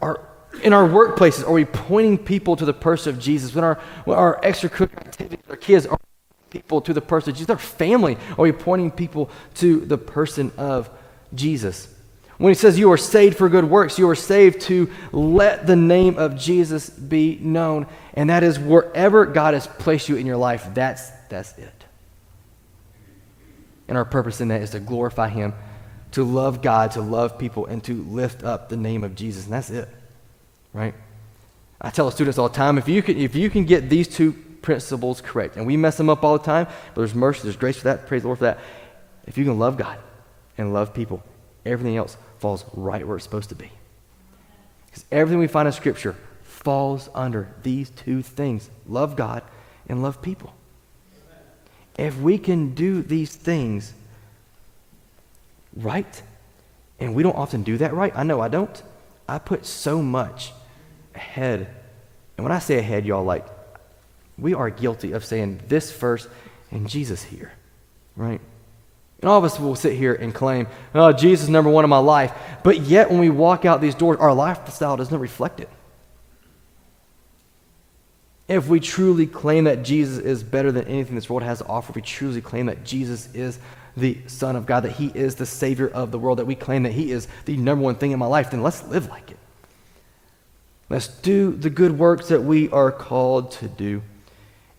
Are, 0.00 0.24
in 0.62 0.72
our 0.72 0.88
workplaces, 0.88 1.44
are 1.48 1.52
we 1.52 1.64
pointing 1.64 2.16
people 2.16 2.54
to 2.54 2.64
the 2.64 2.72
person 2.72 3.12
of 3.12 3.20
Jesus? 3.20 3.56
When 3.56 3.64
our, 3.64 3.80
when 4.04 4.16
our 4.16 4.40
extracurricular 4.42 5.04
activities, 5.04 5.44
our 5.50 5.56
kids 5.56 5.84
are 5.84 5.98
people 6.50 6.80
to 6.82 6.94
the 6.94 7.00
person 7.00 7.30
of 7.30 7.36
Jesus. 7.36 7.50
Our 7.50 7.58
family, 7.58 8.16
are 8.38 8.42
we 8.42 8.52
pointing 8.52 8.92
people 8.92 9.32
to 9.54 9.80
the 9.80 9.98
person 9.98 10.52
of 10.56 10.88
Jesus? 11.34 11.92
When 12.38 12.50
he 12.50 12.54
says 12.54 12.78
you 12.78 12.92
are 12.92 12.98
saved 12.98 13.38
for 13.38 13.48
good 13.48 13.64
works, 13.64 13.98
you 13.98 14.08
are 14.10 14.14
saved 14.14 14.60
to 14.62 14.90
let 15.12 15.66
the 15.66 15.76
name 15.76 16.18
of 16.18 16.36
Jesus 16.36 16.90
be 16.90 17.38
known. 17.40 17.86
And 18.14 18.30
that 18.30 18.42
is 18.42 18.58
wherever 18.58 19.24
God 19.24 19.54
has 19.54 19.66
placed 19.66 20.08
you 20.08 20.16
in 20.16 20.26
your 20.26 20.36
life, 20.36 20.68
that's, 20.74 21.10
that's 21.30 21.56
it. 21.56 21.84
And 23.88 23.96
our 23.96 24.04
purpose 24.04 24.40
in 24.40 24.48
that 24.48 24.60
is 24.60 24.70
to 24.70 24.80
glorify 24.80 25.28
him 25.28 25.54
to 26.12 26.24
love 26.24 26.62
God, 26.62 26.92
to 26.92 27.02
love 27.02 27.38
people, 27.38 27.66
and 27.66 27.84
to 27.84 28.02
lift 28.04 28.42
up 28.42 28.70
the 28.70 28.76
name 28.76 29.04
of 29.04 29.14
Jesus. 29.14 29.44
And 29.44 29.52
that's 29.52 29.68
it, 29.68 29.86
right? 30.72 30.94
I 31.78 31.90
tell 31.90 32.10
students 32.10 32.38
all 32.38 32.48
the 32.48 32.54
time 32.54 32.78
if 32.78 32.88
you 32.88 33.02
can, 33.02 33.18
if 33.18 33.34
you 33.34 33.50
can 33.50 33.66
get 33.66 33.90
these 33.90 34.08
two 34.08 34.32
principles 34.62 35.20
correct, 35.20 35.56
and 35.56 35.66
we 35.66 35.76
mess 35.76 35.98
them 35.98 36.08
up 36.08 36.24
all 36.24 36.38
the 36.38 36.44
time, 36.44 36.66
but 36.94 37.02
there's 37.02 37.14
mercy, 37.14 37.42
there's 37.42 37.56
grace 37.56 37.76
for 37.76 37.84
that, 37.84 38.06
praise 38.06 38.22
the 38.22 38.28
Lord 38.28 38.38
for 38.38 38.44
that. 38.44 38.58
If 39.26 39.36
you 39.36 39.44
can 39.44 39.58
love 39.58 39.76
God 39.76 39.98
and 40.56 40.72
love 40.72 40.94
people, 40.94 41.22
everything 41.66 41.96
else 41.96 42.16
falls 42.38 42.64
right 42.74 43.06
where 43.06 43.16
it's 43.16 43.24
supposed 43.24 43.48
to 43.50 43.54
be. 43.54 43.70
Because 44.86 45.04
everything 45.10 45.38
we 45.38 45.46
find 45.46 45.66
in 45.66 45.72
Scripture 45.72 46.16
falls 46.42 47.08
under 47.14 47.48
these 47.62 47.90
two 47.90 48.22
things 48.22 48.70
love 48.88 49.16
God 49.16 49.42
and 49.88 50.02
love 50.02 50.22
people. 50.22 50.54
If 51.98 52.18
we 52.18 52.38
can 52.38 52.74
do 52.74 53.02
these 53.02 53.34
things, 53.34 53.92
right. 55.74 56.22
And 56.98 57.14
we 57.14 57.22
don't 57.22 57.36
often 57.36 57.62
do 57.62 57.78
that 57.78 57.94
right. 57.94 58.12
I 58.16 58.22
know 58.22 58.40
I 58.40 58.48
don't. 58.48 58.82
I 59.28 59.38
put 59.38 59.66
so 59.66 60.02
much 60.02 60.52
ahead. 61.14 61.68
And 62.36 62.44
when 62.44 62.52
I 62.52 62.58
say 62.58 62.78
ahead, 62.78 63.06
y'all, 63.06 63.24
like, 63.24 63.46
we 64.38 64.54
are 64.54 64.70
guilty 64.70 65.12
of 65.12 65.24
saying 65.24 65.60
this 65.68 65.90
first 65.90 66.28
and 66.70 66.88
Jesus 66.88 67.22
here, 67.22 67.52
right? 68.14 68.40
And 69.20 69.30
all 69.30 69.38
of 69.38 69.44
us 69.44 69.58
will 69.58 69.74
sit 69.74 69.94
here 69.94 70.14
and 70.14 70.34
claim, 70.34 70.66
oh, 70.94 71.12
Jesus 71.12 71.44
is 71.44 71.48
number 71.48 71.70
one 71.70 71.84
in 71.84 71.90
my 71.90 71.98
life. 71.98 72.32
But 72.62 72.80
yet, 72.80 73.10
when 73.10 73.18
we 73.18 73.30
walk 73.30 73.64
out 73.64 73.80
these 73.80 73.94
doors, 73.94 74.18
our 74.18 74.34
lifestyle 74.34 74.96
doesn't 74.96 75.18
reflect 75.18 75.60
it. 75.60 75.70
If 78.48 78.68
we 78.68 78.78
truly 78.78 79.26
claim 79.26 79.64
that 79.64 79.82
Jesus 79.82 80.18
is 80.18 80.42
better 80.42 80.70
than 80.70 80.86
anything 80.86 81.14
this 81.14 81.28
world 81.28 81.42
has 81.42 81.58
to 81.58 81.66
offer, 81.66 81.90
if 81.90 81.96
we 81.96 82.02
truly 82.02 82.40
claim 82.40 82.66
that 82.66 82.84
Jesus 82.84 83.34
is 83.34 83.58
the 83.96 84.18
Son 84.26 84.54
of 84.54 84.66
God, 84.66 84.84
that 84.84 84.92
He 84.92 85.10
is 85.14 85.34
the 85.34 85.46
Savior 85.46 85.88
of 85.88 86.12
the 86.12 86.18
world, 86.18 86.38
that 86.38 86.44
we 86.44 86.54
claim 86.54 86.82
that 86.84 86.92
He 86.92 87.10
is 87.10 87.26
the 87.46 87.56
number 87.56 87.82
one 87.82 87.96
thing 87.96 88.12
in 88.12 88.18
my 88.18 88.26
life, 88.26 88.50
then 88.50 88.62
let's 88.62 88.84
live 88.84 89.08
like 89.08 89.30
it. 89.30 89.38
Let's 90.88 91.08
do 91.08 91.50
the 91.50 91.70
good 91.70 91.98
works 91.98 92.28
that 92.28 92.44
we 92.44 92.68
are 92.68 92.92
called 92.92 93.50
to 93.52 93.66
do 93.66 94.02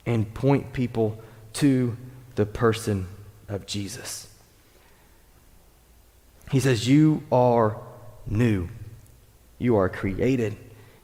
and 0.05 0.31
point 0.33 0.71
people 0.71 1.19
to 1.53 1.97
the 2.35 2.45
person 2.45 3.07
of 3.47 3.65
Jesus. 3.65 4.27
He 6.51 6.59
says, 6.59 6.87
You 6.87 7.23
are 7.31 7.77
new. 8.25 8.69
You 9.59 9.75
are 9.77 9.89
created. 9.89 10.55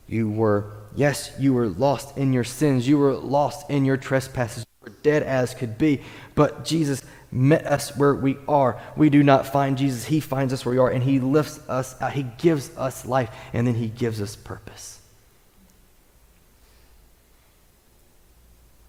You 0.07 0.29
were, 0.29 0.71
yes, 0.95 1.31
you 1.39 1.53
were 1.53 1.67
lost 1.67 2.17
in 2.17 2.33
your 2.33 2.43
sins. 2.43 2.87
You 2.87 2.97
were 2.97 3.15
lost 3.15 3.69
in 3.69 3.85
your 3.85 3.97
trespasses. 3.97 4.65
You 4.81 4.91
were 4.91 4.97
dead 5.01 5.23
as 5.23 5.53
could 5.53 5.77
be. 5.77 6.01
But 6.35 6.65
Jesus 6.65 7.03
met 7.31 7.65
us 7.65 7.97
where 7.97 8.13
we 8.13 8.37
are. 8.47 8.79
We 8.95 9.09
do 9.09 9.23
not 9.23 9.47
find 9.47 9.77
Jesus, 9.77 10.05
He 10.05 10.19
finds 10.19 10.53
us 10.53 10.65
where 10.65 10.73
we 10.73 10.79
are, 10.79 10.89
and 10.89 11.03
He 11.03 11.19
lifts 11.19 11.59
us 11.67 11.99
out. 11.99 12.13
He 12.13 12.23
gives 12.23 12.75
us 12.77 13.05
life, 13.05 13.31
and 13.53 13.65
then 13.65 13.75
He 13.75 13.87
gives 13.87 14.21
us 14.21 14.35
purpose. 14.35 15.01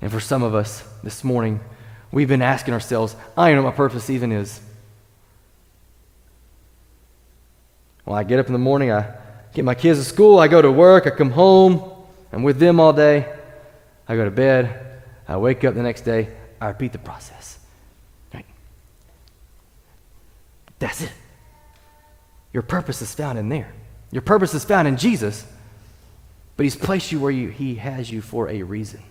And 0.01 0.13
for 0.13 0.21
some 0.21 0.43
of 0.43 0.55
us 0.55 0.87
this 1.03 1.25
morning, 1.25 1.61
we've 2.15 2.29
been 2.29 2.43
asking 2.43 2.73
ourselves, 2.73 3.17
I 3.37 3.49
don't 3.49 3.57
know 3.57 3.65
what 3.65 3.73
my 3.73 3.77
purpose 3.77 4.09
even 4.09 4.31
is. 4.31 4.61
Well, 8.07 8.15
I 8.15 8.23
get 8.23 8.39
up 8.39 8.47
in 8.47 8.53
the 8.53 8.59
morning, 8.59 8.93
I 8.93 9.15
get 9.53 9.65
my 9.65 9.75
kids 9.75 9.99
to 9.99 10.05
school, 10.05 10.39
I 10.39 10.47
go 10.47 10.63
to 10.63 10.71
work, 10.71 11.09
I 11.09 11.11
come 11.11 11.31
home, 11.31 11.91
I'm 12.33 12.45
with 12.45 12.59
them 12.59 12.79
all 12.79 12.93
day, 12.93 13.35
I 14.07 14.15
go 14.15 14.25
to 14.25 14.31
bed, 14.31 15.03
I 15.27 15.39
wake 15.39 15.65
up 15.65 15.75
the 15.75 15.83
next 15.83 16.03
day, 16.03 16.29
I 16.61 16.69
repeat 16.69 16.93
the 16.93 16.99
process. 16.99 17.59
Right? 18.33 18.47
That's 20.79 21.03
it. 21.03 21.13
Your 22.53 22.63
purpose 22.63 23.03
is 23.03 23.13
found 23.13 23.39
in 23.39 23.49
there. 23.49 23.73
Your 24.13 24.23
purpose 24.23 24.55
is 24.55 24.65
found 24.65 24.87
in 24.87 24.97
Jesus, 24.97 25.45
but 26.57 26.63
He's 26.63 26.77
placed 26.77 27.11
you 27.11 27.19
where 27.19 27.33
you, 27.33 27.49
He 27.49 27.75
has 27.75 28.09
you 28.09 28.23
for 28.23 28.49
a 28.49 28.63
reason. 28.63 29.03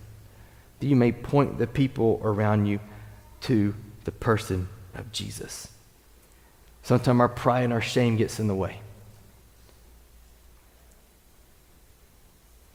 That 0.80 0.88
you 0.88 0.96
may 0.96 1.12
point 1.12 1.58
the 1.58 1.68
people 1.68 2.22
around 2.24 2.68
you 2.68 2.80
to 3.44 3.74
the 4.04 4.12
person 4.12 4.68
of 4.96 5.12
Jesus. 5.12 5.70
Sometimes 6.82 7.20
our 7.20 7.30
pride 7.30 7.64
and 7.64 7.74
our 7.74 7.82
shame 7.82 8.18
gets 8.18 8.40
in 8.40 8.48
the 8.48 8.56
way. 8.56 8.80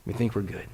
We 0.06 0.14
think 0.14 0.34
we're 0.34 0.42
good. 0.42 0.66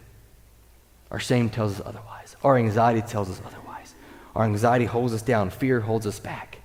Our 1.10 1.18
shame 1.18 1.50
tells 1.50 1.80
us 1.80 1.86
otherwise. 1.86 2.36
Our 2.44 2.56
anxiety 2.56 3.02
tells 3.02 3.28
us 3.30 3.40
otherwise. 3.44 3.94
Our 4.34 4.44
anxiety 4.44 4.84
holds 4.84 5.12
us 5.12 5.22
down. 5.22 5.50
Fear 5.50 5.80
holds 5.80 6.06
us 6.06 6.20
back. 6.20 6.58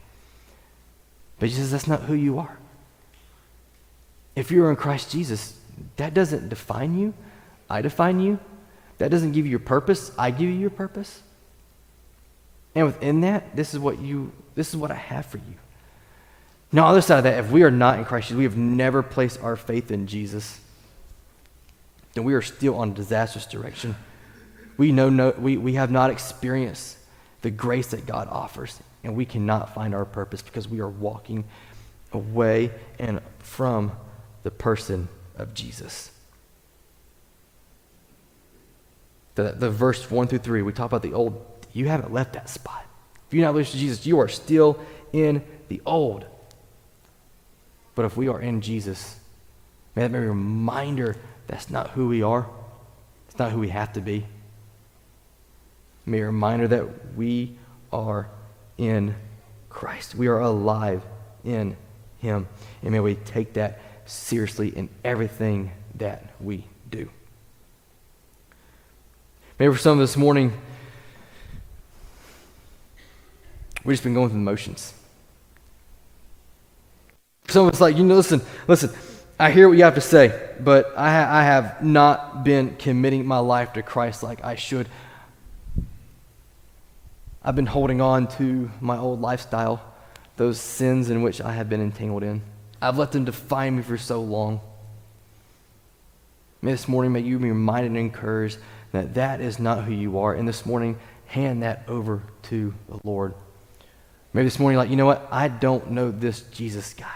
But 1.40 1.50
Jesus, 1.50 1.72
that's 1.72 1.88
not 1.88 2.04
who 2.04 2.14
you 2.14 2.38
are. 2.40 2.58
If 4.36 4.52
you're 4.52 4.70
in 4.70 4.76
Christ 4.76 5.12
Jesus, 5.12 5.58
that 5.98 6.14
doesn't 6.14 6.50
define 6.50 6.98
you. 6.98 7.14
I 7.70 7.82
define 7.82 8.20
you. 8.20 8.40
That 9.00 9.12
doesn't 9.12 9.32
give 9.32 9.46
you 9.46 9.52
your 9.52 9.60
purpose. 9.60 10.12
I 10.18 10.32
give 10.32 10.50
you 10.50 10.56
your 10.56 10.70
purpose. 10.70 11.24
And 12.76 12.86
within 12.86 13.22
that, 13.22 13.56
this 13.56 13.74
is 13.74 13.80
what 13.80 14.00
you 14.00 14.32
this 14.56 14.70
is 14.70 14.76
what 14.76 14.92
I 14.92 14.96
have 14.96 15.26
for 15.26 15.38
you. 15.38 15.56
Now, 16.72 16.86
on 16.86 16.88
the 16.90 16.98
other 16.98 17.02
side 17.02 17.18
of 17.20 17.24
that, 17.24 17.40
if 17.40 17.52
we 17.52 17.64
are 17.64 17.72
not 17.72 17.98
in 17.98 18.06
Christ 18.06 18.32
we 18.32 18.44
have 18.44 18.58
never 18.58 19.02
placed 19.02 19.42
our 19.42 19.56
faith 19.56 19.90
in 19.90 20.06
Jesus, 20.06 20.60
then 22.14 22.24
we 22.24 22.34
are 22.34 22.42
still 22.42 22.76
on 22.76 22.92
a 22.92 22.94
disastrous 22.94 23.46
direction. 23.46 23.96
We 24.78 24.92
know 24.92 25.10
no, 25.10 25.34
we, 25.38 25.58
we 25.58 25.74
have 25.74 25.92
not 25.92 26.10
experienced 26.10 26.98
the 27.42 27.52
grace 27.52 27.88
that 27.88 28.06
God 28.06 28.28
offers, 28.30 28.80
and 29.04 29.16
we 29.16 29.26
cannot 29.26 29.74
find 29.74 29.96
our 29.96 30.06
purpose 30.06 30.42
because 30.42 30.68
we 30.68 30.80
are 30.80 30.90
walking 30.90 31.46
away 32.12 32.72
and 32.98 33.22
from 33.40 33.92
the 34.44 34.52
person 34.52 35.08
of 35.38 35.54
Jesus. 35.54 36.12
The, 39.36 39.54
the 39.54 39.70
verse 39.70 40.10
1 40.10 40.28
through 40.28 40.40
3, 40.40 40.62
we 40.64 40.74
talk 40.74 40.88
about 40.88 41.02
the 41.02 41.14
old. 41.14 41.46
You 41.74 41.88
haven't 41.88 42.14
left 42.14 42.34
that 42.34 42.50
spot. 42.50 42.86
If 43.28 43.34
you're 43.34 43.46
not 43.46 43.56
listening 43.56 43.80
to 43.80 43.88
Jesus, 43.88 44.06
you 44.06 44.20
are 44.20 44.28
still 44.28 44.80
in 45.14 45.44
the 45.68 45.82
old. 45.86 46.26
But 47.96 48.06
if 48.06 48.18
we 48.18 48.28
are 48.28 48.42
in 48.42 48.62
Jesus, 48.62 49.20
may 49.96 50.04
that 50.04 50.12
be 50.12 50.18
a 50.18 50.22
reminder 50.22 51.16
that's 51.48 51.70
not 51.70 51.92
who 51.92 52.08
we 52.08 52.24
are. 52.24 52.48
It's 53.28 53.38
not 53.38 53.52
who 53.52 53.60
we 53.60 53.70
have 53.70 53.94
to 53.94 54.02
be. 54.02 54.26
May 56.06 56.22
a 56.22 56.26
reminder 56.26 56.68
that 56.68 57.16
we 57.16 57.56
are 57.92 58.30
in 58.78 59.16
Christ. 59.70 60.16
We 60.16 60.28
are 60.28 60.40
alive 60.40 61.04
in 61.44 61.78
Him. 62.20 62.48
And 62.82 62.92
may 62.92 63.00
we 63.00 63.16
take 63.16 63.54
that 63.54 63.80
seriously 64.06 64.70
in 64.70 64.90
everything 65.04 65.72
that 65.96 66.32
we 66.40 66.66
do. 66.90 67.10
Maybe 69.60 69.74
for 69.74 69.80
some 69.80 69.94
of 69.94 70.00
this 70.00 70.18
morning, 70.18 70.54
we've 73.84 73.94
just 73.94 74.04
been 74.04 74.14
going 74.14 74.30
through 74.30 74.40
the 74.40 74.44
motions. 74.44 74.94
Some 77.48 77.68
of 77.68 77.82
like, 77.82 77.98
you 77.98 78.04
know, 78.04 78.16
listen, 78.16 78.42
listen, 78.68 78.92
I 79.40 79.52
hear 79.52 79.68
what 79.68 79.78
you 79.78 79.84
have 79.84 79.96
to 79.96 80.02
say, 80.02 80.50
but 80.60 80.94
I, 80.98 81.12
ha- 81.12 81.30
I 81.30 81.44
have 81.44 81.84
not 81.84 82.44
been 82.44 82.76
committing 82.76 83.26
my 83.26 83.40
life 83.40 83.74
to 83.74 83.82
Christ 83.82 84.22
like 84.22 84.44
I 84.44 84.56
should. 84.56 84.88
I've 87.42 87.56
been 87.56 87.66
holding 87.66 88.02
on 88.02 88.28
to 88.38 88.70
my 88.82 88.98
old 88.98 89.22
lifestyle, 89.22 89.82
those 90.36 90.60
sins 90.60 91.10
in 91.10 91.22
which 91.22 91.42
I 91.42 91.54
have 91.54 91.70
been 91.70 91.82
entangled 91.82 92.22
in. 92.22 92.42
I've 92.82 92.98
let 92.98 93.12
them 93.14 93.26
define 93.26 93.78
me 93.78 93.82
for 93.82 93.98
so 93.98 94.22
long. 94.22 94.62
May 96.62 96.72
this 96.72 96.88
morning, 96.88 97.14
may 97.14 97.22
you 97.22 97.40
be 97.40 97.48
reminded 97.48 97.92
and 97.92 97.98
encouraged 97.98 98.58
that 98.92 99.14
that 99.14 99.40
is 99.40 99.58
not 99.58 99.86
who 99.86 99.94
you 99.94 100.20
are. 100.20 100.34
And 100.34 100.48
this 100.48 100.66
morning, 100.66 101.00
hand 101.28 101.64
that 101.64 101.84
over 101.88 102.22
to 102.44 102.74
the 102.90 103.00
Lord. 103.04 103.34
Maybe 104.34 104.46
this 104.46 104.60
morning, 104.60 104.78
like, 104.78 104.90
you 104.90 104.96
know 104.96 105.06
what? 105.06 105.28
I 105.32 105.48
don't 105.48 105.92
know 105.92 106.12
this 106.12 106.42
Jesus 106.42 106.94
guy. 106.94 107.08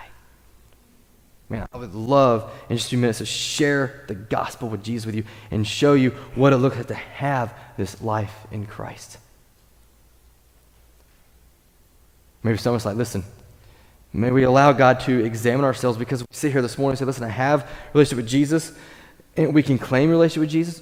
Man, 1.49 1.67
I 1.71 1.77
would 1.77 1.93
love 1.93 2.51
in 2.69 2.77
just 2.77 2.87
a 2.87 2.89
few 2.89 2.97
minutes 2.97 3.19
to 3.19 3.25
share 3.25 4.05
the 4.07 4.15
gospel 4.15 4.69
with 4.69 4.83
Jesus 4.83 5.05
with 5.05 5.13
you 5.13 5.23
and 5.51 5.67
show 5.67 5.93
you 5.93 6.11
what 6.33 6.53
it 6.53 6.57
looks 6.57 6.77
like 6.77 6.87
to 6.87 6.95
have 6.95 7.53
this 7.77 8.01
life 8.01 8.33
in 8.51 8.65
Christ. 8.65 9.19
Maybe 12.41 12.57
someone's 12.57 12.85
like, 12.85 12.97
listen, 12.97 13.23
may 14.11 14.31
we 14.31 14.43
allow 14.43 14.71
God 14.71 14.99
to 15.01 15.23
examine 15.23 15.63
ourselves 15.63 15.97
because 15.97 16.21
we 16.21 16.27
sit 16.31 16.51
here 16.51 16.61
this 16.61 16.77
morning 16.77 16.93
and 16.93 16.99
say, 16.99 17.05
listen, 17.05 17.23
I 17.23 17.29
have 17.29 17.61
a 17.61 17.67
relationship 17.93 18.23
with 18.23 18.31
Jesus, 18.31 18.73
and 19.37 19.53
we 19.53 19.63
can 19.63 19.77
claim 19.77 20.09
a 20.09 20.11
relationship 20.13 20.41
with 20.41 20.49
Jesus, 20.49 20.81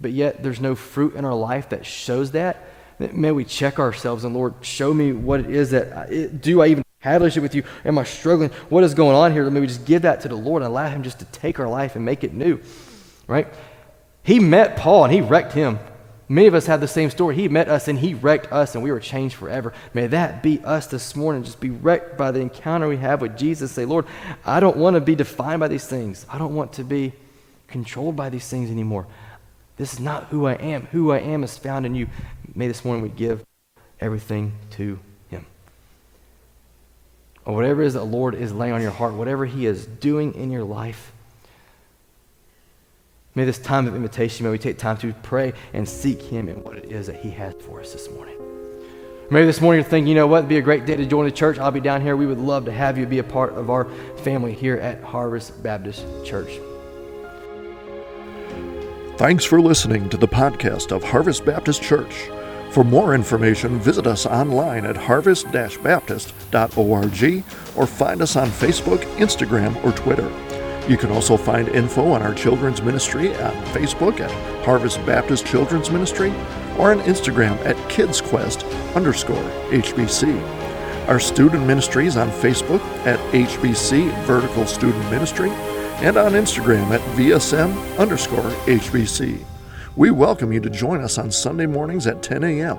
but 0.00 0.12
yet 0.12 0.42
there's 0.42 0.60
no 0.60 0.74
fruit 0.74 1.14
in 1.14 1.24
our 1.24 1.34
life 1.34 1.70
that 1.70 1.86
shows 1.86 2.32
that, 2.32 2.62
may 2.98 3.32
we 3.32 3.44
check 3.44 3.78
ourselves 3.78 4.24
and 4.24 4.34
Lord, 4.34 4.54
show 4.62 4.94
me 4.94 5.12
what 5.12 5.40
it 5.40 5.50
is 5.50 5.70
that 5.70 6.40
do 6.40 6.62
I 6.62 6.68
even 6.68 6.84
have 7.00 7.16
a 7.16 7.24
relationship 7.24 7.42
with 7.42 7.54
you? 7.54 7.64
Am 7.84 7.98
I 7.98 8.04
struggling? 8.04 8.50
What 8.68 8.84
is 8.84 8.94
going 8.94 9.16
on 9.16 9.32
here? 9.32 9.44
Let 9.44 9.52
me 9.52 9.66
just 9.66 9.84
give 9.84 10.02
that 10.02 10.20
to 10.22 10.28
the 10.28 10.36
Lord 10.36 10.62
and 10.62 10.70
allow 10.70 10.88
Him 10.88 11.02
just 11.02 11.18
to 11.18 11.24
take 11.26 11.60
our 11.60 11.68
life 11.68 11.96
and 11.96 12.04
make 12.04 12.24
it 12.24 12.32
new, 12.32 12.60
right? 13.26 13.46
He 14.24 14.40
met 14.40 14.76
Paul 14.76 15.04
and 15.04 15.12
he 15.12 15.20
wrecked 15.20 15.52
him. 15.52 15.78
Many 16.28 16.46
of 16.46 16.54
us 16.54 16.64
have 16.66 16.80
the 16.80 16.88
same 16.88 17.10
story. 17.10 17.36
He 17.36 17.48
met 17.48 17.68
us 17.68 17.86
and 17.86 17.98
he 17.98 18.14
wrecked 18.14 18.50
us 18.50 18.74
and 18.74 18.82
we 18.82 18.90
were 18.90 18.98
changed 18.98 19.36
forever. 19.36 19.74
May 19.92 20.06
that 20.08 20.42
be 20.42 20.60
us 20.64 20.86
this 20.86 21.14
morning. 21.14 21.44
Just 21.44 21.60
be 21.60 21.68
wrecked 21.68 22.16
by 22.16 22.30
the 22.30 22.40
encounter 22.40 22.88
we 22.88 22.96
have 22.96 23.20
with 23.20 23.36
Jesus. 23.36 23.70
Say, 23.70 23.84
Lord, 23.84 24.06
I 24.44 24.60
don't 24.60 24.78
want 24.78 24.94
to 24.94 25.02
be 25.02 25.14
defined 25.14 25.60
by 25.60 25.68
these 25.68 25.86
things. 25.86 26.24
I 26.30 26.38
don't 26.38 26.54
want 26.54 26.72
to 26.74 26.84
be 26.84 27.12
controlled 27.68 28.16
by 28.16 28.30
these 28.30 28.48
things 28.48 28.70
anymore. 28.70 29.06
This 29.76 29.92
is 29.92 30.00
not 30.00 30.24
who 30.24 30.46
I 30.46 30.54
am. 30.54 30.86
Who 30.86 31.12
I 31.12 31.18
am 31.18 31.44
is 31.44 31.58
found 31.58 31.84
in 31.84 31.94
you. 31.94 32.08
May 32.54 32.68
this 32.68 32.84
morning 32.84 33.02
we 33.02 33.08
give 33.08 33.44
everything 34.00 34.52
to 34.72 34.98
Him. 35.28 35.44
Or 37.44 37.54
whatever 37.54 37.82
it 37.82 37.86
is 37.86 37.94
that 37.94 38.00
the 38.00 38.04
Lord 38.04 38.34
is 38.34 38.52
laying 38.52 38.72
on 38.72 38.80
your 38.80 38.92
heart, 38.92 39.14
whatever 39.14 39.44
He 39.44 39.66
is 39.66 39.86
doing 39.86 40.34
in 40.34 40.50
your 40.50 40.62
life, 40.62 41.12
may 43.34 43.44
this 43.44 43.58
time 43.58 43.88
of 43.88 43.96
invitation, 43.96 44.44
may 44.44 44.52
we 44.52 44.58
take 44.58 44.78
time 44.78 44.96
to 44.98 45.12
pray 45.24 45.52
and 45.72 45.88
seek 45.88 46.22
Him 46.22 46.48
and 46.48 46.62
what 46.62 46.76
it 46.76 46.84
is 46.84 47.08
that 47.08 47.16
He 47.16 47.30
has 47.32 47.54
for 47.54 47.80
us 47.80 47.92
this 47.92 48.08
morning. 48.10 48.36
Maybe 49.30 49.46
this 49.46 49.60
morning 49.60 49.82
you're 49.82 49.90
thinking, 49.90 50.06
you 50.06 50.14
know 50.14 50.26
what, 50.28 50.38
it'd 50.38 50.48
be 50.48 50.58
a 50.58 50.62
great 50.62 50.86
day 50.86 50.94
to 50.96 51.06
join 51.06 51.24
the 51.24 51.32
church. 51.32 51.58
I'll 51.58 51.72
be 51.72 51.80
down 51.80 52.02
here. 52.02 52.14
We 52.14 52.26
would 52.26 52.38
love 52.38 52.66
to 52.66 52.72
have 52.72 52.98
you 52.98 53.06
be 53.06 53.18
a 53.18 53.24
part 53.24 53.54
of 53.54 53.70
our 53.70 53.86
family 54.18 54.52
here 54.52 54.76
at 54.76 55.02
Harvest 55.02 55.60
Baptist 55.62 56.04
Church. 56.24 56.60
Thanks 59.16 59.44
for 59.44 59.60
listening 59.60 60.08
to 60.10 60.16
the 60.16 60.28
podcast 60.28 60.92
of 60.92 61.02
Harvest 61.02 61.44
Baptist 61.44 61.82
Church. 61.82 62.28
For 62.74 62.82
more 62.82 63.14
information, 63.14 63.78
visit 63.78 64.04
us 64.04 64.26
online 64.26 64.84
at 64.84 64.96
harvest 64.96 65.46
baptist.org 65.52 67.44
or 67.76 67.86
find 67.86 68.20
us 68.20 68.34
on 68.34 68.48
Facebook, 68.48 68.98
Instagram, 69.14 69.84
or 69.84 69.92
Twitter. 69.92 70.28
You 70.88 70.96
can 70.96 71.12
also 71.12 71.36
find 71.36 71.68
info 71.68 72.10
on 72.10 72.20
our 72.20 72.34
children's 72.34 72.82
ministry 72.82 73.28
on 73.36 73.54
Facebook 73.66 74.18
at 74.18 74.64
Harvest 74.64 74.98
Baptist 75.06 75.46
Children's 75.46 75.88
Ministry 75.92 76.30
or 76.76 76.90
on 76.90 76.98
Instagram 77.02 77.64
at 77.64 77.76
KidsQuest 77.88 78.96
underscore 78.96 79.50
HBC. 79.70 80.36
Our 81.06 81.20
student 81.20 81.64
ministries 81.68 82.16
on 82.16 82.28
Facebook 82.28 82.80
at 83.06 83.20
HBC 83.32 84.12
Vertical 84.24 84.66
Student 84.66 85.08
Ministry 85.12 85.50
and 86.02 86.16
on 86.16 86.32
Instagram 86.32 86.90
at 86.90 87.00
VSM 87.16 87.98
underscore 88.00 88.50
HBC. 88.66 89.44
We 89.96 90.10
welcome 90.10 90.52
you 90.52 90.58
to 90.58 90.70
join 90.70 91.02
us 91.02 91.18
on 91.18 91.30
Sunday 91.30 91.66
mornings 91.66 92.08
at 92.08 92.20
10 92.20 92.42
a.m. 92.42 92.78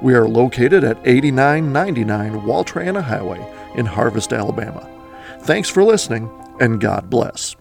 We 0.00 0.14
are 0.14 0.28
located 0.28 0.84
at 0.84 0.96
8999 1.04 2.46
Wall 2.46 2.64
Triana 2.64 3.02
Highway 3.02 3.44
in 3.74 3.84
Harvest, 3.84 4.32
Alabama. 4.32 4.88
Thanks 5.40 5.68
for 5.68 5.82
listening, 5.82 6.30
and 6.60 6.80
God 6.80 7.10
bless. 7.10 7.56